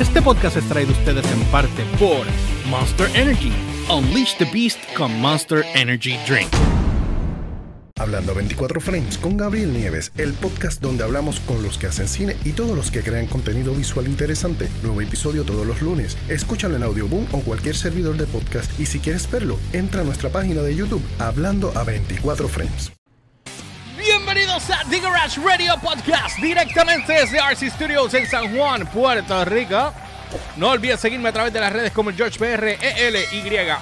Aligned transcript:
Este 0.00 0.20
podcast 0.20 0.58
es 0.58 0.68
traído 0.68 0.90
a 0.92 0.98
ustedes 0.98 1.24
en 1.32 1.40
parte 1.44 1.82
por 1.98 2.26
Monster 2.68 3.08
Energy. 3.14 3.50
Unleash 3.90 4.36
the 4.36 4.44
Beast 4.44 4.78
con 4.94 5.18
Monster 5.20 5.64
Energy 5.74 6.18
Drink. 6.28 6.50
Hablando 7.98 8.34
24 8.34 8.78
Frames 8.78 9.16
con 9.16 9.38
Gabriel 9.38 9.72
Nieves, 9.72 10.12
el 10.18 10.34
podcast 10.34 10.82
donde 10.82 11.02
hablamos 11.02 11.40
con 11.40 11.62
los 11.62 11.78
que 11.78 11.86
hacen 11.86 12.08
cine 12.08 12.36
y 12.44 12.52
todos 12.52 12.76
los 12.76 12.90
que 12.90 13.02
crean 13.02 13.26
contenido 13.26 13.72
visual 13.72 14.06
interesante. 14.06 14.68
Nuevo 14.82 15.00
episodio 15.00 15.44
todos 15.44 15.66
los 15.66 15.80
lunes. 15.80 16.18
Escúchalo 16.28 16.76
en 16.76 16.82
Audioboom 16.82 17.26
o 17.32 17.40
cualquier 17.40 17.74
servidor 17.74 18.18
de 18.18 18.26
podcast 18.26 18.78
y 18.78 18.84
si 18.84 18.98
quieres 18.98 19.30
verlo, 19.30 19.58
entra 19.72 20.02
a 20.02 20.04
nuestra 20.04 20.28
página 20.28 20.60
de 20.60 20.76
YouTube 20.76 21.02
Hablando 21.18 21.72
a 21.74 21.84
24 21.84 22.48
Frames. 22.48 22.95
Bienvenidos 24.56 24.90
The 24.90 25.00
Garage 25.00 25.40
Radio 25.42 25.74
Podcast 25.82 26.38
directamente 26.38 27.12
desde 27.12 27.38
RC 27.38 27.70
Studios 27.70 28.14
en 28.14 28.26
San 28.26 28.56
Juan, 28.56 28.86
Puerto 28.86 29.44
Rico. 29.44 29.92
No 30.56 30.70
olvides 30.70 30.98
seguirme 30.98 31.28
a 31.28 31.32
través 31.32 31.52
de 31.52 31.60
las 31.60 31.70
redes 31.70 31.92
como 31.92 32.08
el 32.08 32.16
GeorgePR, 32.16 32.78
ELY 32.80 33.26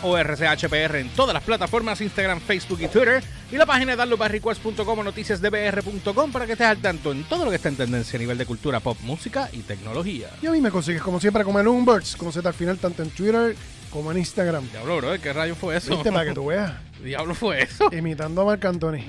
o 0.03 0.19
RCHPR 0.19 0.97
en 0.97 1.11
todas 1.11 1.33
las 1.33 1.45
plataformas, 1.45 2.01
Instagram, 2.01 2.41
Facebook 2.41 2.81
y 2.81 2.89
Twitter. 2.89 3.23
Y 3.53 3.57
la 3.57 3.67
página 3.67 3.95
darlobarrequest.com 3.95 4.99
o 4.99 5.05
noticiasdbr.com 5.05 6.33
para 6.33 6.47
que 6.47 6.53
estés 6.53 6.67
al 6.67 6.79
tanto 6.79 7.13
en 7.13 7.23
todo 7.25 7.45
lo 7.45 7.51
que 7.51 7.57
está 7.57 7.69
en 7.69 7.77
tendencia 7.77 8.17
a 8.17 8.21
nivel 8.21 8.37
de 8.37 8.47
cultura 8.47 8.81
pop, 8.81 8.99
música 9.03 9.49
y 9.53 9.59
tecnología. 9.61 10.31
Y 10.43 10.49
a 10.49 10.51
mí 10.51 10.61
me 10.61 10.73
consigues 10.73 11.03
como 11.03 11.21
siempre 11.21 11.45
como 11.45 11.61
el 11.61 11.69
Umberts, 11.69 12.17
con 12.17 12.33
Z 12.33 12.49
al 12.49 12.55
final, 12.55 12.79
tanto 12.79 13.05
en 13.05 13.11
Twitter 13.11 13.55
como 13.95 14.11
en 14.13 14.19
Instagram. 14.19 14.69
Diablo, 14.71 14.97
bro, 14.99 15.21
¿qué 15.23 15.33
rayo 15.33 15.55
fue 15.55 15.77
eso? 15.79 15.91
¿Viste? 15.95 16.13
Para 16.13 16.27
que 16.27 16.35
tú 16.35 16.47
veas. 16.47 16.73
Diablo 17.03 17.35
fue 17.35 17.63
eso. 17.63 17.89
Imitando 17.93 18.43
a 18.43 18.45
Marc 18.45 18.63
Anthony. 18.65 18.99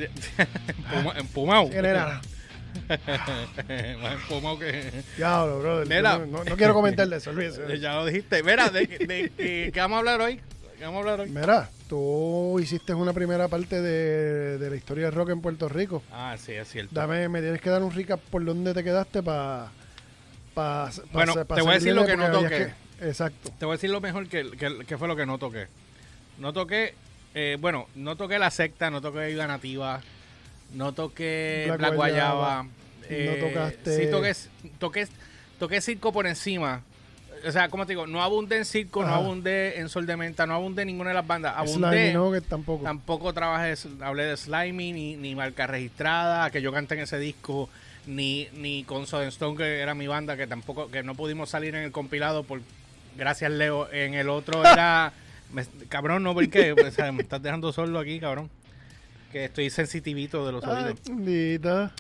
Empuma- 0.94 1.18
Empumado. 1.18 1.70
¿Quién 1.70 1.84
era? 1.86 2.22
Más 4.02 4.14
empumado 4.14 4.60
que. 4.60 4.92
Diablo, 5.18 5.60
brother. 5.60 5.88
Mira. 5.88 6.18
No, 6.20 6.44
no- 6.44 6.56
quiero 6.56 6.74
comentar 6.74 7.08
de 7.08 7.18
eso, 7.18 7.32
olvídese. 7.32 7.80
Ya 7.80 7.96
lo 7.96 8.06
dijiste. 8.06 8.44
Mira, 8.44 8.70
¿de, 8.70 8.86
de, 8.86 9.32
de- 9.36 9.72
qué 9.74 9.80
vamos 9.80 9.96
a 9.96 10.00
hablar 10.00 10.22
hoy? 10.22 10.40
¿Qué 10.78 10.84
vamos 10.84 10.98
a 10.98 11.00
hablar 11.02 11.20
hoy? 11.22 11.30
Mira, 11.30 11.70
tú 11.90 12.60
hiciste 12.62 12.94
una 12.94 13.14
primera 13.14 13.48
parte 13.48 13.82
de, 13.82 14.58
de 14.60 14.70
la 14.70 14.76
historia 14.76 15.06
de 15.06 15.12
rock 15.12 15.30
en 15.32 15.42
Puerto 15.42 15.68
Rico. 15.70 16.04
Ah, 16.12 16.36
sí, 16.38 16.52
es 16.52 16.68
cierto. 16.70 16.94
Dame, 16.94 17.28
me 17.30 17.42
tienes 17.42 17.62
que 17.62 17.70
dar 17.70 17.82
un 17.82 17.92
recap 17.92 18.20
por 18.20 18.44
dónde 18.46 18.74
te 18.74 18.84
quedaste 18.84 19.24
para... 19.24 19.70
Pa, 20.54 20.90
pa- 20.90 21.04
Bueno, 21.14 21.34
pa 21.46 21.56
te 21.56 21.62
voy 21.62 21.72
a 21.72 21.74
decir 21.76 21.94
lo 21.94 22.06
que 22.06 22.16
no 22.18 22.30
toqué. 22.30 22.50
que- 22.50 22.85
Exacto. 23.02 23.52
Te 23.58 23.66
voy 23.66 23.74
a 23.74 23.78
decir 23.78 23.90
lo 23.90 24.02
mejor 24.02 24.28
que, 24.28 24.52
que, 24.52 24.86
que 24.86 24.98
fue 24.98 25.08
lo 25.08 25.16
que 25.16 25.26
no 25.26 25.38
toqué. 25.38 25.68
No 26.40 26.54
toqué, 26.54 26.94
eh, 27.34 27.58
bueno, 27.60 27.88
no 27.96 28.16
toqué 28.16 28.40
la 28.40 28.52
secta, 28.52 28.90
no 28.90 29.02
toqué 29.02 29.28
Vida 29.28 29.48
Nativa, 29.48 30.02
no 30.74 30.94
toqué 30.94 31.64
Black 31.68 31.80
Black, 31.80 31.96
Guayaba. 31.96 32.34
Guayaba, 32.34 32.68
eh, 33.10 33.40
no 33.42 33.48
tocaste- 33.48 33.98
Sí, 33.98 34.12
toqué, 34.12 34.36
toqué, 34.80 35.08
toqué 35.60 35.82
circo 35.82 36.12
por 36.12 36.28
encima. 36.28 36.82
O 37.48 37.52
sea, 37.52 37.70
como 37.70 37.86
te 37.86 37.92
digo, 37.92 38.08
no 38.08 38.24
abundé 38.24 38.58
en 38.58 38.66
circo, 38.66 39.02
no 39.04 39.10
Ajá. 39.10 39.18
abundé 39.18 39.78
en 39.80 39.88
Sol 39.90 40.06
de 40.08 40.18
Menta, 40.18 40.48
no 40.48 40.56
abundé 40.56 40.82
en 40.82 40.88
ninguna 40.88 41.10
de 41.12 41.14
las 41.16 41.28
bandas. 41.28 41.54
Abundé, 41.56 41.90
Slimy 41.90 42.14
no, 42.14 42.32
que 42.32 42.42
tampoco. 42.42 42.84
Tampoco 42.84 43.34
trabajé, 43.34 43.76
hablé 44.02 44.24
de 44.24 44.38
Slimy, 44.38 44.94
ni, 44.94 45.16
ni 45.16 45.36
marca 45.36 45.68
registrada, 45.68 46.50
que 46.50 46.62
yo 46.62 46.72
canté 46.72 46.96
en 46.96 47.02
ese 47.02 47.20
disco, 47.20 47.70
ni, 48.08 48.48
ni 48.54 48.84
con 48.84 49.06
Soden 49.06 49.28
Stone, 49.28 49.58
que 49.58 49.80
era 49.80 49.94
mi 49.94 50.08
banda, 50.08 50.36
que 50.38 50.48
tampoco, 50.48 50.90
que 50.90 51.04
no 51.04 51.14
pudimos 51.14 51.50
salir 51.50 51.76
en 51.76 51.84
el 51.84 51.92
compilado 51.92 52.44
por 52.44 52.62
gracias 53.18 53.52
Leo. 53.52 53.92
En 53.92 54.14
el 54.14 54.30
otro 54.30 54.62
era 54.62 55.12
me- 55.54 55.66
cabrón, 55.90 56.24
no 56.24 56.34
porque 56.34 56.74
o 56.74 56.92
sea, 56.92 57.12
me 57.12 57.24
estás 57.24 57.42
dejando 57.42 57.72
solo 57.72 58.00
aquí, 58.00 58.20
cabrón. 58.20 58.50
Que 59.32 59.46
estoy 59.46 59.70
sensitivito 59.70 60.46
de 60.46 60.54
los 60.54 60.64
oídos. 60.64 60.98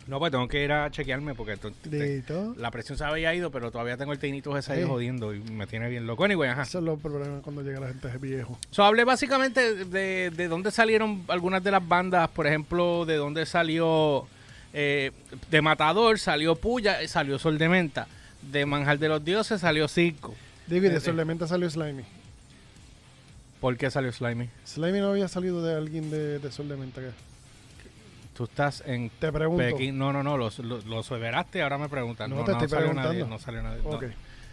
No, 0.08 0.20
pues 0.20 0.32
tengo 0.32 0.48
que 0.48 0.64
ir 0.64 0.72
a 0.72 0.90
chequearme 0.90 1.36
porque 1.36 1.58
to- 1.58 1.72
te- 1.72 1.90
dito. 1.90 2.56
la 2.58 2.72
presión 2.72 2.98
se 2.98 3.04
había 3.04 3.36
ido, 3.36 3.52
pero 3.52 3.72
todavía 3.72 3.98
tengo 3.98 4.14
el 4.14 4.20
teinito 4.20 4.58
ese 4.58 4.72
ahí 4.72 4.84
Sí. 4.84 4.88
jodiendo 4.88 5.34
y 5.34 5.40
me 5.42 5.68
tiene 5.68 5.90
bien 5.90 6.08
loco. 6.08 6.24
Anyway, 6.24 6.50
ajá. 6.50 6.62
Eso 6.62 6.78
es 6.78 6.86
los 6.86 6.98
problemas 6.98 7.42
cuando 7.44 7.62
llega 7.62 7.82
la 7.82 7.88
gente 7.88 8.08
viejo. 8.20 8.58
So, 8.72 8.86
hablé 8.86 9.04
básicamente 9.04 9.84
de, 9.84 10.30
de 10.32 10.48
dónde 10.48 10.72
salieron 10.72 11.26
algunas 11.28 11.62
de 11.62 11.72
las 11.72 11.86
bandas, 11.86 12.30
por 12.30 12.48
ejemplo, 12.48 13.04
de 13.06 13.18
dónde 13.18 13.46
salió 13.46 14.28
eh, 14.72 15.12
de 15.52 15.62
Matador, 15.62 16.18
salió 16.20 16.56
Puya, 16.56 17.06
salió 17.10 17.38
Sol 17.38 17.58
de 17.58 17.68
Menta. 17.68 18.08
De 18.44 18.66
Manjar 18.66 18.98
de 18.98 19.10
los 19.10 19.26
Dioses 19.26 19.60
salió 19.60 19.90
Circo. 19.90 20.34
Digo, 20.68 20.86
y 20.86 20.90
de 20.90 20.96
Eh, 20.96 20.98
eh. 20.98 21.02
solamente 21.02 21.48
salió 21.48 21.70
Slimy. 21.70 22.04
¿Por 23.62 23.78
qué 23.78 23.90
salió 23.90 24.12
Slimy? 24.12 24.50
Slimy 24.66 25.00
no 25.00 25.10
había 25.10 25.28
salido 25.28 25.64
de 25.64 25.76
alguien 25.76 26.10
de, 26.12 26.40
de 26.40 26.52
Sol 26.52 26.68
de 26.70 26.76
Menta. 26.78 27.02
¿qué? 27.02 27.10
Tú 28.36 28.44
estás 28.44 28.84
en 28.86 29.10
Te 29.10 29.32
pregunto. 29.32 29.64
Pekín. 29.64 29.98
No, 29.98 30.12
no, 30.12 30.22
no, 30.24 30.38
los, 30.38 30.60
los, 30.60 30.86
los 30.86 31.06
severaste, 31.06 31.62
ahora 31.62 31.78
me 31.78 31.88
preguntan. 31.90 32.30
No, 32.30 32.38
No, 32.38 32.44
te 32.44 32.52
no, 32.52 32.58
estoy 32.58 32.70
salió 32.70 32.88
preguntando. 32.90 33.14
nadie, 33.14 33.26
no 33.30 33.40
salió 33.40 33.64
nadie. 33.64 33.82
no. 33.84 33.90
Ok, 33.92 34.04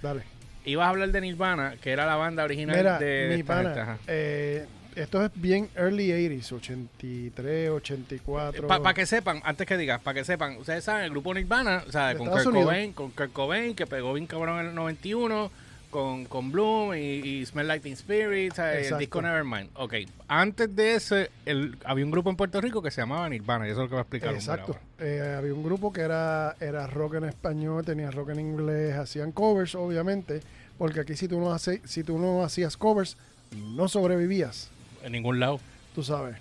dale. 0.02 0.22
Ibas 0.64 0.86
a 0.86 0.90
hablar 0.90 1.10
de 1.10 1.20
Nirvana, 1.20 1.74
que 1.80 1.90
era 1.90 2.06
la 2.06 2.14
banda 2.14 2.44
original 2.44 2.76
Mira, 2.76 2.98
de, 3.00 3.04
de 3.06 3.34
mi 3.34 3.40
esta 3.40 3.54
gente, 3.56 3.70
pana, 3.70 3.82
ajá. 3.82 3.98
eh, 4.06 4.66
esto 4.94 5.24
es 5.24 5.30
bien 5.34 5.68
early 5.74 6.10
80s, 6.10 6.52
83, 6.52 7.70
84. 7.70 8.68
Para 8.68 8.94
que 8.94 9.04
sepan, 9.04 9.40
antes 9.44 9.66
que 9.66 9.76
digas, 9.76 10.00
para 10.00 10.14
que 10.20 10.24
sepan, 10.24 10.56
ustedes 10.58 10.84
saben, 10.84 11.02
el 11.04 11.10
grupo 11.10 11.34
Nirvana, 11.34 11.82
o 11.88 11.90
sea, 11.90 12.08
De 12.08 12.14
con 12.16 12.28
Estados 12.28 12.44
Kurt, 12.44 12.54
Unidos. 12.54 12.70
Cobain, 12.72 12.92
con 12.92 13.10
Kurt 13.10 13.32
Cobain, 13.32 13.74
que 13.74 13.86
pegó 13.88 14.12
bien 14.14 14.28
cabrón 14.28 14.60
en 14.60 14.66
el 14.68 14.74
91, 14.76 15.50
con, 15.92 16.24
con 16.24 16.50
Bloom 16.50 16.94
y, 16.94 16.98
y 16.98 17.46
Smell 17.46 17.68
Like 17.68 17.82
Teen 17.82 17.92
Spirit, 17.92 18.58
el 18.58 18.98
disco 18.98 19.20
Nevermind. 19.20 19.68
Ok, 19.74 19.94
antes 20.26 20.74
de 20.74 20.94
ese, 20.94 21.30
el, 21.44 21.76
había 21.84 22.04
un 22.04 22.10
grupo 22.10 22.30
en 22.30 22.36
Puerto 22.36 22.60
Rico 22.60 22.82
que 22.82 22.90
se 22.90 23.02
llamaba 23.02 23.28
Nirvana, 23.28 23.68
y 23.68 23.70
eso 23.70 23.80
es 23.80 23.84
lo 23.84 23.88
que 23.90 23.94
va 23.94 24.00
a 24.00 24.02
explicar. 24.02 24.34
Exacto. 24.34 24.76
Eh, 24.98 25.36
había 25.38 25.52
un 25.54 25.62
grupo 25.62 25.92
que 25.92 26.00
era, 26.00 26.56
era 26.60 26.86
rock 26.86 27.16
en 27.16 27.24
español, 27.24 27.84
tenía 27.84 28.10
rock 28.10 28.30
en 28.30 28.40
inglés, 28.40 28.96
hacían 28.96 29.32
covers, 29.32 29.74
obviamente, 29.74 30.40
porque 30.78 31.00
aquí 31.00 31.14
si 31.14 31.28
tú 31.28 31.38
no, 31.38 31.52
hace, 31.52 31.82
si 31.84 32.02
tú 32.02 32.18
no 32.18 32.42
hacías 32.42 32.76
covers, 32.78 33.18
no 33.54 33.86
sobrevivías. 33.86 34.70
En 35.04 35.12
ningún 35.12 35.38
lado. 35.38 35.60
tú 35.94 36.02
sabes. 36.02 36.36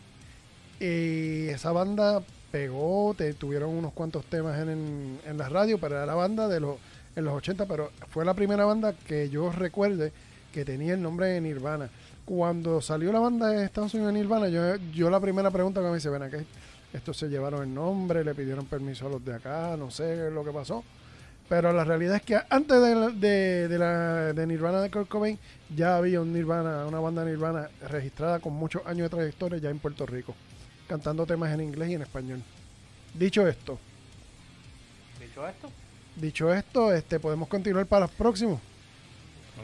Y 0.79 1.49
esa 1.49 1.73
banda 1.73 2.23
pegó, 2.51 3.13
te, 3.17 3.33
tuvieron 3.33 3.71
unos 3.71 3.91
cuantos 3.91 4.23
temas 4.25 4.57
en, 4.59 4.69
en, 4.69 5.19
en 5.25 5.37
la 5.37 5.49
radio, 5.49 5.77
pero 5.77 5.97
era 5.97 6.05
la 6.05 6.15
banda 6.15 6.47
de 6.47 6.61
los, 6.61 6.77
en 7.15 7.25
los 7.25 7.33
80, 7.33 7.65
pero 7.65 7.91
fue 8.09 8.25
la 8.25 8.33
primera 8.33 8.65
banda 8.65 8.93
que 8.93 9.29
yo 9.29 9.51
recuerde 9.51 10.11
que 10.51 10.65
tenía 10.65 10.93
el 10.93 11.01
nombre 11.01 11.27
de 11.27 11.41
Nirvana. 11.41 11.89
Cuando 12.25 12.81
salió 12.81 13.11
la 13.11 13.19
banda 13.19 13.49
de 13.49 13.65
Estados 13.65 13.93
Unidos 13.93 14.13
de 14.13 14.19
Nirvana, 14.19 14.47
yo, 14.49 15.09
la 15.09 15.19
primera 15.19 15.51
pregunta 15.51 15.81
que 15.81 15.87
me 15.87 15.95
dice, 15.95 16.09
ven 16.09 16.23
acá, 16.23 16.37
estos 16.93 17.17
se 17.17 17.29
llevaron 17.29 17.63
el 17.63 17.73
nombre, 17.73 18.23
le 18.23 18.35
pidieron 18.35 18.65
permiso 18.65 19.07
a 19.07 19.09
los 19.09 19.23
de 19.23 19.35
acá, 19.35 19.75
no 19.77 19.91
sé 19.91 20.29
lo 20.29 20.43
que 20.43 20.51
pasó. 20.51 20.83
Pero 21.49 21.73
la 21.73 21.83
realidad 21.83 22.15
es 22.15 22.21
que 22.21 22.39
antes 22.49 22.81
de, 22.81 23.11
de, 23.11 23.67
de 23.67 23.77
la, 23.77 24.33
de 24.33 24.47
Nirvana 24.47 24.81
de 24.81 24.89
Kurt 24.89 25.09
Cobain, 25.09 25.37
ya 25.75 25.97
había 25.97 26.21
un 26.21 26.31
Nirvana, 26.31 26.85
una 26.85 26.99
banda 26.99 27.25
Nirvana 27.25 27.69
registrada 27.89 28.39
con 28.39 28.53
muchos 28.53 28.85
años 28.85 29.09
de 29.09 29.17
trayectoria 29.17 29.57
ya 29.57 29.69
en 29.69 29.79
Puerto 29.79 30.05
Rico, 30.05 30.33
cantando 30.87 31.25
temas 31.25 31.53
en 31.53 31.61
inglés 31.61 31.89
y 31.89 31.95
en 31.95 32.03
español. 32.03 32.41
Dicho 33.13 33.45
esto, 33.45 33.77
¿Dicho 35.19 35.47
esto? 35.47 35.69
Dicho 36.15 36.53
esto, 36.53 36.93
este 36.93 37.19
podemos 37.19 37.47
continuar 37.47 37.85
para 37.85 38.05
los 38.05 38.11
próximos. 38.11 38.59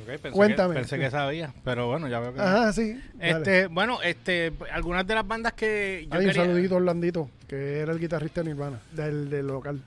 Pensé 0.05 0.31
Cuéntame. 0.31 0.75
Que, 0.75 0.79
pensé 0.81 0.99
que 0.99 1.09
sabía, 1.09 1.53
pero 1.63 1.87
bueno, 1.87 2.07
ya 2.07 2.19
veo 2.19 2.31
que 2.31 2.37
no. 2.37 2.43
Ajá, 2.43 2.71
sí. 2.73 2.99
dale. 3.15 3.37
Este, 3.37 3.67
bueno, 3.67 4.01
este, 4.01 4.53
algunas 4.71 5.05
de 5.07 5.15
las 5.15 5.27
bandas 5.27 5.53
que 5.53 6.07
yo 6.09 6.17
Hay 6.17 6.27
un 6.27 6.33
saludito 6.33 6.75
a 6.75 6.77
Orlandito, 6.77 7.29
que 7.47 7.79
era 7.79 7.91
el 7.91 7.99
guitarrista 7.99 8.41
de 8.41 8.49
Nirvana, 8.49 8.79
del, 8.91 9.29
del 9.29 9.47
local. 9.47 9.81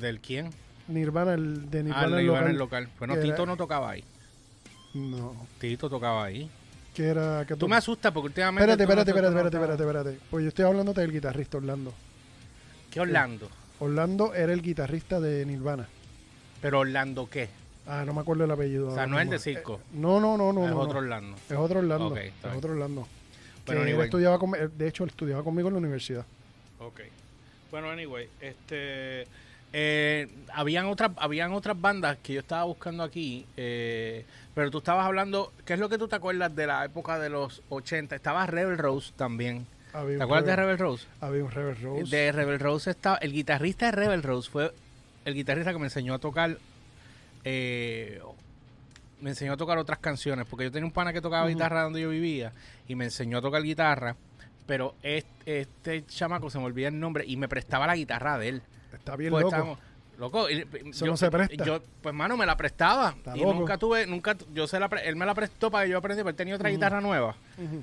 ¿Del 0.00 0.20
quién? 0.20 0.50
Nirvana, 0.88 1.34
el 1.34 1.70
de 1.70 1.78
ah, 1.78 1.82
Nirvana, 1.82 2.06
el 2.06 2.12
el 2.14 2.18
Nirvana 2.20 2.40
local. 2.40 2.50
el 2.50 2.58
local. 2.58 2.88
Bueno, 2.98 3.14
era- 3.14 3.22
Tito 3.22 3.46
no 3.46 3.56
tocaba 3.56 3.90
ahí. 3.90 4.04
No, 4.94 5.46
Tito 5.58 5.88
tocaba 5.88 6.24
ahí. 6.24 6.50
que 6.94 7.04
era... 7.04 7.44
Que 7.46 7.56
Tú 7.56 7.68
me 7.68 7.76
asustas 7.76 8.12
porque 8.12 8.26
últimamente. 8.26 8.70
Espérate, 8.72 8.84
no- 8.84 9.00
espérate, 9.00 9.12
no 9.12 9.38
espérate, 9.38 9.56
espérate, 9.56 9.82
espérate, 9.82 10.08
espérate. 10.10 10.26
Pues 10.30 10.42
yo 10.42 10.48
estoy 10.48 10.64
hablando 10.64 10.92
del 10.92 11.12
guitarrista 11.12 11.58
Orlando. 11.58 11.94
¿Qué 12.90 13.00
Orlando? 13.00 13.48
Orlando 13.82 14.34
era 14.34 14.52
el 14.52 14.62
guitarrista 14.62 15.20
de 15.20 15.44
Nirvana. 15.44 15.88
¿Pero 16.60 16.80
Orlando 16.80 17.28
qué? 17.28 17.48
Ah, 17.86 18.04
no 18.06 18.14
me 18.14 18.20
acuerdo 18.20 18.44
el 18.44 18.50
apellido. 18.50 18.88
O 18.90 18.94
sea, 18.94 19.06
no 19.08 19.18
es 19.18 19.24
el 19.24 19.30
de 19.30 19.38
circo. 19.40 19.80
Eh, 19.82 19.86
no, 19.94 20.20
no, 20.20 20.36
no, 20.36 20.52
no. 20.52 20.64
es 20.64 20.70
no, 20.70 20.78
otro. 20.78 20.98
Orlando. 21.00 21.36
Es 21.50 21.56
otro 21.56 21.80
Orlando. 21.80 22.06
Ok, 22.08 22.16
es 22.18 22.32
bien. 22.42 22.56
otro 22.56 22.72
Orlando. 22.72 23.02
Que 23.02 23.72
Bueno, 23.72 23.82
él 23.82 23.88
anyway. 23.88 24.04
estudiaba 24.06 24.38
con- 24.38 24.54
eh, 24.54 24.68
de 24.76 24.88
hecho, 24.88 25.02
él 25.04 25.10
estudiaba 25.10 25.42
conmigo 25.42 25.68
en 25.68 25.74
la 25.74 25.78
universidad. 25.80 26.24
Ok. 26.78 27.00
Bueno, 27.72 27.90
anyway, 27.90 28.28
este. 28.40 29.26
eh, 29.72 30.28
habían, 30.52 30.86
otras, 30.86 31.10
habían 31.16 31.52
otras 31.52 31.80
bandas 31.80 32.18
que 32.22 32.34
yo 32.34 32.40
estaba 32.40 32.64
buscando 32.64 33.02
aquí, 33.02 33.46
eh, 33.56 34.24
pero 34.54 34.70
tú 34.70 34.78
estabas 34.78 35.06
hablando, 35.06 35.52
¿qué 35.64 35.72
es 35.74 35.80
lo 35.80 35.88
que 35.88 35.96
tú 35.98 36.06
te 36.06 36.14
acuerdas 36.16 36.54
de 36.54 36.66
la 36.66 36.84
época 36.84 37.18
de 37.18 37.30
los 37.30 37.62
80? 37.70 38.14
Estaba 38.14 38.46
Rebel 38.46 38.78
Rose 38.78 39.12
también. 39.16 39.66
Había 39.92 40.18
¿Te 40.18 40.24
acuerdas 40.24 40.46
de 40.46 40.56
Rebel- 40.56 40.78
Rose? 40.78 41.06
Había 41.20 41.44
un 41.44 41.50
Rebel 41.50 41.76
Rose. 41.80 42.16
De 42.16 42.32
Rebel 42.32 42.58
Rose 42.60 42.90
estaba. 42.90 43.16
El 43.18 43.32
guitarrista 43.32 43.86
de 43.86 43.92
Rebel 43.92 44.22
Rose 44.22 44.50
fue 44.50 44.72
el 45.24 45.34
guitarrista 45.34 45.72
que 45.72 45.78
me 45.78 45.84
enseñó 45.86 46.14
a 46.14 46.18
tocar. 46.18 46.56
eh, 47.44 48.20
me 49.20 49.30
enseñó 49.30 49.52
a 49.52 49.56
tocar 49.56 49.78
otras 49.78 49.98
canciones. 49.98 50.46
Porque 50.48 50.64
yo 50.64 50.72
tenía 50.72 50.86
un 50.86 50.92
pana 50.92 51.12
que 51.12 51.20
tocaba 51.20 51.46
guitarra 51.48 51.82
donde 51.82 52.00
yo 52.00 52.08
vivía. 52.10 52.52
Y 52.88 52.94
me 52.94 53.04
enseñó 53.04 53.38
a 53.38 53.42
tocar 53.42 53.62
guitarra. 53.62 54.16
Pero 54.66 54.94
este, 55.02 55.60
este 55.60 56.06
chamaco 56.06 56.50
se 56.50 56.58
me 56.58 56.64
olvida 56.64 56.88
el 56.88 56.98
nombre. 56.98 57.24
Y 57.26 57.36
me 57.36 57.48
prestaba 57.48 57.86
la 57.86 57.94
guitarra 57.96 58.38
de 58.38 58.48
él. 58.48 58.62
Está 58.92 59.16
bien 59.16 59.30
Pues 59.30 59.42
loco. 59.44 59.54
estábamos- 59.54 59.78
Loco, 60.18 60.48
y- 60.50 60.66
Eso 60.90 61.06
no 61.06 61.16
se 61.16 61.30
presta. 61.30 61.64
Yo, 61.64 61.80
pues, 62.02 62.14
mano, 62.14 62.36
me 62.36 62.46
la 62.46 62.56
prestaba. 62.56 63.14
Está 63.16 63.36
y 63.36 63.40
loco. 63.40 63.54
nunca 63.54 63.78
tuve, 63.78 64.06
nunca, 64.06 64.36
yo 64.54 64.66
se 64.66 64.78
la, 64.78 64.86
él 65.04 65.16
me 65.16 65.26
la 65.26 65.34
prestó 65.34 65.70
para 65.70 65.84
que 65.84 65.90
yo 65.90 65.98
aprendiera, 65.98 66.24
pero 66.24 66.30
él 66.30 66.36
tenía 66.36 66.54
otra 66.54 66.68
guitarra 66.70 67.00
nueva. 67.00 67.34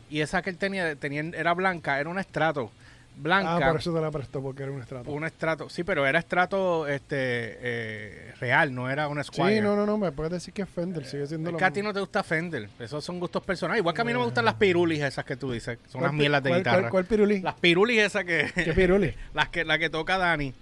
Y 0.10 0.22
esa 0.22 0.42
que 0.42 0.50
él 0.52 0.58
tenía, 0.58 0.96
tenía, 0.96 1.22
era 1.22 1.54
blanca, 1.54 2.00
era 2.00 2.10
un 2.10 2.20
estrato. 2.20 2.72
Blanca. 3.18 3.58
Ah, 3.68 3.72
por 3.72 3.82
eso 3.82 3.94
te 3.94 4.00
la 4.00 4.12
prestó, 4.12 4.42
porque 4.42 4.64
era 4.64 4.72
un 4.72 4.80
estrato. 4.82 5.12
Un 5.12 5.26
estrato, 5.26 5.70
sí, 5.70 5.84
pero 5.84 6.06
era 6.08 6.20
estrato 6.20 6.88
este 6.88 7.58
eh, 7.60 8.34
real, 8.40 8.74
no 8.74 8.90
era 8.90 9.10
un 9.10 9.22
Squire. 9.22 9.56
Sí, 9.56 9.62
no, 9.62 9.76
no, 9.76 9.86
no, 9.86 9.98
me 9.98 10.14
puedes 10.14 10.32
decir 10.32 10.54
que 10.54 10.62
es 10.62 10.70
Fender, 10.70 11.04
sigue 11.06 11.28
siendo 11.28 11.50
Es 11.50 11.52
lo 11.52 11.58
que 11.60 11.66
a 11.66 11.72
ti 11.72 11.82
no 11.82 11.94
te 11.94 12.00
gusta 12.00 12.24
Fender, 12.24 12.70
esos 12.80 13.04
son 13.04 13.20
gustos 13.20 13.44
personales. 13.44 13.82
Igual 13.82 13.94
que 13.94 14.02
a 14.02 14.06
mí 14.06 14.14
no 14.14 14.20
me 14.20 14.26
gustan 14.26 14.46
las 14.46 14.54
pirulis 14.54 15.02
esas 15.02 15.26
que 15.26 15.36
tú 15.36 15.52
dices, 15.52 15.78
son 15.90 16.00
unas 16.00 16.12
¿Cuál 16.12 16.12
pi- 16.12 16.18
mierdas 16.18 16.44
de 16.44 16.50
cuál- 16.50 16.60
guitarra. 16.62 16.80
¿Cuál, 16.84 16.92
cuál 16.92 17.06
pirulí? 17.06 17.42
Las 17.42 17.56
pirulis 17.56 18.00
esas 18.00 18.24
que, 18.24 18.50
¿Qué 18.56 18.72
pirulí? 18.74 19.14
las 19.34 19.50
que, 19.50 19.66
la 19.66 19.78
que 19.80 19.90
toca 19.90 20.18
Dani, 20.18 20.54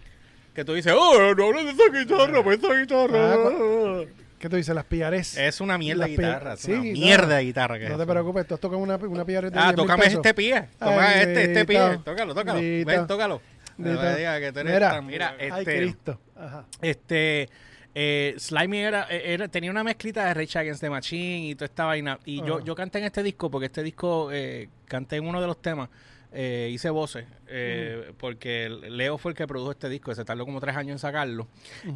que 0.58 0.66
tú 0.66 0.74
dices, 0.74 0.92
oh, 0.98 1.36
no 1.36 1.46
hables 1.46 1.66
de 1.66 1.72
esa 1.84 1.96
guitarra, 2.00 2.44
pues 2.44 2.58
esa 2.58 2.74
guitarra. 2.74 3.34
Ah, 3.36 4.02
¿Qué 4.40 4.50
tú 4.50 4.56
dices? 4.56 4.74
Las 4.74 4.86
pillares. 4.86 5.38
es 5.38 5.62
una 5.62 5.78
mierda 5.78 6.06
de 6.06 6.10
guitarra, 6.12 6.54
es 6.54 6.62
sí, 6.62 6.72
una 6.72 6.82
mierda 6.82 7.36
de 7.36 7.44
guitarra 7.44 7.78
que 7.78 7.86
No 7.88 7.94
es. 7.94 8.00
te 8.00 8.06
preocupes, 8.08 8.48
tú 8.48 8.56
has 8.56 8.60
tocado 8.60 8.82
una, 8.82 8.96
una 8.96 9.24
pillares 9.24 9.52
de 9.52 9.60
Ah, 9.60 9.72
10.000 9.72 9.76
tócame 9.76 10.06
este 10.08 10.34
pie. 10.34 10.66
Ay, 10.80 11.20
este, 11.22 11.44
este 11.44 11.66
pie. 11.66 12.00
Tócalo, 12.04 12.34
tócalo. 12.34 12.60
Dito. 12.60 12.88
Ven, 12.88 13.06
tócalo. 13.06 13.40
No 13.78 13.92
que 13.92 14.52
tú 14.52 14.60
eres 14.62 14.74
Mira, 14.74 14.90
tan- 14.90 15.06
Mira, 15.06 15.36
Ay, 15.40 15.50
este, 15.60 15.78
Cristo. 15.78 16.20
Ajá. 16.36 16.66
este 16.82 17.50
eh, 17.94 18.34
Slimy 18.40 18.80
era, 18.80 19.04
era- 19.10 19.48
tenía 19.48 19.70
una 19.70 19.84
mezclita 19.84 20.26
de 20.26 20.34
Rage 20.34 20.58
Against 20.58 20.82
the 20.82 20.90
Machine 20.90 21.50
y 21.50 21.54
toda 21.56 21.66
esta 21.68 21.86
vaina. 21.86 22.18
Y 22.26 22.44
yo, 22.44 22.64
yo 22.64 22.74
canté 22.74 22.98
en 22.98 23.06
este 23.06 23.22
disco 23.22 23.52
porque 23.52 23.68
este 23.68 23.84
disco 23.84 24.30
eh, 24.32 24.70
canté 24.86 25.18
en 25.18 25.28
uno 25.28 25.40
de 25.40 25.46
los 25.46 25.62
temas. 25.62 25.90
Eh, 26.32 26.70
hice 26.72 26.90
voces 26.90 27.26
eh, 27.48 28.12
porque 28.18 28.70
Leo 28.70 29.18
fue 29.18 29.32
el 29.32 29.38
que 29.38 29.48
produjo 29.48 29.72
este 29.72 29.90
disco. 29.90 30.14
Se 30.14 30.26
tardó 30.26 30.46
como 30.46 30.60
tres 30.60 30.76
años 30.76 30.94
en 30.94 31.00
sacarlo. 31.00 31.48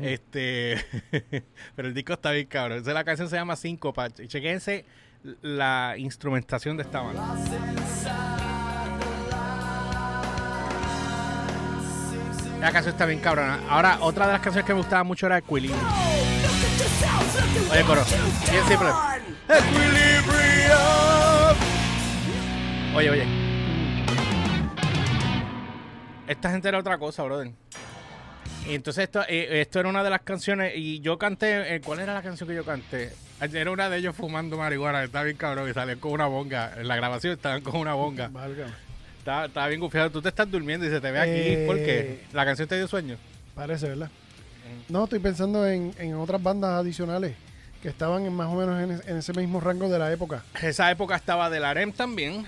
Este, 0.01 0.77
pero 1.75 1.87
el 1.87 1.93
disco 1.93 2.13
está 2.13 2.31
bien 2.31 2.47
cabrón. 2.47 2.77
Entonces, 2.77 2.93
la 2.93 3.03
canción 3.03 3.29
se 3.29 3.35
llama 3.35 3.55
Síncopa. 3.55 4.09
Chequense 4.09 4.85
la 5.41 5.95
instrumentación 5.97 6.77
de 6.77 6.83
esta 6.83 7.01
banda. 7.01 7.35
La 12.59 12.71
canción 12.71 12.93
está 12.93 13.05
bien 13.05 13.19
cabrona. 13.19 13.59
Ahora, 13.67 13.97
otra 14.01 14.27
de 14.27 14.33
las 14.33 14.41
canciones 14.41 14.65
que 14.65 14.73
me 14.73 14.79
gustaba 14.79 15.03
mucho 15.03 15.25
era 15.25 15.39
Equilibrio. 15.39 15.77
Oye, 17.71 17.83
coro. 17.83 18.03
Bien 18.51 18.65
simple. 18.67 18.89
Equilibrio. 19.49 20.77
Oye, 22.95 23.09
oye. 23.09 23.50
Esta 26.31 26.49
gente 26.49 26.69
era 26.69 26.79
otra 26.79 26.97
cosa, 26.97 27.23
brother. 27.23 27.51
Y 28.65 28.73
entonces 28.73 29.03
esto, 29.03 29.21
eh, 29.27 29.59
esto 29.59 29.81
era 29.81 29.89
una 29.89 30.01
de 30.01 30.09
las 30.09 30.21
canciones 30.21 30.71
y 30.77 31.01
yo 31.01 31.17
canté, 31.17 31.75
eh, 31.75 31.81
¿cuál 31.81 31.99
era 31.99 32.13
la 32.13 32.21
canción 32.21 32.47
que 32.47 32.55
yo 32.55 32.63
canté? 32.63 33.11
Era 33.41 33.69
una 33.69 33.89
de 33.89 33.97
ellos 33.97 34.15
fumando 34.15 34.55
marihuana, 34.55 35.03
estaba 35.03 35.25
bien 35.25 35.35
cabrón, 35.35 35.69
y 35.69 35.73
salían 35.73 35.99
con 35.99 36.13
una 36.13 36.27
bonga. 36.27 36.71
En 36.77 36.87
la 36.87 36.95
grabación 36.95 37.33
estaban 37.33 37.59
con 37.59 37.75
una 37.75 37.95
bonga. 37.95 38.29
Válgame. 38.29 38.71
Estaba, 39.17 39.45
estaba 39.47 39.67
bien 39.67 39.81
gufiado. 39.81 40.09
Tú 40.09 40.21
te 40.21 40.29
estás 40.29 40.49
durmiendo 40.49 40.85
y 40.85 40.89
se 40.89 41.01
te 41.01 41.11
ve 41.11 41.19
aquí. 41.19 41.31
Eh, 41.33 41.63
¿Por 41.67 41.75
qué? 41.75 42.21
¿La 42.31 42.45
canción 42.45 42.65
te 42.65 42.77
dio 42.77 42.87
sueño? 42.87 43.17
Parece, 43.53 43.89
¿verdad? 43.89 44.07
Mm. 44.07 44.93
No, 44.93 45.03
estoy 45.03 45.19
pensando 45.19 45.67
en, 45.67 45.93
en 45.97 46.15
otras 46.15 46.41
bandas 46.41 46.79
adicionales 46.79 47.33
que 47.81 47.89
estaban 47.89 48.25
en 48.25 48.31
más 48.31 48.47
o 48.47 48.55
menos 48.55 48.81
en, 48.81 49.09
en 49.09 49.17
ese 49.17 49.33
mismo 49.33 49.59
rango 49.59 49.89
de 49.89 49.99
la 49.99 50.13
época. 50.13 50.45
Esa 50.61 50.89
época 50.91 51.17
estaba 51.17 51.49
del 51.49 51.65
Arem 51.65 51.91
también, 51.91 52.45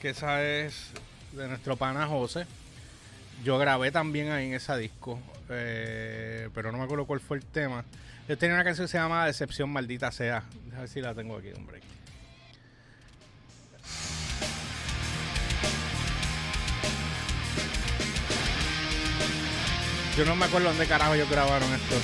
que 0.00 0.08
esa 0.08 0.42
es 0.42 0.92
de 1.32 1.46
nuestro 1.46 1.76
pana 1.76 2.06
José. 2.06 2.46
Yo 3.44 3.58
grabé 3.58 3.90
también 3.90 4.30
ahí 4.30 4.48
en 4.48 4.54
esa 4.54 4.76
disco, 4.76 5.18
eh, 5.48 6.50
pero 6.54 6.72
no 6.72 6.78
me 6.78 6.84
acuerdo 6.84 7.06
cuál 7.06 7.20
fue 7.20 7.38
el 7.38 7.44
tema. 7.44 7.84
Yo 8.28 8.36
tenía 8.36 8.54
una 8.54 8.64
canción 8.64 8.86
que 8.86 8.92
se 8.92 8.98
llama 8.98 9.26
Decepción 9.26 9.70
Maldita 9.70 10.12
Sea. 10.12 10.44
A 10.76 10.80
ver 10.80 10.88
si 10.88 11.00
la 11.00 11.14
tengo 11.14 11.36
aquí, 11.36 11.48
hombre. 11.56 11.80
Yo 20.18 20.26
no 20.26 20.36
me 20.36 20.44
acuerdo 20.44 20.68
dónde 20.68 20.86
carajo 20.86 21.14
ellos 21.14 21.30
grabaron 21.30 21.72
esto. 21.72 21.96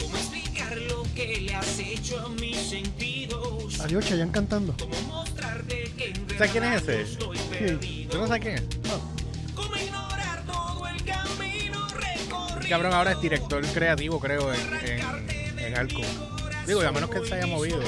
¿Cómo 0.00 0.16
explicar 0.16 0.76
lo 0.78 1.02
que 1.14 1.40
le 1.42 1.54
has 1.54 1.78
hecho 1.78 2.20
a 2.20 2.28
mis 2.30 2.56
sentidos? 2.56 3.80
Adiós, 3.80 4.06
Chayanne 4.06 4.32
cantando. 4.32 4.74
¿Cómo 4.78 5.00
mostrarte 5.02 5.92
que 5.98 6.06
en 6.06 6.30
¿Sabes 6.30 6.52
quién 6.52 6.64
es 6.64 6.82
ese? 6.82 7.06
Sí. 7.06 8.08
¿Tú 8.10 8.16
no 8.16 8.26
sabes 8.26 8.42
quién 8.42 8.54
es? 8.54 8.62
¿Cómo 8.88 9.11
recorrido? 12.62 12.68
Cabrón 12.68 12.92
ahora 12.94 13.12
es 13.12 13.20
director 13.20 13.66
creativo, 13.66 14.20
creo, 14.20 14.52
en, 14.52 14.60
en, 14.84 15.58
en 15.58 15.78
Alco. 15.78 16.02
Digo, 16.66 16.80
a 16.80 16.92
menos 16.92 17.10
que 17.10 17.18
él 17.18 17.26
se 17.26 17.34
haya 17.34 17.46
movido. 17.46 17.80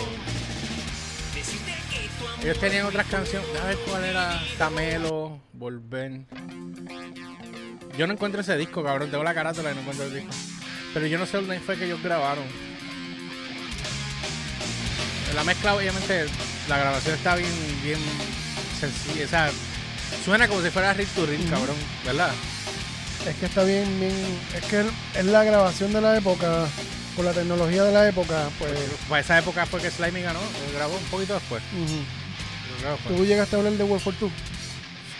Ellos 2.42 2.58
tenían 2.58 2.84
otras 2.86 3.06
canciones. 3.06 3.48
A 3.62 3.66
ver 3.66 3.78
cuál 3.88 4.04
era. 4.04 4.42
Camelo, 4.58 5.40
Volver. 5.52 6.20
Yo 7.96 8.06
no 8.06 8.12
encuentro 8.12 8.40
ese 8.40 8.56
disco, 8.56 8.82
cabrón. 8.82 9.10
Tengo 9.10 9.24
la 9.24 9.32
carátula 9.32 9.70
y 9.70 9.74
no 9.74 9.80
encuentro 9.80 10.06
el 10.06 10.14
disco. 10.14 10.30
Pero 10.92 11.06
yo 11.06 11.18
no 11.18 11.26
sé 11.26 11.38
dónde 11.38 11.58
fue 11.60 11.76
que 11.78 11.86
ellos 11.86 12.02
grabaron. 12.02 12.44
La 15.34 15.42
mezcla, 15.42 15.74
obviamente, 15.74 16.26
la 16.68 16.78
grabación 16.78 17.14
está 17.16 17.34
bien, 17.34 17.50
bien 17.82 17.98
sencilla. 18.78 19.24
O 19.24 19.28
sea, 19.28 19.50
suena 20.24 20.46
como 20.46 20.62
si 20.62 20.70
fuera 20.70 20.92
Rick 20.92 21.08
to 21.08 21.26
Rick, 21.26 21.48
cabrón, 21.50 21.76
¿verdad? 22.04 22.32
Es 23.28 23.36
que 23.36 23.46
está 23.46 23.64
bien, 23.64 23.88
bien. 23.98 24.12
Es 24.54 24.64
que 24.66 24.84
es 25.18 25.24
la 25.24 25.44
grabación 25.44 25.92
de 25.92 26.00
la 26.00 26.16
época, 26.16 26.66
con 27.16 27.24
la 27.24 27.32
tecnología 27.32 27.84
de 27.84 27.92
la 27.92 28.08
época, 28.08 28.48
pues. 28.58 28.72
Para 29.08 29.20
esa 29.20 29.38
época 29.38 29.64
fue 29.66 29.80
que 29.80 29.90
Slimy 29.90 30.20
ganó, 30.22 30.40
o 30.40 30.74
grabó 30.76 30.96
un 30.96 31.04
poquito 31.04 31.34
después. 31.34 31.62
creo 32.80 32.96
que 32.96 33.02
fue. 33.02 33.16
Tú 33.16 33.24
llegaste 33.24 33.56
a 33.56 33.58
hablar 33.60 33.74
de 33.74 33.84
World 33.84 34.02
for 34.02 34.14
Two. 34.14 34.30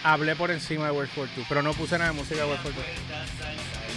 Hablé 0.03 0.37
por 0.37 0.51
encima 0.51 0.85
de 0.85 0.91
World 0.93 1.11
War 1.17 1.29
II, 1.35 1.45
pero 1.49 1.63
no 1.63 1.73
puse 1.73 1.97
nada 1.97 2.11
de 2.11 2.17
música 2.19 2.41
de 2.41 2.47
World 2.47 2.63
War 2.63 2.75
II. 2.75 2.83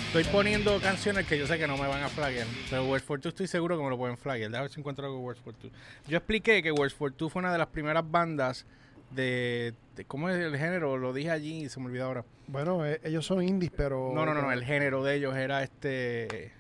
Estoy 0.06 0.24
poniendo 0.32 0.80
canciones 0.80 1.28
que 1.28 1.38
yo 1.38 1.46
sé 1.46 1.58
que 1.58 1.68
no 1.68 1.76
me 1.76 1.86
van 1.86 2.02
a 2.02 2.08
flaggear, 2.08 2.48
pero 2.70 2.86
World 2.86 3.04
War 3.10 3.20
II 3.22 3.28
estoy 3.28 3.48
seguro 3.48 3.78
que 3.78 3.84
me 3.84 3.90
lo 3.90 3.98
pueden 3.98 4.18
flaggear. 4.18 4.50
Déjame 4.50 4.68
ver 4.68 4.74
si 4.74 4.80
encuentro 4.80 5.06
algo 5.06 5.18
de 5.18 5.24
World 5.26 5.42
War 5.46 5.56
II. 5.62 5.72
Yo 6.08 6.18
expliqué 6.18 6.64
que 6.64 6.72
World 6.72 6.94
War 6.98 7.12
II 7.20 7.30
fue 7.30 7.42
una 7.42 7.52
de 7.52 7.58
las 7.58 7.68
primeras 7.68 8.10
bandas 8.10 8.66
de, 9.12 9.74
de- 9.96 10.06
¿Cómo 10.06 10.30
es 10.30 10.36
el 10.38 10.58
género? 10.58 10.98
Lo 10.98 11.14
dije 11.14 11.32
allí 11.32 11.64
y 11.66 11.70
se 11.70 11.80
me 11.80 11.88
olvidó 11.88 12.06
ahora. 12.06 12.26
Bueno, 12.48 12.86
eh, 12.86 13.00
ellos 13.04 13.26
son 13.26 13.42
indies, 13.44 13.72
pero. 13.76 14.12
No, 14.14 14.26
no, 14.26 14.34
no, 14.34 14.52
el 14.52 14.64
género 14.64 15.04
de 15.04 15.16
ellos 15.16 15.36
era 15.36 15.64
este... 15.64 16.52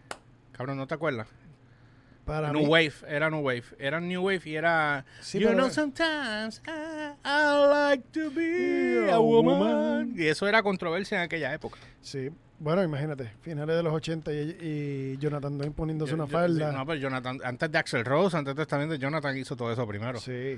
Cabrón, 0.51 0.77
¿no 0.77 0.87
te 0.87 0.95
acuerdas? 0.95 1.27
Para 2.25 2.51
New 2.51 2.63
mí, 2.63 2.67
Wave, 2.67 2.93
era 3.07 3.29
New 3.29 3.39
Wave. 3.39 3.63
Era 3.79 4.01
New 4.01 4.21
Wave 4.21 4.41
y 4.45 4.55
era... 4.55 5.05
Sí, 5.21 5.39
you 5.39 5.47
pero- 5.47 5.57
know, 5.59 5.69
sometimes 5.69 6.61
I, 6.67 7.13
I 7.23 7.67
like 7.69 8.03
to 8.11 8.31
be 8.31 9.09
a 9.09 9.17
woman. 9.19 10.13
Y 10.15 10.25
eso 10.27 10.45
era 10.47 10.61
controversia 10.61 11.19
en 11.19 11.23
aquella 11.23 11.53
época. 11.53 11.77
Sí. 12.01 12.29
Bueno, 12.59 12.83
imagínate, 12.83 13.31
finales 13.41 13.75
de 13.77 13.83
los 13.83 13.93
80 13.93 14.33
y, 14.33 14.57
y 14.59 15.17
Jonathan 15.19 15.57
Dwayne 15.57 15.73
poniéndose 15.75 16.09
Yo- 16.11 16.15
una 16.15 16.25
yo- 16.25 16.31
falda. 16.31 16.71
sí, 16.71 16.75
no, 16.77 16.85
pero 16.87 16.99
Jonathan, 16.99 17.37
antes 17.45 17.71
de 17.71 17.77
Axel 17.77 18.03
Rose, 18.03 18.35
antes 18.35 18.55
de 18.55 18.65
también 18.65 18.89
de 18.89 18.97
Jonathan 18.97 19.37
hizo 19.37 19.55
todo 19.55 19.71
eso 19.71 19.87
primero. 19.87 20.19
Sí. 20.19 20.57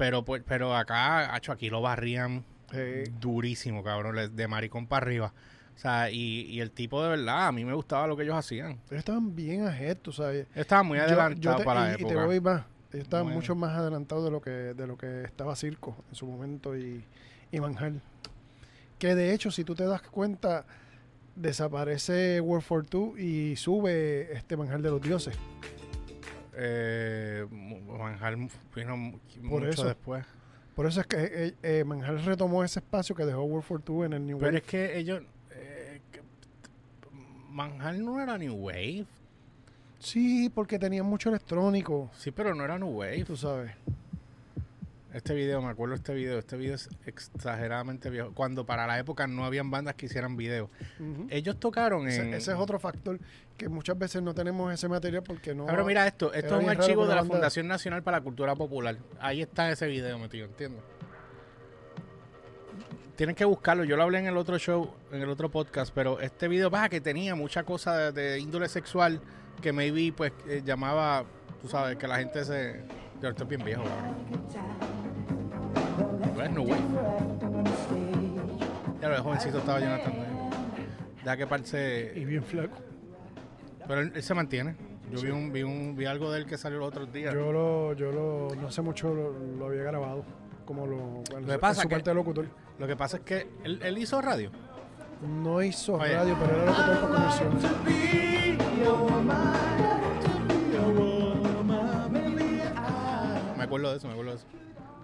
Pero 0.00 0.24
pues, 0.24 0.42
pero 0.46 0.74
acá, 0.74 1.34
hacho, 1.34 1.52
aquí 1.52 1.68
lo 1.68 1.82
barrían 1.82 2.42
Sí. 2.72 3.04
durísimo, 3.20 3.82
cabrón, 3.84 4.34
de 4.34 4.48
maricón 4.48 4.86
para 4.86 5.04
arriba. 5.04 5.34
O 5.76 5.78
sea, 5.78 6.10
y, 6.10 6.42
y 6.46 6.60
el 6.60 6.70
tipo 6.70 7.02
de 7.02 7.10
verdad, 7.10 7.48
a 7.48 7.52
mí 7.52 7.64
me 7.66 7.74
gustaba 7.74 8.06
lo 8.06 8.16
que 8.16 8.22
ellos 8.22 8.34
hacían. 8.36 8.72
Ellos 8.88 8.98
estaban 9.00 9.36
bien 9.36 9.66
tú 9.98 10.10
sabes. 10.12 10.46
Estaba 10.54 10.82
muy 10.82 10.96
Yo- 10.96 11.04
adelantado 11.04 11.38
yo 11.40 11.56
te- 11.56 11.64
para 11.64 11.80
y, 11.80 11.84
la 11.88 11.92
y 11.94 11.96
te 11.96 12.02
época. 12.12 12.24
voy 12.26 12.40
más. 12.40 12.62
Ellos 12.92 13.04
estaban 13.04 13.26
Bueno. 13.26 13.40
mucho 13.40 13.54
más 13.54 13.76
adelantados 13.76 14.24
de 14.24 14.30
lo 14.30 14.40
que 14.40 14.50
de 14.50 14.86
lo 14.86 14.96
que 14.96 15.24
estaba 15.24 15.54
Circo 15.54 15.96
en 16.08 16.14
su 16.14 16.26
momento 16.26 16.76
y, 16.76 17.04
y. 17.52 18.00
Que 18.98 19.14
de 19.14 19.34
hecho, 19.34 19.50
si 19.50 19.64
tú 19.64 19.74
te 19.74 19.84
das 19.84 20.00
cuenta, 20.02 20.64
desaparece 21.36 22.40
World 22.40 22.64
for 22.64 22.86
Two 22.86 23.18
y 23.18 23.56
sube 23.56 24.32
este 24.32 24.56
Manjal 24.56 24.80
de 24.82 24.90
los 24.90 25.00
Dioses. 25.02 25.36
Eh, 26.62 27.46
vino 28.74 29.12
Por 29.48 29.60
mucho 29.60 29.66
eso. 29.68 29.84
después. 29.86 30.26
Por 30.74 30.86
eso 30.86 31.00
es 31.00 31.06
que 31.06 31.16
eh, 31.18 31.54
eh, 31.62 31.84
Manjal 31.84 32.24
retomó 32.24 32.62
ese 32.64 32.80
espacio 32.80 33.14
que 33.14 33.24
dejó 33.24 33.42
World 33.44 33.64
for 33.66 33.82
Two 33.82 34.04
en 34.04 34.12
el 34.12 34.26
New 34.26 34.38
Pero 34.38 34.48
Wave. 34.50 34.58
es 34.58 34.64
que 34.64 34.98
ellos... 34.98 35.22
eh, 35.52 36.00
Manjal 37.50 38.04
no 38.04 38.20
era 38.20 38.38
New 38.38 38.54
Wave. 38.54 39.06
Sí, 39.98 40.50
porque 40.54 40.78
tenían 40.78 41.04
mucho 41.06 41.28
electrónico, 41.28 42.10
Sí, 42.16 42.30
pero 42.30 42.54
no 42.54 42.64
era 42.64 42.78
New 42.78 42.88
Wave. 42.88 43.24
tú 43.24 43.36
sabes. 43.36 43.72
Este 45.12 45.34
video, 45.34 45.60
me 45.60 45.68
acuerdo 45.70 45.94
de 45.94 45.96
este 45.96 46.14
video. 46.14 46.38
Este 46.38 46.56
video 46.56 46.74
es 46.76 46.88
exageradamente 47.04 48.10
viejo. 48.10 48.32
Cuando 48.32 48.64
para 48.64 48.86
la 48.86 48.98
época 48.98 49.26
no 49.26 49.44
habían 49.44 49.68
bandas 49.70 49.94
que 49.96 50.06
hicieran 50.06 50.36
videos. 50.36 50.70
Ujú. 51.00 51.26
Ellos 51.30 51.58
tocaron 51.58 52.02
en... 52.02 52.08
Ese, 52.08 52.36
ese 52.36 52.52
es 52.52 52.58
otro 52.58 52.78
factor 52.78 53.18
que 53.56 53.68
muchas 53.68 53.98
veces 53.98 54.22
no 54.22 54.34
tenemos 54.34 54.72
ese 54.72 54.88
material 54.88 55.24
porque 55.24 55.52
no. 55.52 55.68
Ahora 55.68 55.82
mira 55.84 56.06
esto, 56.06 56.32
esto 56.32 56.56
es 56.58 56.64
un 56.64 56.70
archivo 56.70 57.02
de 57.08 57.14
la 57.16 57.22
banda- 57.22 57.34
Fundación 57.34 57.66
Nacional 57.66 58.02
para 58.04 58.18
la 58.18 58.22
Cultura 58.24 58.54
Popular. 58.54 58.96
Ahí 59.18 59.42
está 59.42 59.68
ese 59.70 59.88
video 59.88 60.18
metido, 60.18 60.46
¿entiendes? 60.46 60.82
tienen 63.16 63.36
que 63.36 63.44
buscarlo. 63.44 63.84
Yo 63.84 63.98
lo 63.98 64.04
hablé 64.04 64.18
en 64.20 64.28
el 64.28 64.36
otro 64.38 64.58
show, 64.58 64.94
en 65.12 65.20
el 65.20 65.28
otro 65.28 65.50
podcast, 65.50 65.92
pero 65.94 66.20
este 66.20 66.48
video 66.48 66.70
baja 66.70 66.88
que 66.88 67.02
tenía 67.02 67.34
mucha 67.34 67.64
cosa 67.64 67.94
de, 67.98 68.12
de 68.12 68.38
índole 68.40 68.66
sexual 68.66 69.20
que 69.60 69.74
maybe 69.74 70.10
pues 70.16 70.32
eh, 70.48 70.62
llamaba, 70.64 71.24
tú 71.60 71.68
sabes, 71.68 71.98
que 71.98 72.08
la 72.08 72.16
gente 72.16 72.42
se... 72.46 72.80
Yo 73.20 73.28
estoy 73.28 73.46
bien 73.46 73.62
viejo, 73.62 73.82
cabrón. 73.82 74.89
Pues 76.50 76.54
no, 76.54 76.62
güey. 76.62 76.80
Ya 79.00 79.08
lo 79.08 79.14
de 79.14 79.20
jovencito 79.20 79.58
estaba 79.58 79.80
Jonathan. 79.80 80.12
Deja 81.24 81.36
que 81.36 81.42
Y 81.42 81.46
parece... 81.46 82.10
bien 82.24 82.42
flaco. 82.42 82.76
Pero 83.86 84.00
él, 84.00 84.12
él 84.14 84.22
se 84.22 84.34
mantiene. 84.34 84.76
Yo 85.10 85.20
vi, 85.22 85.30
un, 85.30 85.52
vi, 85.52 85.62
un, 85.62 85.96
vi 85.96 86.04
algo 86.06 86.30
de 86.30 86.38
él 86.40 86.46
que 86.46 86.56
salió 86.56 86.78
los 86.78 86.88
otros 86.88 87.12
días. 87.12 87.34
Yo 87.34 87.50
lo, 87.52 87.94
yo 87.94 88.12
lo, 88.12 88.54
no 88.54 88.70
sé 88.70 88.80
mucho, 88.82 89.12
lo, 89.14 89.32
lo 89.58 89.66
había 89.66 89.82
grabado. 89.82 90.24
Como 90.64 90.86
lo, 90.86 91.22
bueno, 91.30 91.46
que 91.46 91.58
pasa 91.58 91.82
su 91.82 91.88
que- 91.88 91.94
parte 91.96 92.10
de 92.10 92.14
locutor. 92.14 92.46
Lo 92.78 92.86
que 92.86 92.96
pasa 92.96 93.16
es 93.18 93.22
que 93.24 93.48
él, 93.64 93.80
él 93.82 93.98
hizo 93.98 94.20
radio. 94.22 94.50
No 95.42 95.62
hizo 95.62 95.94
Oye. 95.94 96.14
radio, 96.14 96.36
pero 96.40 96.62
era 96.62 96.66
locutor 96.66 97.10
para 97.10 97.28
comercial. 97.28 98.60
Me 103.56 103.64
acuerdo 103.64 103.90
de 103.90 103.96
eso, 103.96 104.06
me 104.06 104.12
acuerdo 104.12 104.32
de 104.32 104.36
eso. 104.38 104.46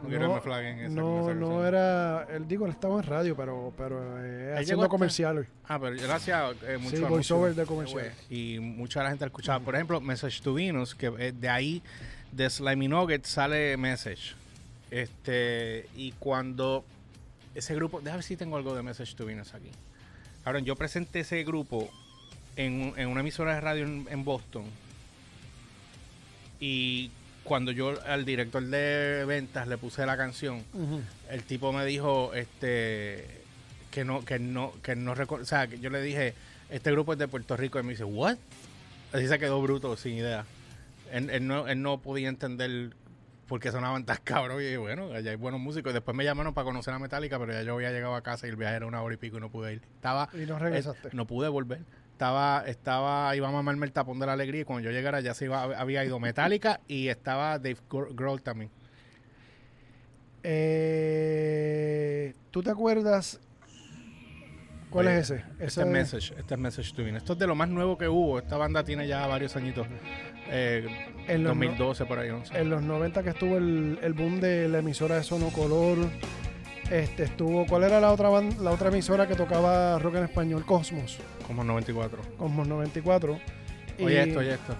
No, 0.07 0.11
quiero 0.11 0.37
esa 0.37 1.35
no, 1.35 1.67
era, 1.67 2.27
él 2.31 2.49
digo, 2.49 2.67
él 2.67 2.73
estaba 2.73 2.97
en 2.97 3.03
radio, 3.03 3.37
pero, 3.37 3.73
pero 3.77 4.01
eh, 4.25 4.55
haciendo 4.59 4.89
comerciales. 4.89 5.47
Ah, 5.69 5.79
pero 5.79 5.97
gracias 5.97 6.57
eh, 6.67 6.79
mucho 6.79 6.97
Sí, 6.97 7.05
anuncio. 7.05 7.37
voiceover 7.37 7.55
de. 7.55 8.13
Y 8.35 8.59
mucha 8.61 9.03
la 9.03 9.11
gente 9.11 9.25
la 9.25 9.29
escuchaba. 9.29 9.61
Por 9.61 9.75
ejemplo, 9.75 10.01
Message 10.01 10.41
to 10.43 10.55
Venus, 10.55 10.95
que 10.95 11.07
eh, 11.19 11.33
de 11.33 11.49
ahí, 11.49 11.83
de 12.33 12.49
Slimy 12.49 12.89
Nugget, 12.89 13.25
sale 13.25 13.77
Message. 13.77 14.35
Este, 14.91 15.89
y 15.97 16.13
cuando 16.13 16.85
ese 17.55 17.75
grupo, 17.75 18.01
déjame 18.01 18.19
ver 18.19 18.25
si 18.25 18.37
tengo 18.37 18.57
algo 18.57 18.75
de 18.75 18.83
Message 18.83 19.15
to 19.17 19.27
Venus 19.27 19.55
aquí. 19.55 19.71
Ahora, 20.45 20.61
yo 20.61 20.77
presenté 20.77 21.21
ese 21.21 21.43
grupo 21.43 21.91
en, 22.55 22.95
en 22.97 23.09
una 23.09 23.21
emisora 23.21 23.55
de 23.55 23.61
radio 23.61 23.85
en, 23.85 24.07
en 24.11 24.25
Boston. 24.25 24.65
Y 26.61 27.11
cuando 27.47 27.73
yo 27.73 27.95
al 28.07 28.25
director 28.25 28.63
de 28.63 29.25
ventas 29.27 29.69
le 29.69 29.79
puse 29.79 30.05
la 30.05 30.17
canción, 30.17 30.63
el 31.31 31.43
tipo 31.45 31.73
me 31.73 31.85
dijo 31.87 32.35
este 32.35 33.25
que 33.91 34.05
no 34.05 34.25
que 34.25 34.39
no 34.39 34.73
que 34.83 34.95
no 34.97 35.13
o 35.13 35.45
sea 35.45 35.67
que 35.69 35.79
yo 35.79 35.89
le 35.89 36.03
dije 36.03 36.35
este 36.69 36.91
grupo 36.91 37.15
es 37.15 37.19
de 37.19 37.29
Puerto 37.29 37.57
Rico 37.57 37.79
y 37.79 37.83
me 37.83 37.91
dice 37.93 38.05
what 38.05 38.37
así 39.13 39.27
se 39.29 39.39
quedó 39.39 39.63
bruto 39.63 39.97
sin 39.97 40.15
idea. 40.15 40.45
Él, 41.13 41.31
él 41.31 41.47
no 41.47 41.69
él 41.69 41.81
no 41.81 41.99
podía 41.99 42.29
entender 42.29 42.91
por 43.47 43.61
qué 43.61 43.71
sonaban 43.71 44.05
tan 44.05 44.19
cabrón 44.25 44.61
y 44.61 44.65
dije, 44.65 44.77
bueno 44.77 45.13
allá 45.15 45.31
hay 45.31 45.37
buenos 45.37 45.61
músicos. 45.61 45.91
Y 45.91 45.95
después 45.95 46.17
me 46.17 46.25
llamaron 46.25 46.53
para 46.53 46.65
conocer 46.65 46.93
a 46.93 46.99
Metallica 46.99 47.39
pero 47.39 47.53
ya 47.53 47.63
yo 47.63 47.75
había 47.75 47.93
llegado 47.93 48.17
a 48.17 48.23
casa 48.23 48.47
y 48.47 48.51
el 48.51 48.57
viaje 48.57 48.77
era 48.77 48.87
una 48.87 49.01
hora 49.03 49.15
y 49.15 49.19
pico 49.19 49.39
y 49.39 49.41
no 49.41 49.51
pude 49.51 49.75
ir. 49.75 49.83
Estaba 49.95 50.29
Y 50.35 50.39
no 50.47 50.59
regresaste. 50.59 51.09
eh, 51.09 51.11
no 51.15 51.27
pude 51.27 51.49
volver 51.49 51.81
estaba 52.17 52.65
estaba 52.67 53.37
iba 53.37 53.47
a 53.47 53.53
mamarme 53.53 53.85
el 53.85 53.93
tapón 53.93 54.19
de 54.19 54.25
la 54.25 54.33
alegría 54.33 54.63
y 54.63 54.65
cuando 54.65 54.89
yo 54.89 54.91
llegara 54.91 55.21
ya 55.21 55.35
se 55.35 55.45
iba 55.45 55.65
había 55.65 56.03
ido 56.03 56.19
Metallica 56.19 56.81
y 56.89 57.09
estaba 57.09 57.59
Dave 57.59 57.77
Gro- 57.91 58.15
Grohl 58.15 58.41
también 58.41 58.71
Eh, 60.89 62.35
¿Tú 62.51 62.63
te 62.63 62.71
acuerdas? 62.71 63.39
¿Cuál 64.89 65.09
Oye, 65.09 65.19
es 65.19 65.31
ese? 65.31 65.45
Este 65.59 65.81
es 65.83 65.87
Message, 65.87 66.35
este 66.39 66.55
es 66.55 66.61
Message 66.61 66.93
to. 66.95 67.03
Esto 67.03 67.33
es 67.35 67.39
de 67.39 67.47
lo 67.47 67.55
más 67.55 67.69
nuevo 67.69 67.99
que 67.99 68.09
hubo. 68.09 68.39
Esta 68.39 68.57
banda 68.57 68.83
tiene 68.85 69.07
ya 69.07 69.27
varios 69.27 69.55
añitos. 69.57 69.87
Eh, 70.49 70.87
En 71.27 71.43
los 71.43 71.51
2012 71.51 72.07
por 72.07 72.19
ahí, 72.21 72.31
11. 72.31 72.57
En 72.59 72.71
los 72.71 72.81
90 72.83 73.23
que 73.25 73.31
estuvo 73.31 73.57
el, 73.59 73.99
el 74.01 74.13
boom 74.15 74.41
de 74.41 74.69
la 74.69 74.79
emisora 74.79 75.17
de 75.17 75.25
Sonocolor. 75.25 75.99
Este 76.91 77.25
estuvo, 77.25 77.67
¿cuál 77.67 77.83
era 77.85 78.01
la 78.01 78.13
otra 78.13 78.29
ban- 78.31 78.57
la 78.59 78.71
otra 78.71 78.89
emisora 78.89 79.27
que 79.27 79.35
tocaba 79.35 79.99
rock 79.99 80.17
en 80.17 80.25
español? 80.25 80.65
Cosmos, 80.65 81.19
Como 81.47 81.65
94. 81.65 82.19
Cosmos 82.39 82.67
94. 82.69 83.39
Oye 84.01 84.15
Y- 84.15 84.17
esto, 84.29 84.39
oye 84.41 84.55
esto. 84.55 84.75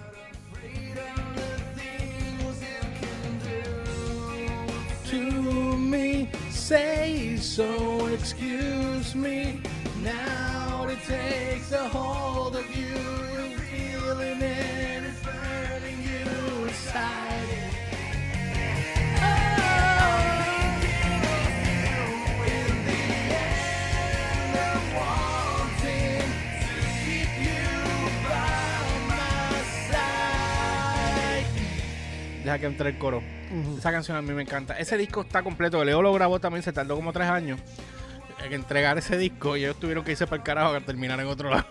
To 5.09 5.77
me, 5.77 6.29
say 6.49 7.37
so, 7.37 8.07
excuse 8.09 9.15
me. 9.15 9.61
Now 10.03 10.87
it 10.89 10.99
takes 11.07 11.71
a 11.71 11.87
hold 11.89 12.55
of 12.55 12.65
you. 12.75 12.83
You're 12.83 13.57
feeling 13.59 14.41
it, 14.41 14.96
que 32.59 32.65
entre 32.65 32.89
el 32.89 32.97
coro. 32.97 33.21
Esa 33.77 33.91
canción 33.91 34.17
a 34.17 34.21
mí 34.21 34.31
me 34.33 34.41
encanta. 34.43 34.77
Ese 34.77 34.97
disco 34.97 35.21
está 35.21 35.43
completo. 35.43 35.83
Leo 35.83 36.01
lo 36.01 36.13
grabó 36.13 36.39
también, 36.39 36.63
se 36.63 36.73
tardó 36.73 36.95
como 36.95 37.13
tres 37.13 37.27
años 37.29 37.59
en 38.45 38.53
entregar 38.53 38.97
ese 38.97 39.17
disco 39.17 39.57
y 39.57 39.63
ellos 39.63 39.79
tuvieron 39.79 40.03
que 40.03 40.11
irse 40.11 40.25
para 40.27 40.37
el 40.37 40.43
carajo 40.43 40.73
a 40.75 40.81
terminar 40.81 41.19
en 41.19 41.27
otro 41.27 41.49
lado. 41.49 41.65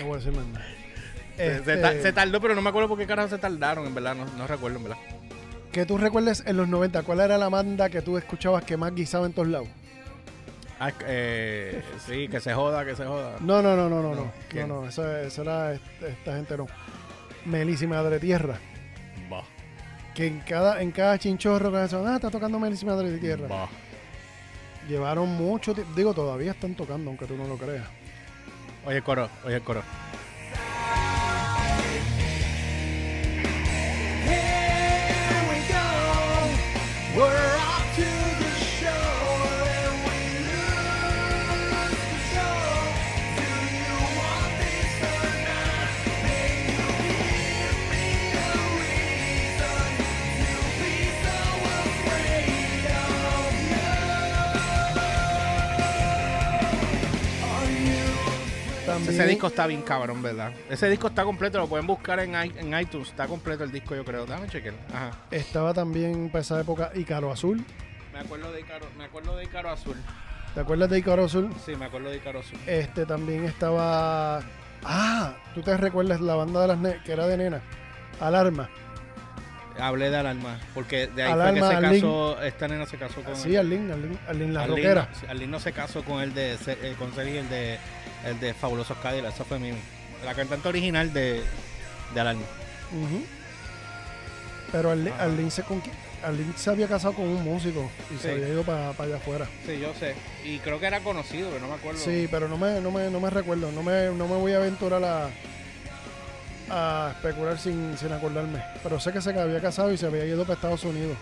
No 0.00 0.06
voy 0.06 0.14
a 0.14 0.18
decir 0.18 0.32
más 0.32 0.46
nada. 0.46 0.64
Se- 1.36 1.42
Se, 1.44 1.56
Este, 1.58 1.76
ta- 1.78 1.92
se 1.92 2.12
tardó, 2.12 2.40
pero 2.40 2.54
no 2.54 2.62
me 2.62 2.68
acuerdo 2.70 2.88
por 2.88 2.98
qué 2.98 3.06
carajo 3.06 3.28
se 3.28 3.38
tardaron, 3.38 3.86
en 3.86 3.94
verdad. 3.94 4.14
No, 4.14 4.24
no 4.36 4.46
recuerdo, 4.46 4.78
en 4.78 4.84
verdad. 4.84 4.98
que 5.72 5.84
tú 5.84 5.98
recuerdes 5.98 6.42
en 6.46 6.56
los 6.56 6.68
90, 6.68 7.02
¿cuál 7.02 7.20
era 7.20 7.36
la 7.36 7.48
banda 7.50 7.90
que 7.90 8.00
tú 8.02 8.16
escuchabas 8.16 8.64
que 8.64 8.76
más 8.78 8.94
guisaba 8.94 9.26
en 9.26 9.32
todos 9.34 9.48
lados? 9.48 9.68
Ah, 10.80 10.90
eh, 11.06 11.82
sí, 12.06 12.28
que 12.28 12.40
se 12.40 12.52
joda, 12.54 12.84
que 12.84 12.94
se 12.96 13.04
joda. 13.06 13.36
No, 13.40 13.60
no, 13.62 13.76
no, 13.76 13.88
no, 13.88 14.02
no, 14.02 14.14
No, 14.14 14.32
no. 14.66 14.66
No, 14.66 14.88
esa 14.88 15.20
era 15.42 15.72
esta, 15.74 16.06
esta 16.08 16.36
gente 16.36 16.56
no. 16.56 16.66
Melísima 17.46 17.96
Madre 18.02 18.18
Tierra. 18.18 18.58
Que 20.16 20.26
en 20.26 20.40
cada, 20.40 20.80
en 20.80 20.92
cada 20.92 21.18
chinchorro 21.18 21.70
que 21.70 21.76
hacen, 21.76 22.06
ah, 22.06 22.16
está 22.16 22.30
tocando 22.30 22.58
Melísima 22.58 22.94
Madre 22.96 23.18
Tierra. 23.18 23.46
bah. 23.48 23.68
Llevaron 24.88 25.28
mucho 25.28 25.74
tiempo. 25.74 25.92
Digo, 25.94 26.14
todavía 26.14 26.52
están 26.52 26.74
tocando, 26.74 27.10
aunque 27.10 27.26
tú 27.26 27.36
no 27.36 27.46
lo 27.46 27.58
creas. 27.58 27.86
Oye 28.86 28.96
el 28.96 29.02
coro, 29.02 29.28
oye 29.44 29.56
el 29.56 29.62
coro. 29.62 29.82
Here 34.24 35.42
we 35.50 35.58
go. 35.68 37.20
We're 37.20 37.55
Ese 59.22 59.26
disco 59.28 59.46
está 59.48 59.66
bien 59.66 59.82
cabrón, 59.82 60.22
¿verdad? 60.22 60.52
Ese 60.70 60.88
disco 60.88 61.08
está 61.08 61.24
completo, 61.24 61.58
lo 61.58 61.66
pueden 61.68 61.86
buscar 61.86 62.20
en, 62.20 62.30
i- 62.34 62.52
en 62.58 62.78
iTunes. 62.78 63.08
Está 63.08 63.26
completo 63.26 63.64
el 63.64 63.72
disco, 63.72 63.94
yo 63.94 64.04
creo. 64.04 64.26
Dame 64.26 64.48
chequear. 64.48 64.74
Ajá. 64.92 65.10
Estaba 65.30 65.72
también 65.74 66.30
para 66.30 66.42
esa 66.42 66.60
época 66.60 66.90
Ícaro 66.94 67.30
Azul. 67.32 67.64
Me 68.12 68.20
acuerdo 68.20 68.50
de 68.52 68.60
Icaro, 68.60 68.86
me 68.96 69.04
acuerdo 69.04 69.36
de 69.36 69.44
Icaro 69.44 69.70
Azul. 69.70 69.96
¿Te 70.54 70.60
acuerdas 70.60 70.88
de 70.88 70.98
Ícaro 70.98 71.24
Azul? 71.24 71.50
Sí, 71.64 71.76
me 71.76 71.84
acuerdo 71.84 72.08
de 72.10 72.16
Icaro 72.16 72.40
Azul. 72.40 72.58
Este 72.66 73.04
también 73.04 73.44
estaba. 73.44 74.40
Ah, 74.84 75.34
tú 75.54 75.60
te 75.62 75.76
recuerdas 75.76 76.20
la 76.20 76.34
banda 76.34 76.62
de 76.62 76.68
las 76.68 76.78
ne- 76.78 77.02
que 77.04 77.12
era 77.12 77.26
de 77.26 77.36
nena. 77.36 77.60
Alarma. 78.20 78.70
Hablé 79.78 80.08
de 80.08 80.16
Alarma, 80.16 80.58
porque 80.72 81.06
de 81.08 81.22
ahí 81.24 81.32
Alarma, 81.32 81.66
fue 81.66 81.68
que 81.80 81.86
se 81.88 81.94
casó, 82.00 82.42
esta 82.42 82.68
nena 82.68 82.86
se 82.86 82.96
casó 82.96 83.20
con 83.22 83.36
Sí, 83.36 83.50
él. 83.50 83.58
Arlene, 83.58 83.92
Arlene, 83.92 84.18
Arlene 84.26 84.52
la 84.54 84.62
Arlene 84.62 84.80
rockera. 84.82 85.08
no- 85.12 85.20
sí, 85.20 85.26
Arlene 85.28 85.50
no 85.52 85.60
se 85.60 85.72
casó 85.72 86.02
con 86.02 86.22
el 86.22 86.32
de 86.32 86.54
eh, 86.54 86.94
con 86.98 87.12
Sergi, 87.14 87.36
el 87.36 87.48
de 87.50 87.78
el 88.24 88.38
de 88.40 88.54
Fabulosos 88.54 88.96
Cadillacs, 88.98 89.34
esa 89.34 89.44
fue 89.44 89.58
mi 89.58 89.72
la 90.24 90.34
cantante 90.34 90.68
original 90.68 91.12
de, 91.12 91.42
de. 92.14 92.36
Pero 94.72 94.90
Arlene, 94.90 95.50
se, 95.50 95.62
Arlene 96.24 96.52
se 96.56 96.70
había 96.70 96.88
casado 96.88 97.14
con 97.14 97.26
un 97.26 97.44
músico 97.44 97.88
y 98.10 98.14
Sí. 98.14 98.20
se 98.22 98.32
había 98.32 98.48
ido 98.48 98.62
para 98.64 98.90
allá 98.90 99.16
afuera. 99.16 99.46
Sí, 99.64 99.78
yo 99.80 99.92
sé. 99.94 100.14
Y 100.44 100.58
creo 100.58 100.80
que 100.80 100.86
era 100.86 101.00
conocido, 101.00 101.48
pero 101.50 101.60
no 101.62 101.68
me 101.68 101.74
acuerdo. 101.74 102.00
Sí, 102.00 102.26
pero 102.30 102.48
no 102.48 102.56
me, 102.58 102.80
no 102.80 102.90
me, 102.90 103.10
no 103.10 103.20
me 103.20 103.30
recuerdo. 103.30 103.70
No 103.70 103.82
me, 103.82 104.06
no 104.06 104.26
me 104.26 104.36
voy 104.36 104.52
a 104.52 104.56
aventurar 104.56 105.02
a, 105.04 105.28
a 106.70 107.10
especular 107.12 107.58
sin, 107.58 107.96
sin 107.96 108.12
acordarme. 108.12 108.62
Pero 108.82 108.98
sé 108.98 109.12
que 109.12 109.20
se 109.20 109.38
había 109.38 109.60
casado 109.60 109.92
y 109.92 109.96
se 109.98 110.06
había 110.06 110.24
ido 110.24 110.42
para 110.42 110.54
Estados 110.54 110.82
Unidos. 110.84 111.16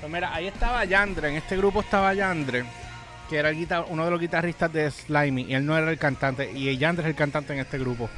Pues 0.00 0.10
mira, 0.12 0.34
ahí 0.34 0.48
estaba 0.48 0.84
Yandre, 0.84 1.28
en 1.28 1.36
este 1.36 1.56
grupo 1.56 1.80
estaba 1.80 2.12
Yandre, 2.14 2.64
que 3.32 3.38
era 3.38 3.48
el 3.48 3.56
guitar- 3.56 3.86
uno 3.88 4.04
de 4.04 4.10
los 4.10 4.20
guitarristas 4.20 4.70
de 4.70 4.90
Slimy, 4.90 5.44
y 5.48 5.54
él 5.54 5.64
no 5.64 5.74
era 5.74 5.90
el 5.90 5.96
cantante, 5.96 6.52
y 6.52 6.76
Yandre 6.76 7.04
es 7.04 7.08
el 7.08 7.14
cantante 7.16 7.54
en 7.54 7.60
este 7.60 7.78
grupo. 7.78 8.10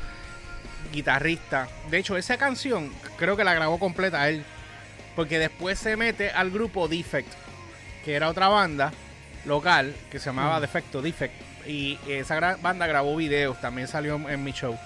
Guitarrista. 0.93 1.69
De 1.89 1.99
hecho, 1.99 2.17
esa 2.17 2.37
canción 2.37 2.91
creo 3.17 3.37
que 3.37 3.45
la 3.45 3.55
grabó 3.55 3.79
completa 3.79 4.29
él, 4.29 4.43
porque 5.15 5.39
después 5.39 5.79
se 5.79 5.97
mete 5.97 6.31
al 6.31 6.51
grupo 6.51 6.89
Defect, 6.89 7.33
que 8.05 8.15
era 8.17 8.29
otra 8.29 8.49
banda, 8.49 8.93
local 9.45 9.95
que 10.11 10.19
se 10.19 10.27
llamaba 10.27 10.59
Mm. 10.59 10.63
Defecto, 10.63 11.01
Defect. 11.01 11.35
Y 11.69 11.97
esa 12.09 12.37
gra- 12.41 12.61
banda 12.61 12.89
grabó 12.89 13.15
videos, 13.15 13.61
también 13.61 13.87
salió 13.87 14.17
en, 14.29 14.43
mi 14.43 14.51
show. 14.51 14.77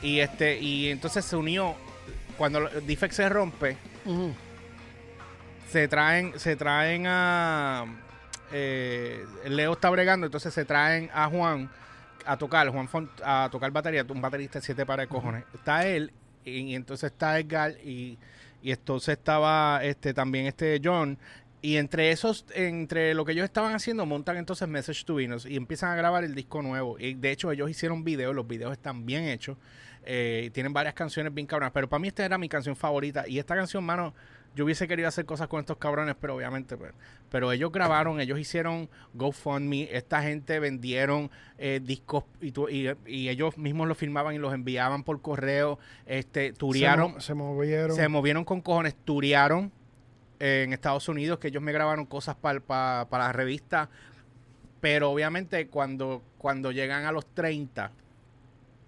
Y 0.00 0.20
este 0.20 0.58
y 0.60 0.90
entonces 0.90 1.24
se 1.24 1.34
unió, 1.34 1.74
cuando 2.38 2.60
Defect 2.86 3.14
se 3.14 3.28
rompe, 3.28 3.76
se 5.72 5.88
traen, 5.88 6.38
se 6.38 6.54
traen 6.54 7.06
a 7.08 7.84
eh, 8.52 9.24
Leo 9.48 9.72
está 9.72 9.90
bregando, 9.90 10.26
entonces 10.26 10.52
se 10.54 10.64
traen 10.64 11.10
a 11.12 11.28
Juan 11.28 11.70
a 12.24 12.36
tocar, 12.36 12.68
Juan 12.68 12.88
Font, 12.88 13.10
a 13.24 13.48
tocar 13.50 13.70
batería, 13.72 14.06
un 14.08 14.20
baterista 14.20 14.60
de 14.60 14.64
siete 14.64 14.86
pares 14.86 15.04
de 15.04 15.08
cojones. 15.08 15.44
Está 15.54 15.86
él, 15.86 16.12
y, 16.44 16.60
y 16.60 16.74
entonces 16.74 17.10
está 17.10 17.38
Edgar, 17.38 17.72
y, 17.84 18.18
y 18.62 18.70
entonces 18.70 19.18
estaba 19.18 19.80
este 19.82 20.14
también 20.14 20.46
este 20.46 20.80
John. 20.82 21.18
Y 21.64 21.76
entre 21.76 22.10
esos, 22.10 22.44
entre 22.54 23.14
lo 23.14 23.24
que 23.24 23.30
ellos 23.32 23.44
estaban 23.44 23.72
haciendo, 23.72 24.04
montan 24.04 24.36
entonces 24.36 24.66
Message 24.66 25.04
to 25.04 25.14
Venus 25.14 25.46
y 25.46 25.54
empiezan 25.54 25.90
a 25.90 25.94
grabar 25.94 26.24
el 26.24 26.34
disco 26.34 26.60
nuevo. 26.60 26.98
Y 26.98 27.14
de 27.14 27.30
hecho, 27.30 27.52
ellos 27.52 27.70
hicieron 27.70 28.02
videos, 28.02 28.34
los 28.34 28.48
videos 28.48 28.72
están 28.72 29.06
bien 29.06 29.24
hechos. 29.28 29.56
eh, 30.04 30.50
tienen 30.52 30.72
varias 30.72 30.94
canciones 30.94 31.32
bien 31.32 31.46
cabronas. 31.46 31.72
Pero 31.72 31.88
para 31.88 32.00
mí, 32.00 32.08
esta 32.08 32.24
era 32.24 32.38
mi 32.38 32.48
canción 32.48 32.76
favorita. 32.76 33.26
Y 33.28 33.38
esta 33.38 33.54
canción, 33.54 33.84
mano, 33.84 34.14
yo 34.54 34.64
hubiese 34.64 34.86
querido 34.86 35.08
hacer 35.08 35.24
cosas 35.24 35.48
con 35.48 35.60
estos 35.60 35.76
cabrones, 35.78 36.14
pero 36.20 36.34
obviamente, 36.36 36.76
pues, 36.76 36.92
pero 37.30 37.52
ellos 37.52 37.72
grabaron, 37.72 38.20
ellos 38.20 38.38
hicieron 38.38 38.88
GoFundMe, 39.14 39.88
esta 39.92 40.22
gente 40.22 40.58
vendieron 40.60 41.30
eh, 41.58 41.80
discos 41.82 42.24
y, 42.40 42.52
tu- 42.52 42.68
y- 42.68 42.90
y 43.06 43.28
ellos 43.30 43.56
mismos 43.56 43.88
los 43.88 43.96
filmaban 43.96 44.34
y 44.34 44.38
los 44.38 44.52
enviaban 44.52 45.04
por 45.04 45.22
correo, 45.22 45.78
este, 46.06 46.48
Se, 46.48 46.52
turearon, 46.52 47.12
mo- 47.12 47.20
se 47.20 47.34
movieron. 47.34 47.96
se 47.96 48.08
movieron 48.08 48.44
con 48.44 48.60
cojones, 48.60 48.94
turearon 49.04 49.72
eh, 50.40 50.64
en 50.66 50.72
Estados 50.72 51.08
Unidos, 51.08 51.38
que 51.38 51.48
ellos 51.48 51.62
me 51.62 51.72
grabaron 51.72 52.04
cosas 52.04 52.34
para 52.36 53.06
la 53.10 53.32
revista, 53.32 53.88
pero 54.80 55.10
obviamente 55.10 55.68
cuando, 55.68 56.22
cuando 56.38 56.72
llegan 56.72 57.04
a 57.04 57.12
los 57.12 57.24
30, 57.26 57.92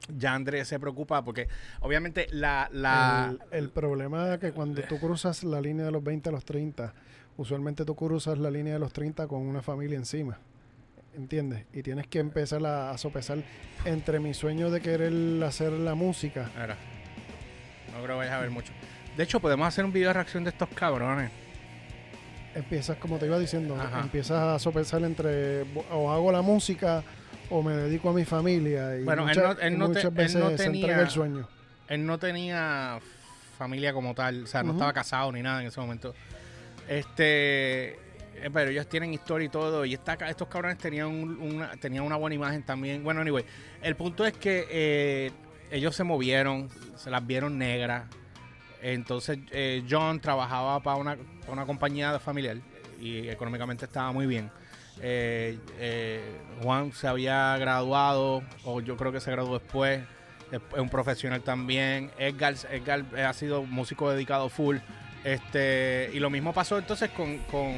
ya 0.08 0.34
Andrés 0.34 0.68
se 0.68 0.78
preocupa 0.78 1.24
porque 1.24 1.48
obviamente 1.80 2.26
la... 2.30 2.68
la 2.72 3.34
el, 3.50 3.64
el 3.64 3.70
problema 3.70 4.34
es 4.34 4.40
que 4.40 4.52
cuando 4.52 4.82
tú 4.82 4.98
cruzas 4.98 5.44
la 5.44 5.60
línea 5.60 5.86
de 5.86 5.92
los 5.92 6.02
20 6.02 6.28
a 6.28 6.32
los 6.32 6.44
30, 6.44 6.92
usualmente 7.36 7.84
tú 7.84 7.94
cruzas 7.94 8.38
la 8.38 8.50
línea 8.50 8.74
de 8.74 8.78
los 8.78 8.92
30 8.92 9.26
con 9.26 9.42
una 9.42 9.62
familia 9.62 9.96
encima. 9.96 10.38
¿Entiendes? 11.16 11.64
Y 11.72 11.82
tienes 11.82 12.08
que 12.08 12.18
empezar 12.18 12.64
a, 12.66 12.90
a 12.90 12.98
sopesar 12.98 13.38
entre 13.84 14.18
mi 14.18 14.34
sueño 14.34 14.70
de 14.70 14.80
querer 14.80 15.44
hacer 15.44 15.72
la 15.72 15.94
música. 15.94 16.50
No 17.92 18.02
creo 18.02 18.16
que 18.16 18.24
vayas 18.24 18.34
a 18.34 18.40
ver 18.40 18.50
mucho. 18.50 18.72
De 19.16 19.22
hecho, 19.22 19.38
podemos 19.38 19.68
hacer 19.68 19.84
un 19.84 19.92
video 19.92 20.08
de 20.08 20.14
reacción 20.14 20.42
de 20.42 20.50
estos 20.50 20.68
cabrones. 20.70 21.30
Empiezas, 22.54 22.96
como 22.98 23.18
te 23.18 23.26
iba 23.26 23.38
diciendo, 23.38 23.76
Ajá. 23.80 24.00
empiezas 24.00 24.38
a 24.38 24.58
sopesar 24.58 25.02
entre 25.02 25.62
o 25.92 26.10
hago 26.10 26.32
la 26.32 26.42
música 26.42 27.02
o 27.50 27.62
me 27.62 27.72
dedico 27.74 28.10
a 28.10 28.12
mi 28.12 28.24
familia. 28.24 28.96
Y 28.98 29.04
Bueno, 29.04 29.22
él 29.22 29.28
muchas, 29.38 29.56
no- 29.56 29.62
él 29.62 29.78
no 29.78 29.84
te- 29.86 29.88
muchas 29.90 30.04
él 30.04 30.10
veces 30.12 30.36
no 30.42 30.50
tenía- 30.50 31.00
el 31.00 31.10
sueño. 31.10 31.48
Él 31.88 32.06
no 32.06 32.18
tenía 32.18 32.98
familia 33.58 33.92
como 33.92 34.14
tal, 34.14 34.44
o 34.44 34.46
sea, 34.46 34.62
no 34.62 34.72
estaba 34.72 34.92
casado 34.92 35.30
ni 35.32 35.42
nada 35.42 35.60
en 35.60 35.68
ese 35.68 35.80
momento. 35.80 36.14
Este, 36.88 37.92
eh, 37.92 38.50
pero 38.52 38.70
ellos 38.70 38.88
tienen 38.88 39.12
historia 39.14 39.46
y 39.46 39.48
todo, 39.48 39.84
y 39.84 39.94
esta, 39.94 40.14
estos 40.28 40.48
cabrones 40.48 40.78
tenían, 40.78 41.06
un- 41.08 41.38
una, 41.40 41.70
tenían 41.76 42.04
una 42.04 42.16
buena 42.16 42.34
imagen 42.34 42.62
también. 42.62 43.02
Bueno, 43.04 43.20
anyway, 43.20 43.44
el 43.82 43.96
punto 43.96 44.26
es 44.26 44.32
que 44.34 44.66
eh, 44.70 45.30
ellos 45.70 45.94
se 45.96 46.04
movieron, 46.04 46.68
se 46.96 47.10
las 47.10 47.26
vieron 47.26 47.58
negras. 47.58 48.04
Entonces, 48.82 49.38
eh, 49.50 49.82
John 49.88 50.20
trabajaba 50.20 50.80
para 50.80 50.96
una, 50.96 51.16
pa' 51.16 51.52
una 51.52 51.64
compañía 51.64 52.18
familiar 52.18 52.58
y 53.00 53.28
económicamente 53.28 53.86
estaba 53.86 54.12
muy 54.12 54.26
bien. 54.26 54.50
Eh, 55.00 55.58
eh, 55.78 56.40
Juan 56.62 56.92
se 56.92 57.08
había 57.08 57.56
graduado, 57.58 58.42
o 58.64 58.80
yo 58.80 58.96
creo 58.96 59.12
que 59.12 59.20
se 59.20 59.30
graduó 59.30 59.58
después. 59.58 60.02
Es 60.52 60.60
un 60.78 60.88
profesional 60.88 61.42
también. 61.42 62.10
Edgar, 62.18 62.54
Edgar 62.70 63.04
ha 63.18 63.32
sido 63.32 63.64
músico 63.64 64.10
dedicado 64.10 64.48
full. 64.48 64.76
Este, 65.24 66.10
y 66.12 66.18
lo 66.18 66.30
mismo 66.30 66.52
pasó 66.52 66.78
entonces 66.78 67.10
con, 67.10 67.38
con, 67.50 67.74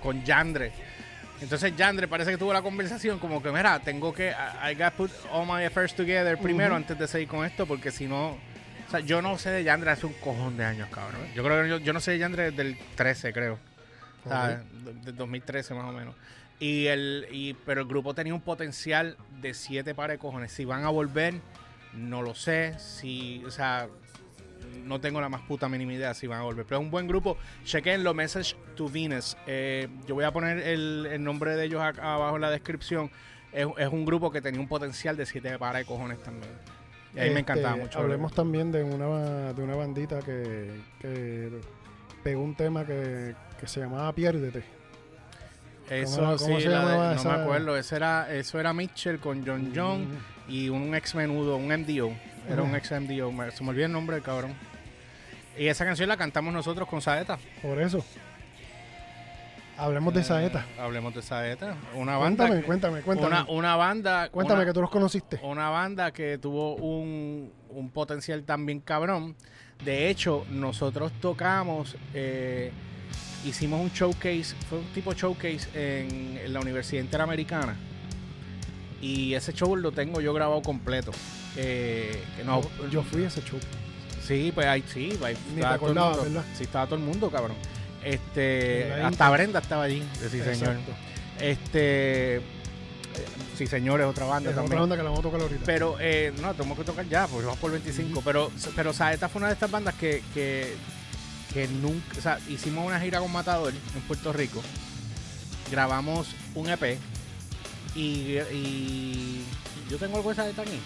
con 0.00 0.24
Yandre. 0.24 0.72
Entonces 1.40 1.76
Yandre 1.76 2.08
parece 2.08 2.30
que 2.30 2.38
tuvo 2.38 2.52
la 2.52 2.62
conversación 2.62 3.18
como 3.18 3.42
que, 3.42 3.50
mira, 3.50 3.78
tengo 3.80 4.12
que, 4.14 4.30
I, 4.30 4.70
I 4.70 4.74
got 4.74 4.94
put 4.94 5.10
all 5.30 5.44
my 5.46 5.64
affairs 5.64 5.94
together 5.94 6.38
primero 6.38 6.74
antes 6.74 6.98
de 6.98 7.06
seguir 7.06 7.28
con 7.28 7.44
esto, 7.44 7.66
porque 7.66 7.90
si 7.90 8.06
no, 8.06 8.38
o 8.86 8.90
sea, 8.90 9.00
yo 9.00 9.20
no 9.20 9.36
sé 9.36 9.50
de 9.50 9.64
Yandre 9.64 9.90
hace 9.90 10.06
un 10.06 10.14
cojón 10.14 10.56
de 10.56 10.64
años, 10.64 10.88
cabrón. 10.90 11.20
Yo 11.34 11.42
creo 11.42 11.62
que 11.62 11.68
yo, 11.68 11.78
yo 11.78 11.92
no 11.92 12.00
sé 12.00 12.12
de 12.12 12.18
Yandre 12.18 12.50
desde 12.50 12.62
el 12.62 12.78
13, 12.94 13.32
creo. 13.32 13.58
O 14.24 14.28
sea, 14.28 14.62
de, 14.72 14.92
de 15.04 15.12
2013 15.12 15.74
más 15.74 15.84
o 15.84 15.92
menos. 15.92 16.14
Y 16.58 16.86
el, 16.86 17.26
y, 17.30 17.54
pero 17.66 17.82
el 17.82 17.86
grupo 17.86 18.14
tenía 18.14 18.32
un 18.34 18.40
potencial 18.40 19.16
de 19.42 19.52
siete 19.52 19.94
pares 19.94 20.14
de 20.14 20.18
cojones. 20.18 20.52
Si 20.52 20.64
van 20.64 20.84
a 20.84 20.88
volver, 20.88 21.34
no 21.92 22.22
lo 22.22 22.34
sé. 22.34 22.78
Si, 22.78 23.42
o 23.44 23.50
sea, 23.50 23.88
no 24.84 25.00
tengo 25.00 25.20
la 25.20 25.28
más 25.28 25.42
puta 25.42 25.68
mínima 25.68 25.92
idea 25.92 26.14
si 26.14 26.26
van 26.26 26.40
a 26.40 26.44
volver. 26.44 26.64
Pero 26.64 26.80
es 26.80 26.84
un 26.84 26.90
buen 26.90 27.06
grupo. 27.06 27.36
Chequen 27.64 28.02
los 28.02 28.14
Message 28.14 28.56
to 28.74 28.88
Venus. 28.88 29.36
Eh, 29.46 29.88
yo 30.06 30.14
voy 30.14 30.24
a 30.24 30.32
poner 30.32 30.58
el, 30.58 31.06
el 31.12 31.22
nombre 31.22 31.56
de 31.56 31.64
ellos 31.66 31.82
acá 31.82 32.14
abajo 32.14 32.36
en 32.36 32.42
la 32.42 32.50
descripción. 32.50 33.10
Es, 33.52 33.66
es 33.76 33.88
un 33.88 34.04
grupo 34.06 34.30
que 34.30 34.40
tenía 34.40 34.60
un 34.60 34.68
potencial 34.68 35.16
de 35.16 35.26
siete 35.26 35.58
pares 35.58 35.80
de 35.82 35.86
cojones 35.86 36.22
también. 36.22 36.52
Y 37.14 37.18
a 37.18 37.22
mí 37.24 37.30
me 37.30 37.40
Este, 37.40 37.40
encantaba 37.40 37.76
mucho. 37.76 37.98
Hablemos 37.98 38.32
también 38.34 38.72
de 38.72 38.82
una, 38.82 39.52
de 39.52 39.62
una 39.62 39.76
bandita 39.76 40.20
que, 40.20 40.80
que 41.00 41.50
pegó 42.22 42.42
un 42.42 42.54
tema 42.54 42.84
que, 42.86 43.34
que 43.60 43.66
se 43.66 43.80
llamaba 43.80 44.12
Piérdete. 44.14 44.75
Eso 45.90 46.20
¿Cómo- 46.20 46.38
se 46.38 46.52
de- 46.52 46.60
llamaba 46.60 47.14
no 47.14 47.20
esa? 47.20 47.36
me 47.36 47.42
acuerdo. 47.42 47.76
Eso 47.76 47.96
era, 47.96 48.32
eso 48.34 48.58
era 48.58 48.72
Mitchell 48.72 49.18
con 49.20 49.46
John 49.46 49.72
John. 49.74 50.02
Mm. 50.02 50.16
y 50.48 50.68
un 50.68 50.94
ex 50.94 51.14
menudo, 51.16 51.56
un 51.56 51.72
MDO. 51.72 52.12
Era 52.48 52.62
un 52.62 52.68
Ujú. 52.68 52.76
ex 52.76 52.92
MDO. 52.92 53.32
me- 53.32 53.50
Se 53.50 53.64
me 53.64 53.70
olvidó 53.70 53.86
el 53.86 53.92
nombre 53.92 54.14
del 54.16 54.22
cabrón. 54.24 54.54
Y 55.58 55.66
esa 55.66 55.84
canción 55.84 56.08
la 56.08 56.16
cantamos 56.16 56.52
nosotros 56.54 56.86
con 56.88 57.00
Saeta. 57.02 57.38
Por 57.62 57.80
eso. 57.80 58.04
Hablemos 59.78 60.14
de 60.14 60.22
Saeta. 60.24 60.64
Eh, 60.76 60.80
hablemos 60.80 61.14
de 61.14 61.20
Saeta. 61.22 61.76
Una 61.94 62.16
banda. 62.16 62.46
Cuéntame, 62.46 62.60
que- 62.60 62.66
cuéntame, 62.66 63.00
cuéntame. 63.02 63.28
Una, 63.28 63.44
una 63.50 63.76
banda. 63.76 64.28
cuéntame 64.30 64.60
una, 64.60 64.66
que 64.66 64.72
tú 64.72 64.80
los 64.80 64.90
conociste. 64.90 65.38
una 65.42 65.68
banda 65.68 66.12
que 66.12 66.38
tuvo 66.38 66.76
un, 66.76 67.52
un 67.70 67.90
potencial 67.90 68.42
también 68.44 68.80
cabrón. 68.80 69.36
De 69.84 70.08
hecho, 70.08 70.46
nosotros 70.50 71.12
tocamos, 71.20 71.96
eh, 72.14 72.72
hicimos 73.48 73.80
un 73.80 73.90
showcase, 73.90 74.54
fue 74.68 74.78
un 74.78 74.86
tipo 74.92 75.12
showcase 75.12 75.68
en, 75.74 76.38
en 76.44 76.52
la 76.52 76.60
Universidad 76.60 77.02
Interamericana. 77.02 77.76
Y 79.00 79.34
ese 79.34 79.52
show 79.52 79.76
lo 79.76 79.92
tengo 79.92 80.20
yo 80.20 80.32
grabado 80.34 80.62
completo. 80.62 81.12
Eh, 81.56 82.22
que 82.36 82.44
no, 82.44 82.62
Yo, 82.62 82.88
yo 82.90 83.02
fui 83.02 83.24
a 83.24 83.28
ese 83.28 83.42
show. 83.42 83.58
Sí, 84.26 84.50
pues 84.54 84.66
ahí 84.66 84.82
sí, 84.92 85.18
ahí 85.22 85.36
Ni 85.54 85.60
estaba 85.60 85.78
todo 85.78 85.90
el 86.24 86.30
mundo. 86.30 86.44
Sí, 86.56 86.64
estaba 86.64 86.86
todo 86.86 86.96
el 86.96 87.02
mundo, 87.04 87.30
cabrón. 87.30 87.56
Este, 88.02 88.92
hasta. 88.92 89.30
Brenda 89.30 89.60
estaba 89.60 89.84
allí, 89.84 90.02
sí, 90.30 90.40
señor. 90.40 90.76
Este, 91.40 92.40
sí, 93.56 93.66
señor, 93.66 94.00
es 94.00 94.06
otra 94.06 94.26
banda 94.26 94.50
Es 94.50 94.56
también. 94.56 94.72
otra 94.72 94.80
banda 94.80 94.96
que 94.96 95.02
la 95.02 95.10
vamos 95.10 95.20
a 95.20 95.28
tocar 95.28 95.40
ahorita. 95.40 95.62
Pero, 95.64 95.96
eh, 96.00 96.32
no, 96.40 96.54
tenemos 96.54 96.78
que 96.78 96.84
tocar 96.84 97.08
ya, 97.08 97.26
porque 97.26 97.46
vamos 97.46 97.60
por 97.60 97.70
25. 97.72 98.22
Pero, 98.24 98.50
pero 98.74 98.92
Saeta 98.92 99.28
fue 99.28 99.40
una 99.40 99.48
de 99.48 99.54
estas 99.54 99.70
bandas 99.70 99.94
que, 99.94 100.22
que, 100.34 100.74
que 101.56 101.66
nunca, 101.68 102.18
o 102.18 102.20
sea, 102.20 102.38
hicimos 102.50 102.84
una 102.86 103.00
gira 103.00 103.18
con 103.18 103.32
Matador 103.32 103.72
en 103.72 104.00
Puerto 104.02 104.30
Rico. 104.30 104.62
Grabamos 105.70 106.28
un 106.54 106.68
EP. 106.68 106.98
Y, 107.94 108.36
y 108.52 109.42
yo 109.90 109.96
tengo 109.96 110.18
algo 110.18 110.34
de 110.34 110.42
aquí. 110.42 110.78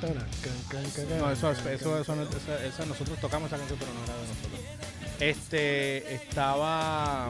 Can, 0.00 0.14
can, 0.68 0.90
can, 0.90 1.18
No, 1.18 1.30
eso, 1.30 1.52
eso, 1.52 1.70
eso, 1.70 2.00
esa- 2.00 2.64
esa- 2.64 2.86
nosotros 2.86 3.18
tocamos 3.20 3.46
esa 3.46 3.56
canción, 3.56 3.78
pero 3.78 3.92
no 3.94 4.02
era 4.02 4.14
de 4.14 4.28
nosotros. 4.28 4.60
Este, 5.20 6.14
estaba, 6.16 7.28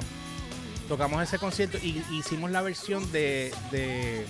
tocamos 0.88 1.22
ese 1.22 1.38
concierto 1.38 1.77
y 1.83 2.03
hicimos 2.18 2.51
la 2.51 2.62
versión 2.62 3.12
de, 3.12 3.53
de, 3.70 4.25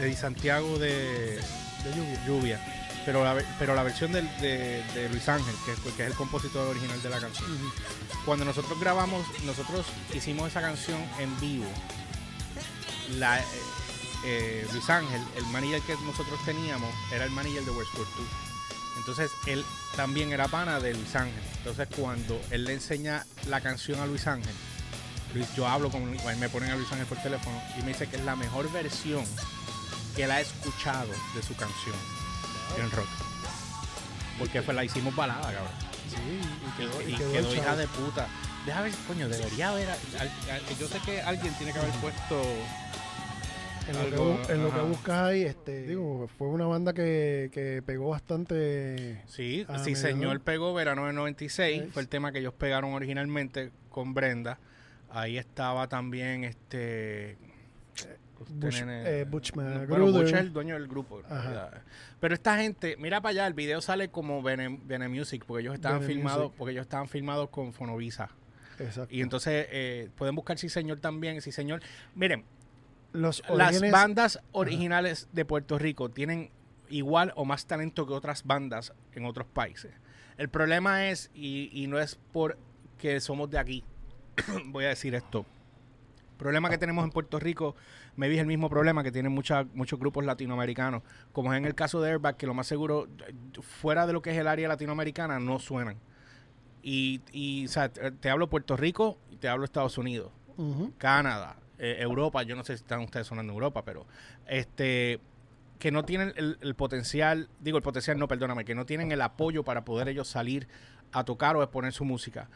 de 0.00 0.16
Santiago 0.16 0.76
de, 0.78 1.36
De 1.36 1.94
lluvia. 1.96 2.26
Lluvia. 2.26 2.69
Pero 3.06 3.24
la, 3.24 3.42
pero 3.58 3.74
la 3.74 3.82
versión 3.82 4.12
de, 4.12 4.22
de 4.22 5.08
Luis 5.10 5.26
Ángel, 5.28 5.54
que, 5.64 5.72
es- 5.72 5.78
que 5.96 6.02
es 6.04 6.08
el 6.10 6.14
compositor 6.14 6.66
original 6.68 7.00
de 7.02 7.08
la 7.10 7.18
canción. 7.20 7.48
Cuando 8.26 8.44
nosotros 8.44 8.78
grabamos, 8.78 9.26
nosotros 9.44 9.86
hicimos 10.14 10.48
esa 10.50 10.60
canción 10.60 11.00
en 11.18 11.38
vivo. 11.40 11.66
La, 13.18 13.38
eh, 13.40 13.44
eh, 14.24 14.68
Luis 14.72 14.88
Ángel, 14.90 15.20
el 15.36 15.46
manager 15.46 15.80
que 15.82 15.96
nosotros 16.04 16.38
teníamos, 16.44 16.92
era 17.12 17.24
el 17.24 17.30
manager 17.30 17.64
de 17.64 17.70
Westwood 17.70 18.06
2. 18.16 18.26
Entonces 18.98 19.30
él 19.46 19.64
también 19.96 20.32
era 20.32 20.46
pana 20.48 20.78
de 20.78 20.92
Luis 20.94 21.16
Ángel. 21.16 21.42
Entonces 21.58 21.88
cuando 21.96 22.40
él 22.50 22.64
le 22.64 22.74
enseña 22.74 23.24
la 23.48 23.60
canción 23.62 23.98
a 24.00 24.06
Luis 24.06 24.26
Ángel, 24.26 24.54
Luis, 25.34 25.46
yo 25.56 25.66
hablo 25.66 25.90
con 25.90 26.04
me 26.38 26.48
ponen 26.50 26.70
a 26.70 26.76
Luis 26.76 26.90
Ángel 26.92 27.06
por 27.06 27.18
teléfono 27.22 27.60
y 27.78 27.82
me 27.82 27.88
dice 27.88 28.08
que 28.08 28.16
es 28.16 28.24
la 28.24 28.36
mejor 28.36 28.70
versión 28.72 29.24
que 30.14 30.24
él 30.24 30.30
ha 30.32 30.40
escuchado 30.40 31.08
de 31.34 31.42
su 31.42 31.54
canción 31.54 31.94
en 32.78 32.90
rock. 32.90 33.06
Porque 34.38 34.62
fue 34.62 34.74
la 34.74 34.84
hicimos 34.84 35.14
balada, 35.14 35.42
cabrón. 35.52 35.72
Sí, 36.08 36.16
y 36.66 36.80
quedó, 36.80 37.02
Y, 37.02 37.04
y 37.10 37.14
y 37.14 37.16
quedó 37.18 37.32
quedó 37.32 37.50
el 37.52 37.58
hija 37.58 37.76
de 37.76 37.86
puta. 37.88 38.26
Déjame 38.66 38.90
ver, 38.90 38.98
coño, 39.06 39.28
debería 39.28 39.68
haber. 39.70 39.88
yo 40.78 40.88
sé 40.88 40.98
que 41.04 41.20
alguien 41.22 41.52
tiene 41.54 41.72
que 41.72 41.78
haber 41.78 41.92
puesto. 41.92 42.42
En 43.88 43.96
lo, 43.96 44.02
que, 44.08 44.14
Algo, 44.14 44.38
bu- 44.38 44.50
en 44.50 44.62
lo 44.62 44.68
que 44.70 44.76
ajá. 44.78 44.82
buscas 44.84 45.16
ahí, 45.28 45.42
este, 45.42 45.82
digo, 45.82 46.28
fue 46.38 46.48
una 46.48 46.66
banda 46.66 46.92
que, 46.92 47.50
que 47.52 47.82
pegó 47.84 48.10
bastante. 48.10 49.22
Sí, 49.26 49.66
sí, 49.84 49.96
señor 49.96 50.40
pegó 50.42 50.72
Verano 50.74 51.06
del 51.06 51.14
96. 51.16 51.80
Nice. 51.80 51.92
Fue 51.92 52.02
el 52.02 52.08
tema 52.08 52.30
que 52.30 52.38
ellos 52.38 52.54
pegaron 52.54 52.92
originalmente 52.92 53.72
con 53.88 54.14
Brenda. 54.14 54.58
Ahí 55.10 55.38
estaba 55.38 55.88
también 55.88 56.44
este. 56.44 57.36
Nene- 58.48 59.02
eh, 59.06 59.24
Butch 59.24 59.54
Magruder. 59.54 59.86
bueno, 59.88 60.06
Butch 60.12 60.28
es 60.32 60.40
el 60.40 60.52
dueño 60.52 60.74
del 60.74 60.88
grupo. 60.88 61.22
Pero 62.20 62.34
esta 62.34 62.56
gente, 62.58 62.96
mira 62.98 63.20
para 63.20 63.30
allá, 63.30 63.46
el 63.46 63.54
video 63.54 63.80
sale 63.80 64.10
como 64.10 64.42
Bene, 64.42 64.78
Bene 64.84 65.08
Music, 65.08 65.44
porque 65.46 65.62
ellos 65.62 65.74
estaban 65.74 66.00
Bene 66.00 66.12
filmados, 66.14 66.44
Music. 66.44 66.54
porque 66.58 66.72
ellos 66.72 66.82
estaban 66.82 67.08
filmados 67.08 67.48
con 67.50 67.72
Fonovisa. 67.72 68.30
Exacto. 68.78 69.14
Y 69.14 69.20
entonces 69.20 69.66
eh, 69.70 70.08
pueden 70.16 70.34
buscar 70.34 70.58
Sí 70.58 70.68
Señor 70.68 71.00
también, 71.00 71.40
Sí 71.42 71.52
Señor. 71.52 71.82
Miren, 72.14 72.44
Los 73.12 73.42
las 73.50 73.80
bandas 73.90 74.40
originales 74.52 75.28
de 75.32 75.44
Puerto 75.44 75.78
Rico 75.78 76.08
tienen 76.10 76.50
igual 76.88 77.32
o 77.36 77.44
más 77.44 77.66
talento 77.66 78.06
que 78.06 78.12
otras 78.14 78.44
bandas 78.44 78.92
en 79.12 79.24
otros 79.26 79.46
países. 79.46 79.92
El 80.38 80.48
problema 80.48 81.08
es, 81.08 81.30
y, 81.34 81.70
y 81.72 81.86
no 81.88 81.98
es 82.00 82.18
porque 82.32 83.20
somos 83.20 83.50
de 83.50 83.58
aquí, 83.58 83.84
voy 84.66 84.86
a 84.86 84.88
decir 84.88 85.14
esto. 85.14 85.44
El 86.32 86.36
problema 86.38 86.70
que 86.70 86.78
tenemos 86.78 87.04
en 87.04 87.10
Puerto 87.10 87.38
Rico, 87.38 87.76
me 88.20 88.28
vi 88.28 88.38
el 88.38 88.46
mismo 88.46 88.68
problema 88.68 89.02
que 89.02 89.10
tienen 89.10 89.32
mucha- 89.32 89.64
muchos 89.72 89.98
grupos 89.98 90.26
latinoamericanos, 90.26 91.02
como 91.32 91.54
es 91.54 91.56
en 91.58 91.64
el 91.64 91.74
caso 91.74 92.02
de 92.02 92.10
Airbag, 92.10 92.36
que 92.36 92.46
lo 92.46 92.52
más 92.52 92.66
seguro, 92.66 93.08
fuera 93.62 94.06
de 94.06 94.12
lo 94.12 94.20
que 94.20 94.30
es 94.32 94.36
el 94.36 94.46
área 94.46 94.68
latinoamericana, 94.68 95.40
no 95.40 95.58
suenan. 95.58 95.96
Y, 96.82 97.22
y 97.32 97.64
o 97.64 97.68
sea, 97.68 97.88
te, 97.90 98.28
hablo 98.28 98.50
Puerto 98.50 98.76
Rico 98.76 99.18
y 99.30 99.36
te 99.36 99.48
hablo 99.48 99.64
Estados 99.64 99.96
Unidos. 99.96 100.30
Canadá, 100.98 101.56
eh, 101.78 101.96
Europa, 102.00 102.42
yo 102.42 102.56
no 102.56 102.62
sé 102.62 102.76
si 102.76 102.82
están 102.82 103.00
ustedes 103.00 103.26
sonando 103.26 103.52
en 103.52 103.54
Europa, 103.54 103.82
pero 103.86 104.06
este 104.46 105.18
que 105.78 105.90
no 105.90 106.04
tienen 106.04 106.34
el, 106.36 106.58
el 106.60 106.74
potencial, 106.74 107.48
digo 107.58 107.78
el 107.78 107.82
potencial, 107.82 108.18
no, 108.18 108.28
perdóname, 108.28 108.66
que 108.66 108.74
no 108.74 108.84
tienen 108.84 109.12
el 109.12 109.22
apoyo 109.22 109.64
para 109.64 109.82
poder 109.86 110.08
ellos 110.08 110.28
salir 110.28 110.68
a 111.12 111.24
tocar 111.24 111.56
o 111.56 111.62
exponer 111.62 111.94
su 111.94 112.04
música. 112.04 112.50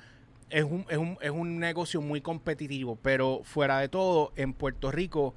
Es 0.50 0.64
un, 0.64 0.84
es 0.90 0.98
un, 0.98 1.16
es 1.22 1.30
un 1.30 1.58
negocio 1.58 2.02
muy 2.02 2.20
competitivo, 2.20 2.96
pero 3.00 3.40
fuera 3.42 3.78
de 3.78 3.88
todo, 3.88 4.34
en 4.36 4.52
Puerto 4.52 4.90
Rico 4.90 5.34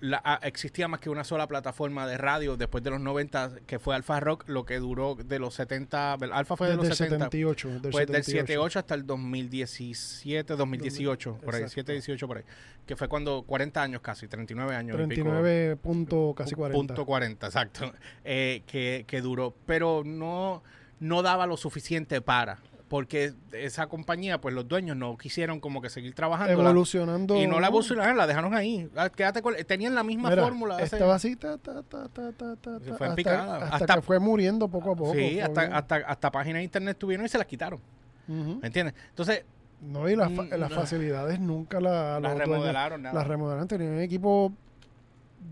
la- 0.00 0.20
ah, 0.24 0.38
existía 0.42 0.88
más 0.88 1.00
que 1.00 1.10
una 1.10 1.24
sola 1.24 1.46
plataforma 1.46 2.06
de 2.06 2.16
radio 2.18 2.56
después 2.56 2.82
de 2.84 2.90
los 2.90 3.00
90, 3.00 3.52
que 3.66 3.78
fue 3.78 3.94
Alfa 3.94 4.20
Rock, 4.20 4.44
lo 4.48 4.64
que 4.64 4.78
duró 4.78 5.14
de 5.16 5.38
los 5.38 5.54
70, 5.54 6.14
Alfa 6.14 6.56
fue 6.56 6.68
de 6.68 6.76
Desde 6.76 6.88
los 6.88 6.98
70, 6.98 7.24
78. 7.26 7.68
Del 7.68 7.80
pues 7.92 8.06
del 8.06 8.22
78. 8.24 8.40
78 8.46 8.78
hasta 8.78 8.94
el 8.94 9.06
2017, 9.06 10.56
2018, 10.56 11.34
por 11.44 11.54
ahí, 11.54 11.60
Exacto. 11.62 11.74
7, 11.74 11.92
18 11.92 12.26
por 12.26 12.38
ahí. 12.38 12.44
Que 12.86 12.96
fue 12.96 13.08
cuando 13.08 13.42
40 13.42 13.82
años 13.82 14.00
casi, 14.00 14.28
39 14.28 14.74
años. 14.74 14.94
y 14.94 14.98
pico. 15.06 15.06
39 15.24 15.76
punto 15.76 16.34
casi 16.36 16.54
Pu- 16.54 16.58
40. 16.58 16.76
Punto 16.94 17.06
40, 17.06 17.46
exacto. 17.46 17.92
Eh, 18.24 18.62
que, 18.66 19.04
que 19.06 19.20
duró. 19.20 19.54
Pero 19.66 20.02
no, 20.04 20.62
no 21.00 21.22
daba 21.22 21.46
lo 21.46 21.56
suficiente 21.56 22.20
para. 22.20 22.58
Porque 22.88 23.34
esa 23.52 23.86
compañía, 23.86 24.40
pues 24.40 24.54
los 24.54 24.66
dueños 24.66 24.96
no 24.96 25.18
quisieron 25.18 25.60
como 25.60 25.82
que 25.82 25.90
seguir 25.90 26.14
trabajando. 26.14 26.52
Evolucionando. 26.52 27.36
Y 27.36 27.46
no 27.46 27.60
la 27.60 27.66
evolucionaron, 27.66 28.16
la 28.16 28.26
dejaron 28.26 28.54
ahí. 28.54 28.88
Ah, 28.96 29.10
Quédate 29.10 29.42
con, 29.42 29.54
tenían 29.66 29.94
la 29.94 30.02
misma 30.02 30.30
Mira, 30.30 30.42
fórmula. 30.42 30.78
Estaba 30.80 31.16
así, 31.16 31.36
ta, 31.36 31.58
ta, 31.58 31.82
ta, 31.82 32.08
ta, 32.08 32.32
ta, 32.32 32.56
ta, 32.56 32.78
Se 32.80 32.94
fue 32.94 33.06
hasta, 33.06 33.14
picada. 33.14 33.56
hasta 33.64 33.76
Hasta- 33.76 33.94
que 33.96 34.00
fue 34.02 34.18
muriendo 34.18 34.68
poco 34.68 34.92
a 34.92 34.96
poco. 34.96 35.12
sí, 35.12 35.38
hasta, 35.38 35.62
hasta, 35.76 35.96
hasta 35.96 36.30
páginas 36.32 36.60
de 36.60 36.64
internet 36.64 36.96
tuvieron 36.98 37.26
y 37.26 37.28
se 37.28 37.36
las 37.36 37.46
quitaron. 37.46 37.78
¿Me 38.26 38.66
entiendes? 38.66 38.94
Entonces, 39.10 39.44
No, 39.80 40.08
y 40.08 40.16
las, 40.16 40.32
fa- 40.32 40.42
Mm, 40.42 40.54
las 40.58 40.72
facilidades 40.72 41.38
nunca 41.38 41.80
la, 41.80 42.18
las 42.20 42.36
remodelaron. 42.36 43.00
nada. 43.02 43.14
las 43.14 43.26
remodelaron. 43.28 43.68
Tenían 43.68 43.92
un 43.92 44.00
equipo 44.00 44.52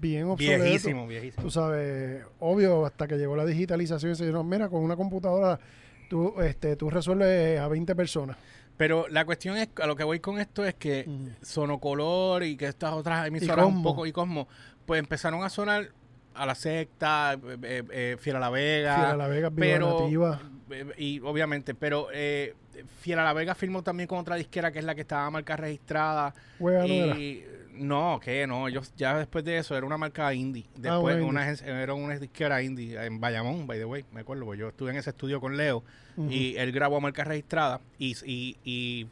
bien 0.01 0.25
obsoleto. 0.29 0.65
Viejísimo, 0.65 1.07
viejísimo. 1.07 1.43
Tú 1.45 1.51
sabes, 1.51 2.25
obvio, 2.41 2.87
hasta 2.87 3.07
que 3.07 3.17
llegó 3.19 3.37
la 3.37 3.45
digitalización, 3.45 4.17
se 4.17 4.25
dijeron, 4.25 4.49
mira, 4.49 4.69
con 4.69 4.83
una 4.83 4.97
computadora 4.97 5.61
tú, 6.09 6.41
este, 6.41 6.77
tú 6.77 6.91
resuelves 6.91 7.59
a 7.61 7.69
20 7.69 7.95
personas. 7.95 8.37
Pero 8.77 9.07
la 9.09 9.25
cuestión 9.25 9.57
es, 9.57 9.69
a 9.81 9.87
lo 9.87 9.97
que 9.97 10.05
voy 10.05 10.21
con 10.21 10.39
esto 10.39 10.65
es 10.65 10.75
que 10.75 11.05
Ujú. 11.07 11.31
Sonocolor 11.43 12.43
y 12.43 12.57
que 12.57 12.67
estas 12.67 12.93
otras 12.93 13.27
emisoras 13.27 13.65
un 13.67 13.83
poco 13.83 14.07
y 14.07 14.13
Cosmo, 14.13 14.49
pues 14.85 14.99
empezaron 15.01 15.43
a 15.45 15.49
sonar 15.49 15.89
a 16.35 16.45
la 16.45 16.55
secta, 16.55 17.33
eh, 17.35 17.57
eh, 17.63 17.83
eh, 17.91 18.17
Fiel 18.21 18.37
a 18.37 18.41
la 18.41 18.51
Vega. 18.51 18.95
Fiel 18.97 19.07
a 19.13 19.17
la 19.17 19.29
Vega, 19.29 19.51
pero, 19.51 20.01
Nativa. 20.01 20.41
eh, 20.71 20.85
y 20.99 21.21
obviamente, 21.21 21.75
pero 21.75 22.09
eh, 22.13 22.55
Fiel 23.01 23.19
a 23.19 23.25
la 23.25 23.33
Vega 23.33 23.55
firmó 23.55 23.83
también 23.83 24.07
con 24.07 24.19
otra 24.19 24.37
disquera 24.37 24.71
que 24.71 24.81
es 24.81 24.85
la 24.85 24.95
que 24.95 25.01
estaba 25.01 25.31
marca 25.31 25.57
registrada. 25.57 26.35
Hueva 26.59 26.87
y 26.87 27.43
no, 27.79 28.21
que 28.23 28.47
no, 28.47 28.69
ellos 28.69 28.93
ya 28.97 29.19
después 29.19 29.45
de 29.45 29.59
eso 29.59 29.77
era 29.77 29.87
una 29.87 29.99
marca 29.99 30.33
indie. 30.35 30.67
Después 30.77 31.17
una 31.17 31.27
una, 31.27 31.51
indie. 31.51 31.83
era 31.83 31.95
una 31.95 32.19
disquera 32.19 32.63
indie 32.63 33.03
en 33.05 33.21
Bayamón, 33.21 33.67
by 33.67 33.79
the 33.79 33.85
way, 33.85 34.05
me 34.13 34.21
acuerdo, 34.21 34.45
porque 34.45 34.61
yo 34.61 34.69
estuve 34.69 34.91
en 34.91 34.97
ese 34.97 35.11
estudio 35.11 35.41
con 35.41 35.57
Leo 35.57 35.83
y 36.29 36.57
él 36.57 36.73
grabó 36.73 36.97
a 36.97 37.01
marca 37.01 37.25
registrada 37.25 37.81
y, 37.99 38.17
y, 38.25 38.57
y 38.65 39.07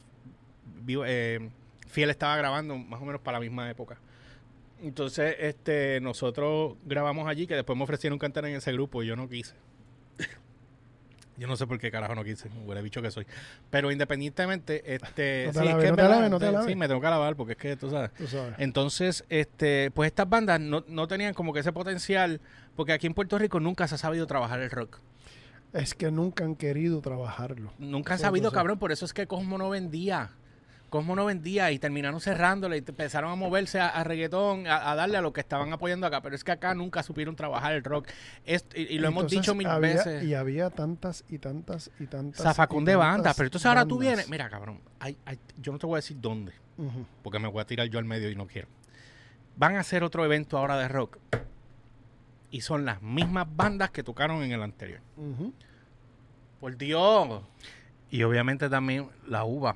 eh, 1.07 1.50
Fiel 1.88 2.11
estaba 2.11 2.37
grabando 2.37 2.77
más 2.79 3.00
o 3.00 3.05
menos 3.05 3.20
para 3.20 3.38
la 3.38 3.42
misma 3.42 3.70
época. 3.70 3.98
Entonces, 4.83 5.37
este, 5.38 6.00
nosotros 6.00 6.77
grabamos 6.85 7.29
allí, 7.29 7.46
que 7.46 7.55
después 7.55 7.77
me 7.77 7.85
ofrecieron 7.85 8.18
cantar 8.18 8.44
en 8.46 8.57
ese 8.57 8.72
grupo 8.72 9.03
y 9.03 9.07
yo 9.07 9.16
no 9.16 9.29
quise. 9.29 9.55
yo 11.37 11.47
no 11.47 11.57
sé 11.57 11.66
por 11.66 11.79
qué 11.79 11.90
carajo 11.90 12.14
no 12.14 12.25
quise, 12.25 12.49
huele 12.64 12.83
bicho 12.83 13.03
que 13.03 13.11
soy. 13.11 13.27
Pero 13.70 13.90
independientemente, 13.90 14.94
este, 14.94 15.51
sí, 15.53 16.75
me 16.77 16.87
tengo 16.88 17.01
que 17.01 17.07
alabar 17.07 17.37
porque 17.37 17.53
es 17.53 17.59
que 17.59 17.77
tú 17.77 17.90
sabes. 17.90 18.12
Tú 18.14 18.27
sabes. 18.27 18.55
Entonces, 18.59 19.25
este, 19.29 19.90
pues 19.90 20.09
estas 20.09 20.29
bandas 20.29 20.61
no, 20.61 20.85
no 20.88 21.09
tenían 21.09 21.35
como 21.35 21.53
que 21.53 21.61
ese 21.61 21.73
potencial, 21.73 22.40
porque 22.77 22.92
aquí 22.92 23.07
en 23.07 23.14
Puerto 23.14 23.38
Rico 23.38 23.61
nunca 23.61 23.88
se 23.88 23.97
ha 23.97 23.99
sabido 23.99 24.27
trabajar 24.27 24.61
el 24.61 24.70
rock. 24.70 24.99
Es 25.73 25.94
que 25.94 26.11
nunca 26.12 26.44
han 26.44 26.55
querido 26.55 27.01
trabajarlo. 27.01 27.73
Nunca 27.79 28.14
han 28.14 28.20
sabido, 28.20 28.44
entonces- 28.49 28.57
cabrón, 28.59 28.79
por 28.79 28.92
eso 28.92 29.05
es 29.05 29.12
que 29.12 29.27
Cosmo 29.27 29.59
no 29.59 29.70
vendía. 29.70 30.31
Cosmo 30.94 31.16
no 31.16 31.24
vendía 31.24 31.72
y 31.72 31.80
terminaron 31.80 32.20
cerrándole 32.20 32.76
y 32.76 32.85
empezaron 32.87 33.33
a 33.33 33.35
moverse 33.35 33.80
a, 33.80 33.88
a 33.88 34.04
reggaetón, 34.04 34.68
a, 34.68 34.92
a 34.92 34.94
darle 34.94 35.16
a 35.16 35.22
lo 35.22 35.33
que 35.33 35.40
estaban 35.40 35.72
apoyando 35.72 36.07
acá. 36.07 36.20
Pero 36.22 36.37
es 36.37 36.44
que 36.44 36.52
acá 36.52 36.72
nunca 36.72 37.02
supieron 37.02 37.35
trabajar 37.35 37.72
el 37.72 37.83
rock. 37.83 38.07
Esto- 38.44 38.78
y, 38.78 38.83
y 38.83 38.98
lo 39.00 39.09
hemos 39.09 39.28
dicho 39.28 39.57
mil 39.57 39.66
había- 39.66 39.96
veces. 39.96 40.22
Y 40.22 40.35
había 40.35 40.70
tantas 40.70 41.24
y 41.28 41.38
tantas 41.38 41.90
y 41.98 42.07
tantas. 42.07 42.40
Zafacón 42.44 42.85
de 42.85 42.94
bandas. 42.94 43.35
Pero 43.37 43.48
entonces 43.48 43.66
ahora 43.66 43.85
tú 43.85 43.98
vienes. 43.98 44.28
Mira, 44.28 44.48
cabrón, 44.48 44.83
hay- 45.00 45.18
hay- 45.24 45.40
yo 45.61 45.72
no 45.72 45.80
te 45.80 45.87
voy 45.87 45.96
a 45.96 45.98
decir 45.98 46.16
dónde, 46.20 46.52
porque 47.24 47.40
me 47.40 47.48
voy 47.48 47.61
a 47.61 47.64
tirar 47.66 47.88
yo 47.88 47.98
al 47.98 48.04
medio 48.04 48.30
y 48.30 48.37
no 48.37 48.46
quiero. 48.46 48.68
Van 49.57 49.74
a 49.74 49.80
hacer 49.80 50.04
otro 50.04 50.24
evento 50.24 50.57
ahora 50.59 50.76
de 50.78 50.87
rock. 50.87 51.18
Y 52.52 52.61
son 52.61 52.85
las 52.85 53.02
mismas 53.02 53.48
bandas 53.50 53.90
que 53.90 54.04
tocaron 54.04 54.44
en 54.44 54.52
el 54.52 54.62
anterior. 54.62 55.00
Por 56.61 56.76
Dios. 56.76 57.42
Y 58.11 58.22
obviamente 58.22 58.68
también 58.70 59.09
la 59.26 59.42
uva. 59.44 59.74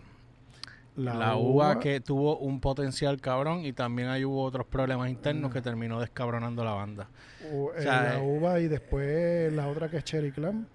La, 0.98 1.36
uva, 1.36 1.78
que 1.78 2.00
tuvo 2.00 2.38
un 2.38 2.60
potencial 2.60 3.20
cabrón 3.20 3.64
y 3.64 3.72
también 3.72 4.08
ahí 4.08 4.24
hubo 4.24 4.42
otros 4.42 4.66
problemas 4.66 5.08
internos 5.10 5.52
que 5.52 5.62
terminó 5.62 6.00
descabronando 6.00 6.64
la 6.64 6.72
banda. 6.72 7.08
eh, 7.40 7.82
sea, 7.82 8.02
la 8.02 8.18
eh, 8.18 8.22
uva 8.22 8.58
y 8.60 8.66
después 8.68 9.52
la 9.52 9.68
otra 9.68 9.88
que 9.88 9.98
es 9.98 10.04
Cherry 10.04 10.32
Clam. 10.32 10.66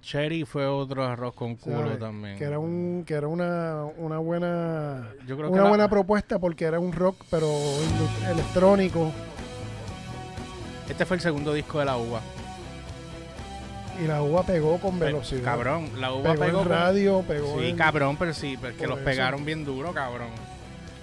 Cherry 0.00 0.44
fue 0.44 0.66
otro 0.66 1.04
arroz 1.04 1.34
con 1.34 1.56
culo 1.56 1.80
¿sabes? 1.82 1.98
también. 1.98 2.38
Que 2.38 2.44
era 2.44 2.58
un 2.58 3.02
que 3.06 3.14
era 3.14 3.26
una, 3.28 3.84
una 3.98 4.18
buena 4.18 5.08
Yo 5.26 5.36
creo 5.36 5.48
que 5.48 5.54
una 5.54 5.64
la- 5.64 5.68
buena 5.68 5.88
propuesta 5.90 6.38
porque 6.38 6.64
era 6.64 6.78
un 6.78 6.92
rock 6.92 7.24
pero 7.30 7.48
electrónico 8.30 9.10
este 10.88 11.04
fue 11.04 11.16
el 11.16 11.20
segundo 11.20 11.52
disco 11.52 11.80
de 11.80 11.84
la 11.84 11.96
uva. 11.96 12.20
Y 14.02 14.06
la 14.06 14.22
uva 14.22 14.42
pegó 14.44 14.78
con 14.78 14.98
velocidad. 14.98 15.42
Cabrón, 15.44 15.90
la 16.00 16.12
uva 16.12 16.32
Pegó, 16.32 16.44
pegó 16.44 16.58
en 16.58 16.64
con- 16.64 16.68
radio, 16.68 17.24
pegó 17.26 17.58
Sí, 17.60 17.66
en- 17.68 17.76
cabrón, 17.76 18.16
pero 18.16 18.34
sí, 18.34 18.56
pero 18.60 18.70
es 18.72 18.74
que 18.76 18.80
Por 18.82 18.90
los 18.90 18.98
eso. 18.98 19.04
pegaron 19.04 19.44
bien 19.44 19.64
duro, 19.64 19.92
cabrón. 19.92 20.28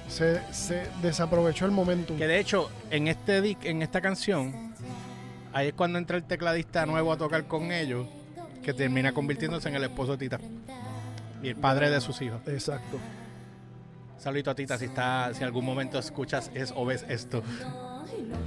se, 0.07 0.41
se 0.53 0.87
desaprovechó 1.01 1.65
el 1.65 1.71
momentum. 1.71 2.17
Que 2.17 2.27
de 2.27 2.39
hecho, 2.39 2.69
en 2.91 3.07
este 3.07 3.57
en 3.63 3.81
esta 3.81 3.99
canción, 4.01 4.73
ahí 5.53 5.69
es 5.69 5.73
cuando 5.73 5.97
entra 5.97 6.17
el 6.17 6.23
tecladista 6.23 6.85
nuevo 6.85 7.11
a 7.11 7.17
tocar 7.17 7.45
con 7.45 7.71
ellos, 7.71 8.05
que 8.61 8.73
termina 8.73 9.11
convirtiéndose 9.13 9.69
en 9.69 9.75
el 9.75 9.83
esposo 9.85 10.11
de 10.13 10.17
Tita. 10.19 10.39
Y 11.41 11.49
el 11.49 11.55
padre 11.55 11.89
de 11.89 11.99
sus 11.99 12.21
hijos. 12.21 12.39
Exacto. 12.47 12.97
Saludito 14.17 14.51
a 14.51 14.55
Tita 14.55 14.77
si 14.77 14.85
está, 14.85 15.31
si 15.33 15.43
algún 15.43 15.65
momento 15.65 15.99
escuchas 15.99 16.49
es 16.53 16.71
o 16.75 16.85
ves 16.85 17.05
esto. 17.09 17.43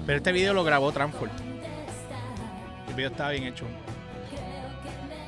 Pero 0.06 0.16
este 0.18 0.32
video 0.32 0.54
lo 0.54 0.64
grabó 0.64 0.90
Transform. 0.92 1.30
El 2.88 2.94
video 2.94 3.10
estaba 3.10 3.30
bien 3.30 3.42
hecho. 3.44 3.66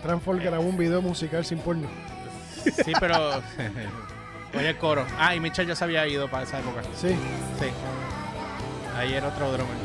Transform 0.03 0.39
grabó 0.41 0.63
un 0.65 0.77
video 0.77 1.03
musical 1.03 1.45
sin 1.45 1.59
porno. 1.59 1.89
Sí, 2.65 2.93
pero. 3.01 3.43
Oye 4.57 4.69
el 4.71 4.77
coro. 4.79 5.05
Ah, 5.19 5.35
y 5.35 5.41
Michelle 5.41 5.69
ya 5.69 5.75
se 5.77 5.85
había 5.85 6.07
ido 6.07 6.29
para 6.29 6.45
esa 6.45 6.59
época. 6.61 6.83
Sí. 6.97 7.09
Sí. 7.09 7.67
Ahí 8.97 9.13
era 9.15 9.29
otro 9.29 9.53
drummer. 9.53 9.77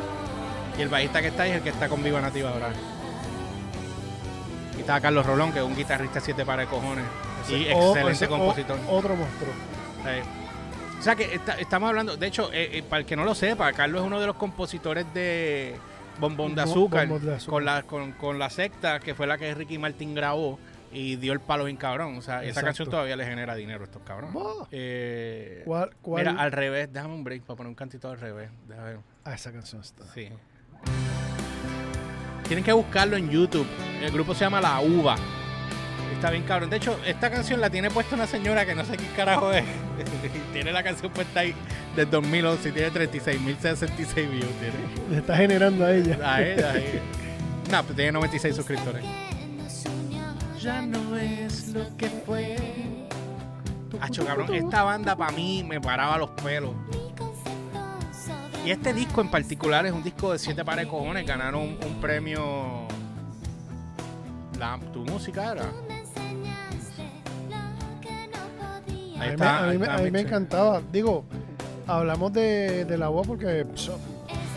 Y 0.78 0.82
el 0.82 0.90
bajista 0.90 1.22
que 1.22 1.28
está 1.28 1.44
ahí 1.44 1.52
es 1.52 1.58
el 1.58 1.64
que 1.64 1.70
está 1.70 1.88
con 1.90 2.02
Viva 2.04 2.22
Nativa 2.22 2.50
ahora. 2.52 2.70
Y 4.78 4.80
estaba 4.82 5.02
Carlos 5.02 5.26
Rolón, 5.26 5.52
que 5.52 5.60
es 5.60 5.66
un 5.66 5.76
guitarrista 5.76 6.20
siete 6.20 6.46
para 6.46 6.64
de 6.64 6.68
cojones. 6.68 7.06
Y 7.50 7.72
O- 7.74 7.96
excelente 7.96 8.26
o- 8.26 8.30
compositor. 8.30 8.78
otro 8.90 9.16
monstruo. 9.16 9.52
O 11.00 11.04
sea 11.04 11.16
que 11.16 11.36
esta- 11.36 11.60
estamos 11.60 11.90
hablando, 11.90 12.16
de 12.16 12.28
hecho, 12.28 12.50
eh, 12.54 12.78
eh, 12.78 12.84
para 12.88 13.02
el 13.02 13.06
que 13.06 13.16
no 13.18 13.26
lo 13.26 13.36
sepa, 13.36 13.72
Carlos 13.74 14.02
es 14.02 14.08
uno 14.08 14.20
de 14.22 14.26
los 14.28 14.38
compositores 14.38 15.06
de 15.14 15.76
Bombón 16.20 16.56
de 16.56 16.62
Azúcar, 16.62 17.08
Bombón 17.08 17.26
de 17.26 17.36
Azúcar. 17.36 17.52
Con, 17.52 17.66
la, 17.66 17.84
con, 17.84 18.12
con 18.14 18.40
la 18.40 18.50
secta, 18.50 19.00
que 19.00 19.16
fue 19.16 19.28
la 19.28 19.38
que 19.38 19.54
Ricky 19.54 19.78
Martin 19.78 20.14
grabó 20.16 20.60
y 20.92 21.16
dio 21.16 21.34
el 21.34 21.40
palo 21.40 21.66
bien 21.66 21.78
cabrón. 21.78 22.18
O 22.18 22.22
sea, 22.22 22.44
esa 22.44 22.62
canción 22.62 22.90
todavía 22.90 23.16
le 23.16 23.26
genera 23.26 23.56
dinero 23.56 23.82
a 23.82 23.86
estos 23.86 24.02
cabrones. 24.04 24.36
Eh, 24.72 25.64
¿Cuál? 25.66 25.92
cuál? 26.02 26.26
Mira, 26.26 26.42
al 26.42 26.52
revés, 26.52 26.92
déjame 26.92 27.16
un 27.16 27.24
break 27.24 27.44
para 27.44 27.58
poner 27.58 27.70
un 27.70 27.76
cantito 27.76 28.10
al 28.10 28.20
revés. 28.20 28.50
Déjame. 28.68 28.98
Ah, 29.26 29.34
esa 29.34 29.52
canción 29.52 29.82
está. 29.82 30.06
Sí. 30.14 30.30
Tienen 32.48 32.64
que 32.64 32.74
buscarlo 32.74 33.18
en 33.18 33.30
YouTube. 33.30 33.68
El 34.02 34.12
grupo 34.12 34.36
se 34.36 34.42
llama 34.42 34.62
La 34.62 34.80
Uva. 34.82 35.16
Está 36.14 36.30
bien 36.30 36.44
cabrón. 36.44 36.70
De 36.70 36.78
hecho, 36.78 36.98
esta 37.06 37.30
canción 37.30 37.60
la 37.60 37.70
tiene 37.70 37.90
puesta 37.90 38.16
una 38.16 38.28
señora 38.28 38.66
que 38.66 38.76
no 38.76 38.86
sé 38.86 38.98
qué 38.98 39.08
carajo 39.16 39.52
es. 39.52 39.66
tiene 40.54 40.72
la 40.72 40.84
canción 40.84 41.12
puesta 41.12 41.42
ahí 41.42 41.54
desde 41.96 42.10
2011 42.12 42.70
y 42.70 42.72
tiene 42.72 42.92
36.066 42.92 44.16
views. 44.16 44.46
Tiene. 44.60 45.10
Le 45.10 45.18
está 45.18 45.36
generando 45.36 45.86
a 45.86 45.94
ella. 45.94 46.18
A 46.24 46.42
ella, 46.42 46.72
ahí. 46.72 47.02
No, 47.72 47.84
pues 47.84 47.96
tiene 47.96 48.12
96 48.14 48.56
suscriptores. 48.56 49.04
Ya 50.62 50.82
no 50.82 51.18
es 51.18 51.70
lo 51.70 51.86
que 51.98 52.08
fue. 52.08 52.56
Hacho, 54.00 54.26
cabrón, 54.26 54.54
esta 54.54 54.84
banda 54.84 55.16
para 55.16 55.32
mí 55.32 55.64
me 55.68 55.82
paraba 55.82 56.18
los 56.18 56.30
pelos. 56.30 56.72
Y 58.66 58.72
este 58.72 58.94
disco 58.94 59.20
en 59.20 59.30
particular 59.30 59.86
es 59.86 59.92
un 59.92 60.04
disco 60.04 60.32
de 60.32 60.40
siete 60.40 60.64
pares 60.64 60.86
de 60.86 60.92
cojones. 60.92 61.26
Ganaron 61.26 61.62
un, 61.62 61.78
un 61.86 62.00
premio. 62.00 62.88
La, 64.58 64.80
¿Tu 64.94 65.04
música 65.04 65.52
era? 65.52 65.70
Ahí 69.24 69.30
está, 69.32 69.60
a 69.60 69.62
mí 69.64 69.72
ahí 69.72 69.78
me- 69.78 69.86
está 69.86 69.94
a 69.96 69.98
mí 69.98 70.04
me 70.04 70.12
Mitchell. 70.12 70.28
encantaba. 70.28 70.82
Digo, 70.92 71.26
hablamos 71.88 72.34
de, 72.34 72.86
de 72.86 72.98
la 72.98 73.08
voz 73.10 73.28
porque 73.28 73.66
so- 73.76 74.00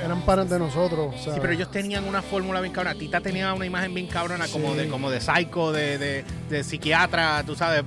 eran 0.05 0.21
pares 0.23 0.49
de 0.51 0.59
nosotros. 0.59 1.15
o 1.15 1.19
sea, 1.19 1.35
Sí, 1.35 1.39
pero 1.41 1.53
ellos 1.53 1.71
tenían 1.71 2.05
una 2.05 2.21
fórmula 2.23 2.61
bien 2.61 2.73
cabrona. 2.73 2.99
Tita 2.99 3.21
tenía 3.21 3.53
una 3.55 3.65
imagen 3.67 3.95
bien 3.95 4.07
cabrona, 4.07 4.47
como 4.49 4.73
Sí. 4.73 4.79
de 4.79 4.89
como 4.89 5.11
de 5.11 5.21
psycho, 5.21 5.73
de, 5.73 5.99
de, 5.99 6.25
de 6.51 6.65
psiquiatra, 6.65 7.43
tú 7.47 7.55
sabes, 7.55 7.83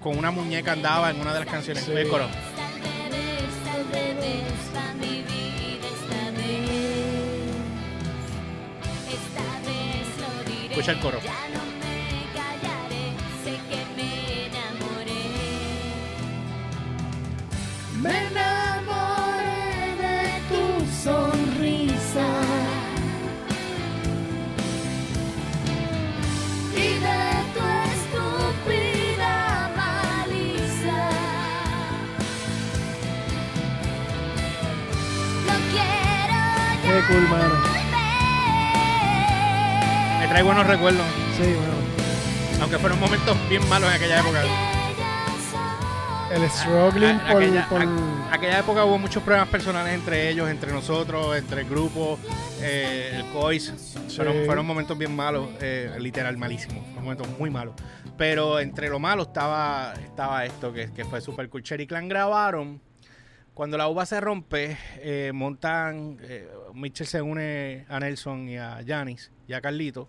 con 0.00 0.18
una 0.18 0.30
muñeca 0.30 0.72
andaba 0.72 1.10
en 1.10 1.20
una 1.20 1.32
de 1.32 1.40
las 1.40 1.48
canciones. 1.48 1.84
Sí. 1.84 1.92
Coro. 2.10 2.26
Escucha 10.70 10.92
el 10.92 10.98
coro. 11.00 11.18
Cool, 37.08 37.28
mano. 37.28 37.54
Me 40.20 40.28
trae 40.28 40.42
buenos 40.42 40.66
recuerdos, 40.66 41.06
Sí, 41.36 41.42
bueno. 41.42 41.74
aunque 42.62 42.78
fueron 42.78 42.98
momentos 43.00 43.36
bien 43.48 43.66
malos 43.68 43.90
en 43.90 43.96
aquella 43.96 44.20
época. 44.20 44.42
El 46.32 46.50
struggling 46.50 47.16
A- 47.20 47.28
por, 47.32 47.42
aquella, 47.42 47.68
por- 47.68 47.82
a- 47.82 48.34
aquella 48.34 48.58
época 48.58 48.84
hubo 48.84 48.98
muchos 48.98 49.22
problemas 49.22 49.48
personales 49.48 49.94
entre 49.94 50.30
ellos, 50.30 50.48
entre 50.50 50.72
nosotros, 50.72 51.36
entre 51.36 51.60
el 51.60 51.68
grupo, 51.68 52.18
eh, 52.60 53.12
el 53.14 53.24
COIS. 53.26 53.72
Fueron, 54.16 54.44
fueron 54.44 54.66
momentos 54.66 54.96
bien 54.98 55.14
malos, 55.14 55.48
eh, 55.60 55.94
literal 56.00 56.36
malísimos, 56.36 56.82
fueron 56.86 57.04
momentos 57.04 57.28
muy 57.38 57.50
malos. 57.50 57.74
Pero 58.16 58.58
entre 58.60 58.88
lo 58.88 58.98
malo 58.98 59.24
estaba, 59.24 59.92
estaba 60.02 60.44
esto, 60.44 60.72
que, 60.72 60.90
que 60.92 61.04
fue 61.04 61.20
Super 61.20 61.48
Cool. 61.48 61.62
Cherry 61.62 61.86
Clan 61.86 62.08
grabaron. 62.08 62.80
Cuando 63.54 63.78
la 63.78 63.86
uva 63.88 64.04
se 64.04 64.20
rompe, 64.20 64.76
eh, 64.96 65.30
montan. 65.32 66.18
eh, 66.22 66.48
Mitchell 66.74 67.06
se 67.06 67.22
une 67.22 67.86
a 67.88 68.00
Nelson 68.00 68.48
y 68.48 68.58
a 68.58 68.80
Janis 68.84 69.30
y 69.46 69.52
a 69.52 69.60
Carlito. 69.60 70.08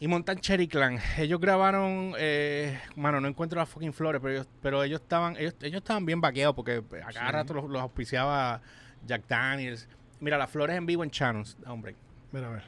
Y 0.00 0.08
montan 0.08 0.38
Cherry 0.40 0.66
Clan. 0.66 0.98
Ellos 1.16 1.38
grabaron, 1.40 2.14
eh, 2.18 2.76
mano, 2.96 3.20
no 3.20 3.28
encuentro 3.28 3.60
las 3.60 3.68
fucking 3.68 3.92
flores, 3.92 4.20
pero 4.20 4.34
ellos, 4.34 4.48
pero 4.60 4.82
ellos 4.82 5.00
estaban, 5.00 5.36
ellos, 5.36 5.54
ellos 5.62 5.78
estaban 5.78 6.04
bien 6.04 6.20
vaqueados 6.20 6.56
porque 6.56 6.82
a 7.06 7.12
cada 7.12 7.30
rato 7.30 7.54
los, 7.54 7.70
los 7.70 7.80
auspiciaba 7.80 8.60
Jack 9.06 9.28
Daniels. 9.28 9.88
Mira, 10.18 10.36
las 10.38 10.50
flores 10.50 10.76
en 10.76 10.86
vivo 10.86 11.04
en 11.04 11.10
Channels. 11.10 11.56
Break. 11.76 11.96
Mira, 12.32 12.48
a 12.48 12.50
ver. 12.50 12.64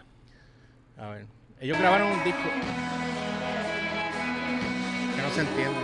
A 0.97 1.09
ver. 1.09 1.27
Ellos 1.59 1.77
grabaron 1.77 2.13
un 2.13 2.23
disco. 2.23 2.49
Que 5.17 5.23
no 5.23 5.29
se 5.31 5.41
entiende. 5.41 5.81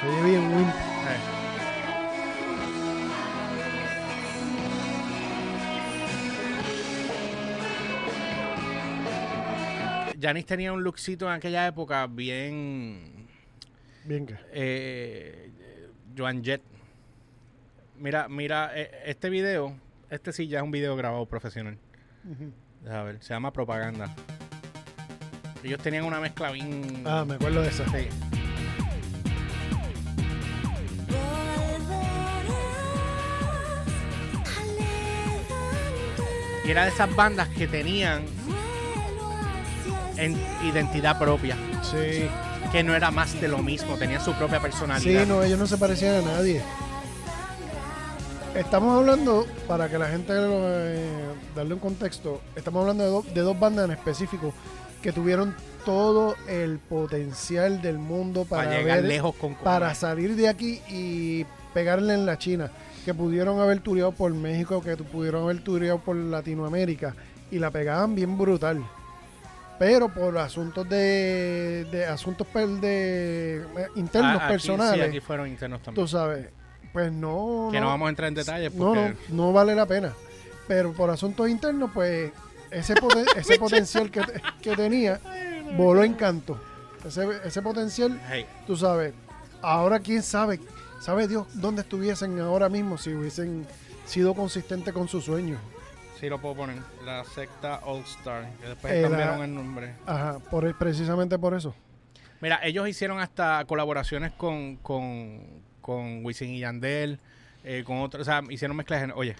Se 0.00 0.06
oye 0.08 0.22
bien 0.24 0.56
Wimp. 0.56 0.68
Eh. 0.68 1.39
Janis 10.20 10.44
tenía 10.46 10.72
un 10.72 10.82
lookcito 10.82 11.26
en 11.26 11.32
aquella 11.32 11.66
época 11.66 12.06
bien 12.06 13.26
Bien 14.04 14.26
que. 14.26 14.34
eh, 14.52 15.50
Joan 16.16 16.42
Jett. 16.44 16.62
Mira, 17.96 18.28
mira, 18.28 18.70
eh, 18.74 18.90
este 19.06 19.30
video, 19.30 19.76
este 20.10 20.32
sí 20.32 20.48
ya 20.48 20.58
es 20.58 20.64
un 20.64 20.70
video 20.70 20.96
grabado 20.96 21.26
profesional. 21.26 21.78
A 22.88 23.02
ver, 23.02 23.22
se 23.22 23.32
llama 23.34 23.52
Propaganda. 23.52 24.14
Ellos 25.62 25.80
tenían 25.80 26.04
una 26.04 26.18
mezcla 26.20 26.50
bien... 26.50 27.02
Ah, 27.04 27.24
me 27.26 27.34
acuerdo 27.34 27.60
de 27.60 27.68
esa. 27.68 27.84
Sí. 27.90 28.08
Y 36.64 36.70
era 36.70 36.84
de 36.84 36.90
esas 36.90 37.14
bandas 37.14 37.48
que 37.48 37.66
tenían 37.66 38.24
en 40.20 40.36
identidad 40.64 41.18
propia, 41.18 41.56
Sí. 41.82 42.28
que 42.72 42.82
no 42.84 42.94
era 42.94 43.10
más 43.10 43.40
de 43.40 43.48
lo 43.48 43.58
mismo, 43.58 43.96
tenían 43.96 44.22
su 44.24 44.32
propia 44.34 44.58
Sí, 44.58 44.62
personalidad. 44.62 45.26
no, 45.26 45.42
ellos 45.42 45.58
no 45.58 45.66
se 45.66 45.76
parecían 45.78 46.16
a 46.16 46.22
nadie. 46.22 46.62
Estamos 48.54 48.98
hablando, 48.98 49.46
para 49.68 49.88
que 49.88 49.96
la 49.96 50.08
gente 50.08 50.34
lo, 50.34 50.58
eh, 50.64 51.08
darle 51.54 51.74
un 51.74 51.80
contexto, 51.80 52.40
estamos 52.56 52.80
hablando 52.80 53.04
de, 53.04 53.10
do- 53.10 53.24
de 53.34 53.40
dos 53.42 53.58
bandas 53.58 53.84
en 53.84 53.92
específico 53.92 54.52
que 55.02 55.12
tuvieron 55.12 55.54
todo 55.84 56.34
el 56.48 56.78
potencial 56.78 57.80
del 57.80 57.98
mundo 57.98 58.44
para, 58.44 58.64
para 58.64 58.78
llegar 58.78 58.96
ver- 58.98 59.04
lejos 59.06 59.34
con 59.36 59.54
para 59.54 59.94
salir 59.94 60.34
de 60.34 60.48
aquí 60.48 60.80
y 60.88 61.46
pegarle 61.72 62.12
en 62.14 62.26
la 62.26 62.38
China, 62.38 62.70
que 63.04 63.14
pudieron 63.14 63.60
haber 63.60 63.80
tureado 63.80 64.10
por 64.12 64.34
México, 64.34 64.82
que 64.82 64.96
pudieron 64.96 65.44
haber 65.44 65.62
tureado 65.62 66.00
por 66.00 66.16
Latinoamérica 66.16 67.14
y 67.52 67.58
la 67.60 67.70
pegaban 67.70 68.14
bien 68.16 68.36
brutal. 68.36 68.82
Pero 69.80 70.10
por 70.10 70.36
asuntos 70.36 70.86
de, 70.90 71.86
de 71.90 72.04
asuntos 72.04 72.46
per- 72.46 72.68
de, 72.68 73.56
eh, 73.62 73.86
internos 73.96 74.32
Ah, 74.38 74.44
aquí 74.44 74.52
personales, 74.52 74.94
Sí, 74.94 75.00
aquí 75.00 75.20
fueron 75.20 75.48
internos 75.48 75.82
también. 75.82 76.04
tú 76.04 76.06
sabes, 76.06 76.48
pues 76.92 77.10
no 77.10 77.70
que 77.72 77.80
no 77.80 77.86
vamos 77.86 78.06
a 78.06 78.10
entrar 78.10 78.28
en 78.28 78.34
detalles 78.34 78.74
no, 78.74 78.84
porque 78.92 79.16
no, 79.30 79.46
no 79.46 79.52
vale 79.54 79.74
la 79.74 79.86
pena. 79.86 80.12
Pero 80.68 80.92
por 80.92 81.08
asuntos 81.08 81.48
internos, 81.48 81.90
pues 81.94 82.30
ese, 82.70 82.94
poten- 82.94 83.24
ese 83.36 83.58
potencial 83.58 84.10
que, 84.10 84.20
que 84.60 84.76
tenía 84.76 85.18
voló 85.78 86.04
en 86.04 86.12
canto. 86.12 86.60
Ese, 87.02 87.26
ese 87.42 87.62
potencial 87.62 88.20
Hey, 88.30 88.44
tú 88.66 88.76
sabes, 88.76 89.14
ahora 89.62 89.98
quién 90.00 90.22
sabe, 90.22 90.60
sabe 91.00 91.26
Dios 91.26 91.46
dónde 91.54 91.80
estuviesen 91.80 92.38
ahora 92.38 92.68
mismo 92.68 92.98
si 92.98 93.14
hubiesen 93.14 93.66
sido 94.04 94.34
consistentes 94.34 94.92
con 94.92 95.08
sus 95.08 95.24
sueños. 95.24 95.58
Sí 96.20 96.28
lo 96.28 96.38
puedo 96.40 96.54
poner. 96.54 96.76
La 97.04 97.24
secta 97.24 97.80
All 97.84 98.02
Star. 98.02 98.48
Que 98.60 98.68
después 98.68 98.92
Eh, 98.92 99.02
la- 99.02 99.08
cambiaron 99.08 99.42
el 99.42 99.54
nombre. 99.54 99.94
Ajá, 100.06 100.38
por, 100.50 100.76
precisamente 100.76 101.38
por 101.38 101.54
eso. 101.54 101.74
Mira, 102.40 102.60
ellos 102.62 102.88
hicieron 102.88 103.18
hasta 103.20 103.64
colaboraciones 103.66 104.32
con, 104.32 104.76
con, 104.76 105.40
con 105.80 106.24
Wisin 106.24 106.50
y 106.50 106.60
Yandel, 106.60 107.18
eh, 107.64 107.82
con 107.84 107.98
otros, 108.00 108.22
o 108.22 108.24
sea, 108.24 108.42
hicieron 108.50 108.76
mezclas. 108.76 109.02
en- 109.02 109.12
Oye, 109.12 109.36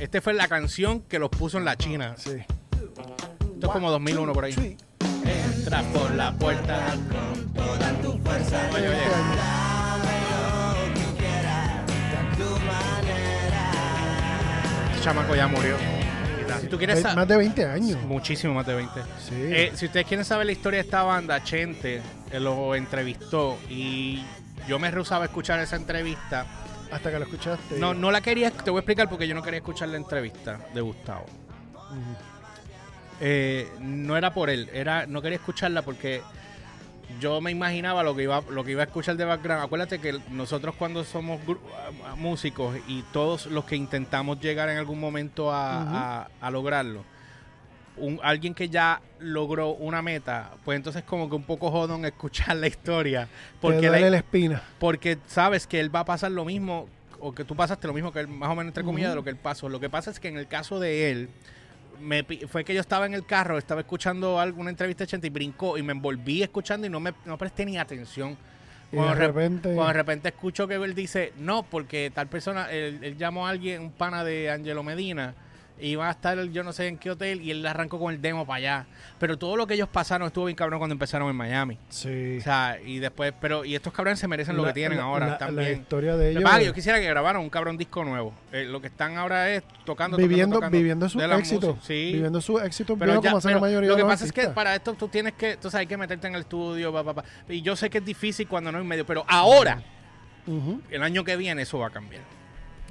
esta 0.00 0.20
fue 0.20 0.34
la 0.34 0.48
canción 0.48 1.00
que 1.02 1.18
los 1.18 1.30
puso 1.30 1.58
en 1.58 1.64
la 1.64 1.76
China. 1.76 2.14
Sí. 2.18 2.30
Esto 2.32 3.66
es 3.66 3.72
como 3.72 3.90
2001 3.90 4.32
por 4.32 4.44
ahí. 4.44 4.76
Entra 5.24 5.82
por 5.92 6.10
la 6.14 6.32
puerta 6.32 6.94
con 7.10 7.52
toda 7.54 7.92
tu 8.02 8.18
fuerza. 8.18 8.60
Oye, 8.74 8.88
oye. 8.88 8.98
Este 14.92 15.04
chamaco 15.04 15.34
ya 15.34 15.46
murió. 15.48 15.76
Si 16.62 16.68
tú 16.68 16.78
quieres 16.78 17.02
más 17.02 17.26
de 17.26 17.36
20 17.36 17.66
años. 17.66 18.00
Muchísimo 18.04 18.54
más 18.54 18.66
de 18.66 18.74
20. 18.74 19.00
Sí. 19.18 19.34
Eh, 19.34 19.72
si 19.74 19.86
ustedes 19.86 20.06
quieren 20.06 20.24
saber 20.24 20.46
la 20.46 20.52
historia 20.52 20.78
de 20.78 20.84
esta 20.84 21.02
banda, 21.02 21.42
Chente 21.42 22.00
eh, 22.30 22.38
lo 22.40 22.74
entrevistó 22.76 23.58
y 23.68 24.22
yo 24.68 24.78
me 24.78 24.90
rehusaba 24.90 25.24
a 25.24 25.26
escuchar 25.26 25.58
esa 25.60 25.76
entrevista. 25.76 26.46
Hasta 26.92 27.10
que 27.10 27.18
lo 27.18 27.24
escuchaste. 27.24 27.78
No, 27.78 27.94
no 27.94 28.10
la 28.10 28.20
quería, 28.20 28.50
te 28.50 28.70
voy 28.70 28.78
a 28.78 28.80
explicar 28.80 29.08
porque 29.08 29.26
yo 29.26 29.34
no 29.34 29.42
quería 29.42 29.58
escuchar 29.58 29.88
la 29.88 29.96
entrevista 29.96 30.60
de 30.72 30.80
Gustavo. 30.82 31.24
Eh, 33.20 33.68
no 33.80 34.16
era 34.16 34.32
por 34.32 34.50
él, 34.50 34.68
era 34.72 35.06
no 35.06 35.22
quería 35.22 35.36
escucharla 35.36 35.82
porque 35.82 36.22
yo 37.20 37.40
me 37.40 37.50
imaginaba 37.50 38.02
lo 38.02 38.14
que 38.16 38.22
iba 38.24 38.42
lo 38.50 38.64
que 38.64 38.72
iba 38.72 38.82
a 38.82 38.86
escuchar 38.86 39.16
de 39.16 39.24
background. 39.24 39.64
Acuérdate 39.64 39.98
que 39.98 40.18
nosotros 40.30 40.74
cuando 40.78 41.04
somos 41.04 41.40
gru- 41.46 41.58
a- 42.06 42.12
a- 42.12 42.14
músicos 42.16 42.76
y 42.88 43.02
todos 43.12 43.46
los 43.46 43.64
que 43.64 43.76
intentamos 43.76 44.40
llegar 44.40 44.68
en 44.68 44.78
algún 44.78 44.98
momento 45.00 45.52
a, 45.52 45.82
a- 46.22 46.28
a 46.40 46.50
lograrlo, 46.50 47.04
un, 47.96 48.18
alguien 48.22 48.54
que 48.54 48.68
ya 48.68 49.00
logró 49.20 49.70
una 49.70 50.00
meta, 50.02 50.52
pues 50.64 50.76
entonces 50.76 51.02
como 51.04 51.28
que 51.28 51.36
un 51.36 51.44
poco 51.44 51.70
jodón 51.70 52.04
escuchar 52.04 52.56
la 52.56 52.66
historia 52.66 53.28
porque 53.60 53.88
la 54.10 54.16
espina. 54.16 54.62
porque 54.78 55.18
sabes 55.26 55.66
que 55.66 55.78
él 55.80 55.94
va 55.94 56.00
a 56.00 56.04
pasar 56.04 56.30
lo 56.32 56.44
mismo 56.44 56.88
o 57.20 57.32
que 57.32 57.44
tú 57.44 57.54
pasaste 57.54 57.86
lo 57.86 57.92
mismo 57.94 58.12
que 58.12 58.20
él, 58.20 58.28
más 58.28 58.48
o 58.50 58.54
menos 58.56 58.70
entre 58.70 58.82
comillas 58.82 59.10
de 59.10 59.14
lo 59.16 59.22
que 59.22 59.30
él 59.30 59.36
pasó. 59.36 59.68
Lo 59.68 59.78
que 59.78 59.88
pasa 59.88 60.10
es 60.10 60.18
que 60.18 60.28
en 60.28 60.38
el 60.38 60.48
caso 60.48 60.80
de 60.80 61.10
él 61.12 61.28
me 62.02 62.24
fue 62.48 62.64
que 62.64 62.74
yo 62.74 62.80
estaba 62.80 63.06
en 63.06 63.14
el 63.14 63.24
carro, 63.24 63.56
estaba 63.58 63.80
escuchando 63.80 64.38
alguna 64.40 64.70
entrevista 64.70 65.04
de 65.04 65.08
Chente 65.08 65.26
y 65.28 65.30
brincó 65.30 65.78
y 65.78 65.82
me 65.82 65.92
envolví 65.92 66.42
escuchando 66.42 66.86
y 66.86 66.90
no 66.90 67.00
me 67.00 67.14
no 67.24 67.38
presté 67.38 67.64
ni 67.64 67.78
atención. 67.78 68.36
Y 68.92 68.96
Cuando 68.96 69.14
de 69.14 69.20
re- 69.20 69.26
repente. 69.28 69.74
Cuando 69.74 69.86
de 69.86 69.92
repente 69.94 70.28
escucho 70.28 70.68
que 70.68 70.74
él 70.74 70.94
dice, 70.94 71.32
no, 71.38 71.62
porque 71.62 72.10
tal 72.14 72.26
persona, 72.28 72.70
él, 72.70 72.98
él 73.02 73.16
llamó 73.16 73.46
a 73.46 73.50
alguien, 73.50 73.80
un 73.82 73.92
pana 73.92 74.22
de 74.24 74.50
Angelo 74.50 74.82
Medina, 74.82 75.34
y 75.80 75.96
a 75.96 76.10
estar 76.10 76.40
yo 76.50 76.62
no 76.62 76.72
sé 76.72 76.86
en 76.86 76.96
qué 76.98 77.10
hotel, 77.10 77.40
y 77.40 77.50
él 77.50 77.66
arrancó 77.66 77.98
con 77.98 78.12
el 78.14 78.20
demo 78.22 78.46
para 78.46 78.56
allá. 78.58 78.86
Pero 79.18 79.36
todo 79.38 79.56
lo 79.56 79.66
que 79.66 79.74
ellos 79.74 79.88
pasaron 79.88 80.26
estuvo 80.26 80.44
bien 80.44 80.56
cabrón 80.56 80.78
cuando 80.78 80.92
empezaron 80.94 81.28
en 81.28 81.36
Miami. 81.36 81.78
Sí. 81.88 82.38
O 82.38 82.42
sea, 82.42 82.78
y 82.84 82.98
después, 82.98 83.32
pero, 83.40 83.64
y 83.64 83.74
estos 83.74 83.92
cabrones 83.92 84.18
se 84.20 84.28
merecen 84.28 84.56
lo 84.56 84.62
La- 84.62 84.68
que 84.68 84.74
tienen 84.74 84.98
la- 84.98 85.04
ahora 85.04 85.26
la, 85.26 85.38
también. 85.38 85.72
La 85.72 85.76
historia 85.78 86.16
de 86.16 86.34
Lo 86.34 86.40
ellos. 86.40 86.66
yo 86.66 86.72
quisiera 86.74 87.00
que 87.00 87.06
grabaran 87.08 87.42
un 87.42 87.50
cabrón 87.50 87.76
disco 87.76 88.04
nuevo. 88.04 88.32
Eh, 88.52 88.64
lo 88.64 88.80
que 88.80 88.86
están 88.88 89.16
ahora 89.18 89.50
es 89.50 89.62
tocando, 89.84 90.16
viviendo, 90.16 90.56
tocando 90.56 90.76
viviendo 90.76 91.08
su 91.08 91.20
éxito. 91.20 91.78
Sí. 91.82 92.12
Viviendo 92.14 92.40
su 92.40 92.58
éxito 92.60 92.96
pero 92.96 93.14
ya- 93.14 93.20
como 93.30 93.38
hace 93.38 93.48
pero 93.48 93.56
la 93.58 93.60
mayoría 93.62 93.88
lo 93.88 93.94
de 93.96 94.02
que 94.02 94.02
los 94.04 94.12
pasa 94.12 94.24
es 94.24 94.32
que 94.32 94.48
para 94.48 94.74
esto 94.74 94.94
tú 94.94 95.08
tienes 95.08 95.32
que, 95.34 95.52
entonces 95.52 95.78
hay 95.78 95.86
que 95.86 95.96
meterte 95.96 96.26
en 96.28 96.34
el 96.34 96.42
estudio, 96.42 96.92
pa, 96.92 97.02
pa, 97.04 97.14
pa. 97.14 97.24
y 97.48 97.62
yo 97.62 97.74
sé 97.76 97.90
que 97.90 97.98
es 97.98 98.04
difícil 98.04 98.46
cuando 98.46 98.70
no 98.72 98.78
hay 98.78 98.84
medio, 98.84 99.04
pero 99.06 99.24
ahora, 99.28 99.82
el 100.90 101.02
año 101.02 101.24
que 101.24 101.36
viene, 101.36 101.62
eso 101.62 101.78
va 101.78 101.88
a 101.88 101.90
cambiar. 101.90 102.22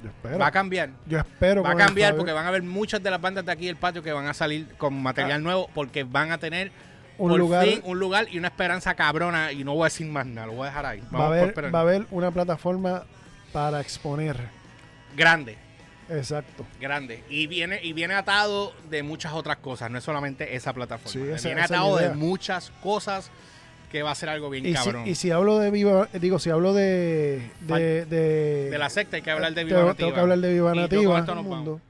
Yo 0.02 0.08
espero. 0.08 0.38
Va 0.38 0.46
a 0.48 0.50
cambiar. 0.50 0.90
Yo 1.06 1.18
espero. 1.18 1.62
Va 1.62 1.70
a 1.72 1.76
cambiar 1.76 2.16
porque 2.16 2.32
van 2.32 2.44
a 2.44 2.48
haber 2.48 2.62
muchas 2.62 3.02
de 3.02 3.10
las 3.10 3.20
bandas 3.20 3.44
de 3.44 3.52
aquí 3.52 3.66
del 3.66 3.76
patio 3.76 4.02
que 4.02 4.12
van 4.12 4.26
a 4.26 4.34
salir 4.34 4.66
con 4.76 5.00
material 5.02 5.42
nuevo 5.42 5.68
porque 5.74 6.04
van 6.04 6.32
a 6.32 6.38
tener 6.38 6.72
Un 7.18 7.30
por 7.30 7.38
lugar- 7.38 7.66
fin 7.66 7.80
un 7.84 7.98
lugar 7.98 8.26
y 8.30 8.38
una 8.38 8.48
esperanza 8.48 8.94
cabrona 8.94 9.52
y 9.52 9.62
no 9.64 9.74
voy 9.74 9.82
a 9.82 9.84
decir 9.86 10.06
más 10.08 10.26
nada, 10.26 10.46
lo 10.48 10.54
voy 10.54 10.66
a 10.66 10.70
dejar 10.70 10.86
ahí. 10.86 11.02
Va 11.14 11.24
a, 11.24 11.26
haber, 11.28 11.74
va 11.74 11.78
a 11.78 11.82
haber 11.82 12.06
una 12.10 12.30
plataforma 12.30 13.04
para 13.52 13.80
exponer. 13.80 14.36
Grande. 15.16 15.58
Exacto. 16.10 16.66
grande 16.80 17.22
y 17.30 17.46
viene 17.46 17.78
y 17.82 17.92
viene 17.94 18.14
atado 18.14 18.74
de 18.90 19.02
muchas 19.02 19.32
otras 19.32 19.58
cosas 19.58 19.90
no 19.90 19.96
es 19.98 20.04
solamente 20.04 20.56
esa 20.56 20.72
plataforma 20.74 21.10
Sí, 21.12 21.30
esa- 21.32 21.48
viene 21.48 21.62
esa 21.62 21.74
atado 21.74 21.96
de 21.96 22.10
muchas 22.10 22.70
cosas 22.82 23.30
que 23.92 24.02
va 24.02 24.10
a 24.10 24.14
ser 24.14 24.28
algo 24.30 24.50
bien 24.50 24.64
Y 24.66 24.70
si, 24.70 24.74
cabrón 24.74 25.06
y 25.06 25.14
si 25.14 25.30
hablo 25.30 25.58
de 25.58 25.70
Viva, 25.70 26.08
digo, 26.14 26.38
si 26.38 26.50
hablo 26.50 26.72
de. 26.72 27.48
de, 27.60 28.04
de, 28.06 28.70
de 28.70 28.78
la 28.78 28.90
secta 28.90 29.16
hay 29.16 29.22
que 29.22 29.30
hablar 29.30 29.54
de 29.54 29.64
tengo- 29.64 29.68
Viva 29.68 29.78
Tengo 29.80 29.88
Nativa 29.92 30.14
que 30.14 30.20
hablar 30.20 30.38
de 30.40 30.52
Viva 30.52 30.74
Nativa. 30.74 31.42
mundo. 31.42 31.80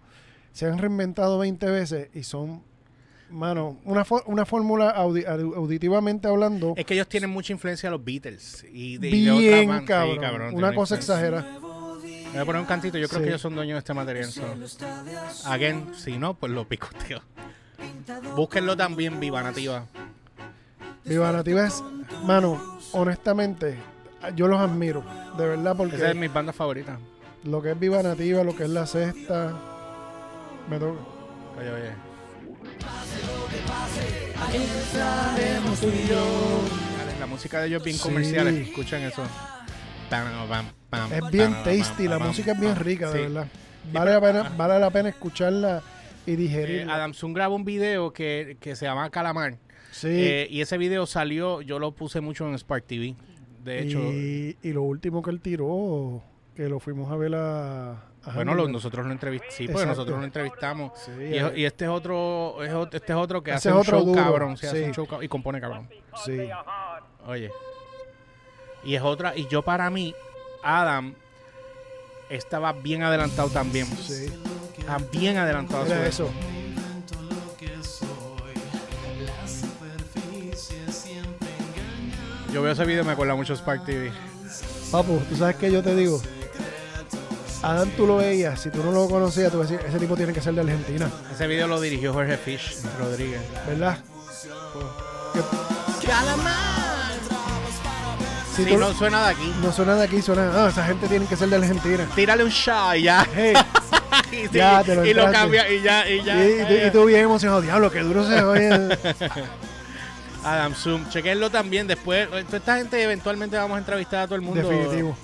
Se 0.53 0.67
han 0.67 0.77
reinventado 0.79 1.39
20 1.39 1.65
veces 1.71 2.09
y 2.15 2.25
son. 2.25 2.63
Mano, 3.31 3.79
una, 3.87 4.05
una 4.27 4.45
fórmula 4.45 4.95
audi- 4.95 5.25
au- 5.25 5.57
auditivamente 5.57 6.29
hablando. 6.29 6.75
es 6.77 6.85
que 6.85 6.93
ellos 6.93 7.09
tienen 7.09 7.31
mucha 7.31 7.55
influencia 7.55 7.89
de 7.89 7.97
los 7.97 8.05
Beatles 8.05 8.67
y 8.71 8.99
de, 8.99 9.09
y 9.09 9.11
de 9.11 9.51
bien. 9.65 9.81
Sí, 9.81 9.87
cabrón. 9.87 10.55
Una 10.55 10.75
cosa 10.75 10.97
influencia. 10.97 11.29
exagera. 11.39 11.59
voy 12.33 12.39
a 12.41 12.45
poner 12.45 12.61
un 12.61 12.67
cantito 12.67 12.99
yo 12.99 13.09
creo 13.09 13.21
Sí. 13.21 13.25
que 13.25 13.29
ellos 13.31 13.41
son 13.41 13.55
dueños 13.55 13.77
de 13.77 13.79
este 13.79 13.95
material 13.95 14.25
so. 14.27 14.43
again 15.47 15.95
si 15.95 16.19
no 16.19 16.35
pues 16.35 16.51
lo 16.53 16.67
picoteo 16.69 17.21
búsquenlo 18.37 18.77
también 18.77 19.19
Viva 19.21 19.43
Nativa 19.43 19.87
Viva 21.05 21.33
Nativa 21.33 21.67
es. 21.67 21.83
Mano, 22.25 22.61
honestamente, 22.93 23.77
yo 24.37 24.47
los 24.49 24.61
admiro. 24.61 25.03
De 25.37 25.47
verdad, 25.49 25.75
porque. 25.77 25.97
esa 25.97 26.11
es 26.11 26.17
mis 26.17 26.33
bandas 26.33 26.55
favoritas 26.55 26.99
Lo 27.45 27.61
que 27.63 27.71
es 27.73 27.79
Viva 27.79 28.03
Nativa, 28.03 28.45
lo 28.45 28.55
que 28.55 28.65
es 28.65 28.71
la 28.71 28.87
cesta. 28.87 29.53
Me 30.69 30.79
toca. 30.79 31.01
oye 31.59 31.71
oye 31.73 31.91
la 37.21 37.27
música 37.27 37.61
de 37.61 37.69
ellos 37.69 37.81
es 37.81 37.85
bien 37.85 37.97
Sí. 37.97 38.03
comercial 38.03 38.49
eso 38.49 39.23
Pam, 40.11 40.27
pam, 40.49 40.67
pam, 40.91 41.13
Es 41.13 41.31
bien 41.31 41.53
pam, 41.53 41.65
tasty, 41.65 42.03
pam, 42.05 42.11
la 42.11 42.19
pam, 42.19 42.29
música 42.29 42.53
es 42.53 42.61
bien 42.61 42.75
pam. 42.75 42.83
rica, 42.83 43.11
de 43.11 43.13
Sí. 43.19 43.23
verdad. 43.23 43.47
Vale 43.93 44.13
la, 44.13 44.21
pena, 44.21 44.53
vale 44.57 44.79
la 44.79 44.91
pena 44.91 45.09
escucharla 45.09 45.83
y 46.27 46.33
Eh, 46.33 46.37
digerirla. 46.37 46.95
Adam 46.95 47.15
Zoom 47.15 47.33
grabó 47.33 47.57
un 47.57 47.65
video 47.65 48.13
que, 48.13 48.57
que 48.61 48.77
se 48.77 48.85
llama 48.85 49.09
Calamar. 49.11 49.57
Sí. 49.93 50.09
Eh, 50.11 50.49
y 50.51 50.61
ese 50.61 50.77
video 50.79 51.07
salió, 51.07 51.61
yo 51.63 51.79
lo 51.79 51.93
puse 51.93 52.21
mucho 52.21 52.49
en 52.49 52.59
Spark 52.59 52.85
TV. 52.87 53.15
De 53.65 53.81
hecho, 53.81 54.01
y, 54.01 54.57
y 54.61 54.73
lo 54.73 54.83
último 54.83 55.23
que 55.23 55.31
él 55.31 55.41
tiró, 55.41 56.21
que 56.57 56.69
lo 56.69 56.81
fuimos 56.81 57.13
a 57.13 57.17
ver 57.17 57.33
a. 57.37 58.09
bueno, 58.35 58.55
lo- 58.55 58.67
nosotros 58.69 59.07
lo 59.07 59.13
entrevistamos. 59.13 59.55
Sí, 59.55 59.69
porque 59.69 59.87
nosotros 59.87 60.19
lo 60.19 60.25
entrevistamos. 60.25 60.93
Sí, 60.99 61.11
Y, 61.31 61.37
es- 61.37 61.57
y 61.59 61.65
este 61.65 61.85
es 61.85 61.91
otro, 61.91 62.57
es 62.65 62.73
este 62.93 63.13
es 63.13 63.19
otro 63.19 63.41
que 63.45 63.53
hace 63.53 63.71
un 63.71 63.79
otro 63.79 64.01
show 64.03 64.15
cabrón. 64.15 64.57
sí, 64.57 64.67
hace 64.67 64.79
sí. 64.81 64.85
un 64.87 64.93
show 64.95 65.07
cab- 65.07 65.23
y 65.23 65.29
compone 65.29 65.61
cabrón. 65.61 65.89
sí. 66.25 66.39
Oye. 67.27 67.51
Y 68.85 68.97
es 68.97 69.03
otra, 69.03 69.37
y 69.37 69.47
yo 69.47 69.63
para 69.63 69.89
mí, 69.91 70.13
Adam 70.65 71.15
estaba 72.31 72.73
bien 72.73 73.03
adelantado 73.05 73.49
también. 73.49 73.87
sí. 73.87 74.27
Estaba 74.77 74.99
bien 75.13 75.37
adelantado. 75.37 75.87
Era 75.87 76.05
eso. 76.07 76.29
Yo 82.53 82.63
veo 82.63 82.73
ese 82.73 82.85
video 82.85 83.03
y 83.03 83.07
me 83.07 83.13
acuerda 83.13 83.35
mucho 83.35 83.55
Spark 83.57 83.85
TV. 83.85 84.13
Papu, 84.91 85.19
tú 85.29 85.37
sabes 85.37 85.57
que 85.57 85.71
yo 85.73 85.83
te 85.83 85.95
digo. 85.95 86.21
Adam, 87.63 87.89
tú 87.97 88.07
lo 88.07 88.17
veías, 88.17 88.61
si 88.61 88.71
tú 88.71 88.83
no 88.83 88.91
lo 88.91 89.09
conocías, 89.09 89.51
tú 89.53 89.61
decías, 89.61 89.83
ese 89.85 89.99
tipo 89.99 90.17
tiene 90.17 90.33
que 90.33 90.41
ser 90.41 90.53
de 90.53 90.63
Argentina, 90.63 91.09
Ese 91.33 91.47
video 91.47 91.69
lo 91.69 91.81
dirigió 91.81 92.13
Jorge 92.13 92.37
Fish 92.37 92.77
Rodríguez. 92.99 93.41
¿verdad? 93.69 93.99
Si 98.57 98.65
Sí, 98.65 98.69
tú 98.71 98.77
no 98.79 98.93
suena 98.93 99.25
de 99.27 99.31
aquí. 99.33 99.55
no 99.63 99.73
suena 99.73 99.95
de 99.95 100.05
aquí, 100.05 100.21
suena, 100.21 100.51
ah, 100.55 100.69
esa 100.69 100.85
gente 100.85 101.07
tiene 101.09 101.25
que 101.27 101.37
ser 101.37 101.49
de 101.49 101.57
Argentina. 101.57 102.05
Tírale 102.15 102.45
un 102.45 102.51
shot 102.51 102.97
y 102.97 103.03
ya. 103.05 103.27
Hey, 103.35 103.55
y, 104.33 104.37
sí, 104.37 104.49
Ya, 104.53 104.83
te 104.85 104.95
lo 104.95 105.07
y 105.07 105.15
lo 105.15 105.31
cambia 105.31 105.71
y 105.73 105.81
ya, 105.81 106.07
y 106.11 106.23
ya. 106.23 106.45
y, 106.45 106.61
y 106.61 106.65
tú- 106.67 106.87
y 106.87 106.91
tú 106.91 107.05
bien 107.07 107.21
emocionado, 107.23 107.63
diablo, 107.63 107.91
qué 107.91 108.01
duro 108.01 108.27
se 108.29 108.43
oye. 108.43 108.71
Adam 110.45 110.75
Zoom, 110.75 111.09
chequenlo 111.09 111.51
también 111.51 111.87
después. 111.87 112.29
Toda 112.29 112.41
esta 112.41 112.77
gente 112.77 113.03
eventualmente 113.03 113.57
vamos 113.57 113.77
a 113.77 113.79
entrevistar 113.79 114.21
a 114.21 114.27
todo 114.27 114.35
el 114.37 114.43
mundo. 114.43 114.69
Definitivo. 114.69 115.17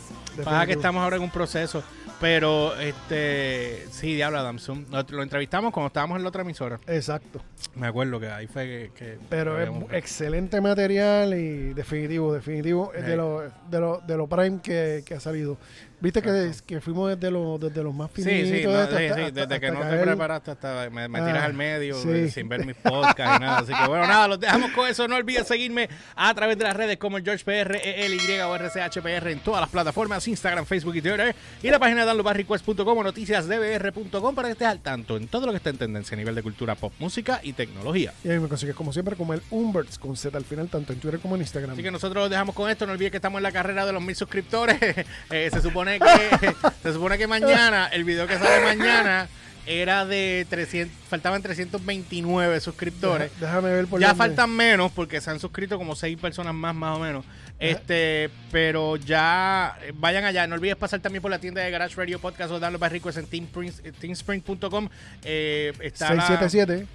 Pasa 0.44 0.66
que 0.66 0.72
estamos 0.72 1.02
ahora 1.02 1.16
en 1.16 1.22
un 1.22 1.30
proceso. 1.30 1.82
Pero, 2.20 2.76
este, 2.80 3.86
sí, 3.92 4.14
diablo, 4.14 4.38
Adam 4.40 4.58
Zoom. 4.58 4.86
Lo, 4.90 5.04
lo 5.08 5.22
entrevistamos 5.22 5.72
cuando 5.72 5.86
estábamos 5.86 6.16
en 6.16 6.24
la 6.24 6.28
otra 6.30 6.42
emisora. 6.42 6.80
Exacto. 6.88 7.40
Me 7.76 7.86
acuerdo 7.86 8.18
que 8.18 8.28
ahí 8.28 8.48
fue 8.48 8.64
que. 8.64 8.90
que 8.94 9.18
Pero 9.28 9.60
es 9.60 9.70
excelente 9.92 10.60
material 10.60 11.34
y 11.34 11.74
definitivo, 11.74 12.32
definitivo, 12.34 12.92
es 12.92 13.04
Sí. 13.04 13.10
de 13.10 13.16
lo, 13.16 13.42
de 13.70 13.80
lo, 13.80 14.00
de 14.04 14.16
lo 14.16 14.26
prime 14.26 14.60
que, 14.60 15.04
que 15.06 15.14
ha 15.14 15.20
salido. 15.20 15.58
Viste 16.00 16.22
que, 16.22 16.52
que 16.64 16.80
fuimos 16.80 17.10
desde, 17.14 17.30
los 17.30 17.58
desde 17.60 17.82
los 17.82 17.92
más 17.92 18.08
finitos. 18.10 18.48
sí, 18.48 18.64
no, 18.64 18.70
hasta- 18.78 18.98
sí, 18.98 19.04
hasta- 19.06 19.16
sí, 19.16 19.20
hasta- 19.22 19.46
desde 19.46 19.60
que 19.60 19.70
no 19.72 19.80
te 19.80 19.86
caer. 19.86 20.02
preparaste 20.04 20.50
hasta 20.52 20.90
me, 20.90 21.08
me 21.08 21.18
tiras 21.20 21.42
Ah, 21.42 21.44
al 21.46 21.54
medio 21.54 22.00
sí. 22.00 22.08
eh, 22.08 22.30
sin 22.30 22.48
ver 22.48 22.64
mis 22.64 22.76
podcasts 22.76 23.36
y 23.36 23.40
nada. 23.40 23.58
Así 23.58 23.72
que 23.74 23.86
bueno, 23.88 24.06
nada, 24.06 24.28
los 24.28 24.38
dejamos 24.38 24.70
con 24.72 24.86
eso. 24.88 25.08
No 25.08 25.16
olvides 25.16 25.48
seguirme 25.48 25.88
a 26.14 26.32
través 26.34 26.56
de 26.56 26.64
las 26.64 26.76
redes 26.76 26.98
como 26.98 27.16
el 27.16 27.24
George 27.24 27.44
PR, 27.44 27.80
ELY 28.04 28.38
o 28.40 28.54
RCHPR 28.56 29.32
en 29.32 29.40
todas 29.40 29.60
las 29.60 29.70
plataformas, 29.70 30.26
Instagram, 30.28 30.66
Facebook 30.66 30.94
y 30.96 31.02
Twitter. 31.02 31.34
Y 31.62 31.70
la 31.70 31.78
página 31.80 32.02
de 32.02 32.06
downloadbarrequest.com 32.06 32.98
o 32.98 33.02
noticiasdbr.com 33.02 34.34
para 34.34 34.48
que 34.48 34.52
estés 34.52 34.68
al 34.68 34.80
tanto 34.80 35.16
en 35.16 35.26
todo 35.28 35.46
lo 35.46 35.52
que 35.52 35.56
está 35.58 35.70
en 35.70 35.78
tendencia 35.78 36.14
a 36.14 36.18
nivel 36.18 36.34
de 36.34 36.42
cultura 36.42 36.74
pop, 36.74 36.92
música 36.98 37.40
y 37.42 37.52
tecnología. 37.54 38.12
Y 38.24 38.28
ahí 38.30 38.38
me 38.38 38.48
consigues 38.48 38.74
como 38.76 38.92
siempre 38.92 39.16
como 39.16 39.34
el 39.34 39.42
Umberts 39.50 39.98
con 39.98 40.16
Z 40.16 40.36
al 40.36 40.44
final, 40.44 40.68
tanto 40.68 40.92
en 40.92 41.00
Twitter 41.00 41.18
como 41.20 41.34
en 41.34 41.40
Instagram. 41.42 41.72
Así 41.72 41.82
que 41.82 41.90
nosotros 41.90 42.22
los 42.22 42.30
dejamos 42.30 42.54
con 42.54 42.70
esto. 42.70 42.86
No 42.86 42.92
olvides 42.92 43.10
que 43.10 43.16
estamos 43.18 43.38
en 43.38 43.42
la 43.42 43.52
carrera 43.52 43.84
de 43.84 43.92
los 43.92 44.02
mil 44.02 44.14
suscriptores. 44.14 44.78
Eh, 45.30 45.50
se 45.52 45.60
supone 45.60 45.87
que 45.98 46.54
se 46.82 46.92
supone 46.92 47.16
que 47.18 47.26
mañana, 47.26 47.86
el 47.86 48.04
video 48.04 48.26
que 48.26 48.38
sale 48.38 48.64
mañana, 48.64 49.28
era 49.66 50.06
de 50.06 50.46
300, 50.48 50.96
faltaban 51.08 51.42
329 51.42 52.60
suscriptores. 52.60 53.30
Deja- 53.38 53.46
déjame 53.56 53.70
ver 53.74 53.86
por 53.86 54.00
ya 54.00 54.08
dónde. 54.08 54.18
faltan 54.18 54.50
menos 54.50 54.90
porque 54.92 55.20
se 55.20 55.30
han 55.30 55.40
suscrito 55.40 55.76
como 55.78 55.94
seis 55.94 56.18
personas 56.18 56.54
más, 56.54 56.74
más 56.74 56.96
o 56.96 57.00
menos. 57.00 57.24
Este, 57.58 58.30
pero 58.52 58.96
ya 58.96 59.76
eh, 59.82 59.92
vayan 59.94 60.24
allá. 60.24 60.46
No 60.46 60.54
olvides 60.54 60.76
pasar 60.76 61.00
también 61.00 61.20
por 61.22 61.30
la 61.30 61.38
tienda 61.40 61.60
de 61.60 61.70
Garage 61.70 61.96
Radio 61.96 62.18
Podcast 62.20 62.50
o 62.52 62.60
darle 62.60 62.78
para 62.78 62.90
ricos 62.92 63.16
en 63.16 63.26
eh, 63.32 63.92
teamspring.com. 64.00 64.88
Eh, 65.24 65.72
está 65.80 66.14
la- 66.14 66.26
677. 66.26 66.86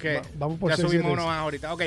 que 0.00 0.14
Va- 0.14 0.22
vamos 0.36 0.58
por 0.58 0.70
ya 0.70 0.76
subimos 0.76 1.12
676. 1.12 1.12
uno 1.12 1.26
más 1.26 1.38
ahorita. 1.38 1.74
Ok. 1.74 1.82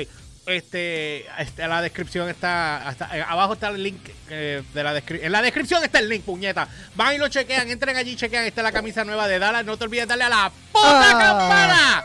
Este, 0.46 1.24
este, 1.38 1.66
la 1.66 1.80
descripción 1.80 2.28
está, 2.28 2.86
hasta- 2.88 3.16
eh, 3.16 3.24
abajo 3.26 3.54
está 3.54 3.68
el 3.68 3.82
link 3.82 3.98
eh, 4.30 4.62
de 4.74 4.82
la 4.82 4.92
descripción. 4.92 5.26
En 5.26 5.32
la 5.32 5.42
descripción 5.42 5.82
está 5.84 5.98
el 6.00 6.08
link, 6.08 6.22
puñeta. 6.24 6.68
Van 6.94 7.14
y 7.14 7.18
lo 7.18 7.28
chequean, 7.28 7.68
entren 7.70 7.96
allí, 7.96 8.14
chequean. 8.16 8.44
Está 8.44 8.62
la 8.62 8.72
camisa 8.72 9.04
nueva 9.04 9.26
de 9.28 9.38
Dallas. 9.38 9.64
No 9.64 9.76
te 9.76 9.84
olvides 9.84 10.06
darle 10.06 10.24
a 10.24 10.28
la 10.28 10.52
puta 10.72 11.08
campana. 11.18 12.04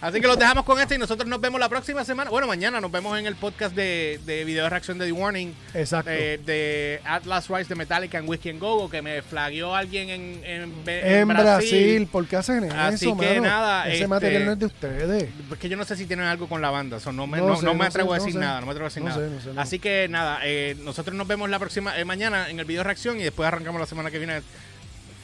Así 0.00 0.20
que 0.20 0.26
los 0.26 0.38
dejamos 0.38 0.64
con 0.64 0.78
esto 0.80 0.94
y 0.94 0.98
nosotros 0.98 1.28
nos 1.28 1.40
vemos 1.40 1.58
la 1.60 1.68
próxima 1.68 2.04
semana. 2.04 2.30
Bueno, 2.30 2.46
mañana 2.46 2.80
nos 2.80 2.90
vemos 2.90 3.18
en 3.18 3.26
el 3.26 3.36
podcast 3.36 3.74
de, 3.74 4.20
de 4.26 4.44
video 4.44 4.64
de 4.64 4.70
reacción 4.70 4.98
de 4.98 5.06
The 5.06 5.12
Warning. 5.12 5.54
Exacto. 5.72 6.10
eh, 6.12 6.38
de 6.44 7.00
Atlas 7.04 7.48
Rise 7.48 7.68
de 7.68 7.74
Metallica 7.76 8.18
en 8.18 8.28
Whiskey 8.28 8.50
and 8.52 8.60
Go 8.60 8.90
que 8.90 9.02
me 9.02 9.22
flagueó 9.22 9.74
alguien 9.74 10.10
en, 10.10 10.42
en, 10.44 10.72
En 10.86 11.28
Brasil, 11.28 12.08
¿por 12.10 12.26
qué 12.26 12.36
hacen 12.36 12.70
Así 12.72 13.06
eso, 13.06 13.16
que 13.16 13.40
mano? 13.40 13.42
nada, 13.42 13.84
Ese 13.86 13.94
este- 13.94 14.08
material 14.08 14.44
no 14.46 14.52
es 14.52 14.58
de 14.58 14.66
ustedes. 14.66 15.28
Que 15.64 15.70
yo 15.70 15.78
no 15.78 15.86
sé 15.86 15.96
si 15.96 16.04
tienen 16.04 16.26
algo 16.26 16.46
con 16.46 16.60
la 16.60 16.68
banda, 16.68 17.00
so 17.00 17.10
no 17.10 17.26
me, 17.26 17.38
No 17.38 17.48
no, 17.48 17.56
sé, 17.56 17.64
no 17.64 17.72
me 17.72 17.86
atrevo 17.86 18.10
sé, 18.10 18.20
a 18.20 18.22
decir 18.22 18.38
nada, 18.38 18.60
no 18.60 18.66
me 18.66 18.72
atrevo 18.72 18.84
a 18.84 18.90
decir 18.90 19.02
nada. 19.02 19.40
sé. 19.40 19.50
Así 19.56 19.78
que 19.78 20.08
nada, 20.10 20.40
eh, 20.42 20.76
nosotros 20.80 21.16
nos 21.16 21.26
vemos 21.26 21.48
la 21.48 21.58
próxima 21.58 21.98
eh, 21.98 22.04
mañana 22.04 22.50
en 22.50 22.60
el 22.60 22.66
video 22.66 22.84
reacción 22.84 23.18
y 23.18 23.22
después 23.22 23.46
arrancamos 23.46 23.80
la 23.80 23.86
semana 23.86 24.10
que 24.10 24.18
viene. 24.18 24.42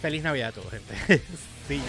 Feliz 0.00 0.22
Navidad 0.22 0.48
a 0.48 0.52
todos, 0.52 0.70
gente. 0.70 1.22
sí. 1.68 1.82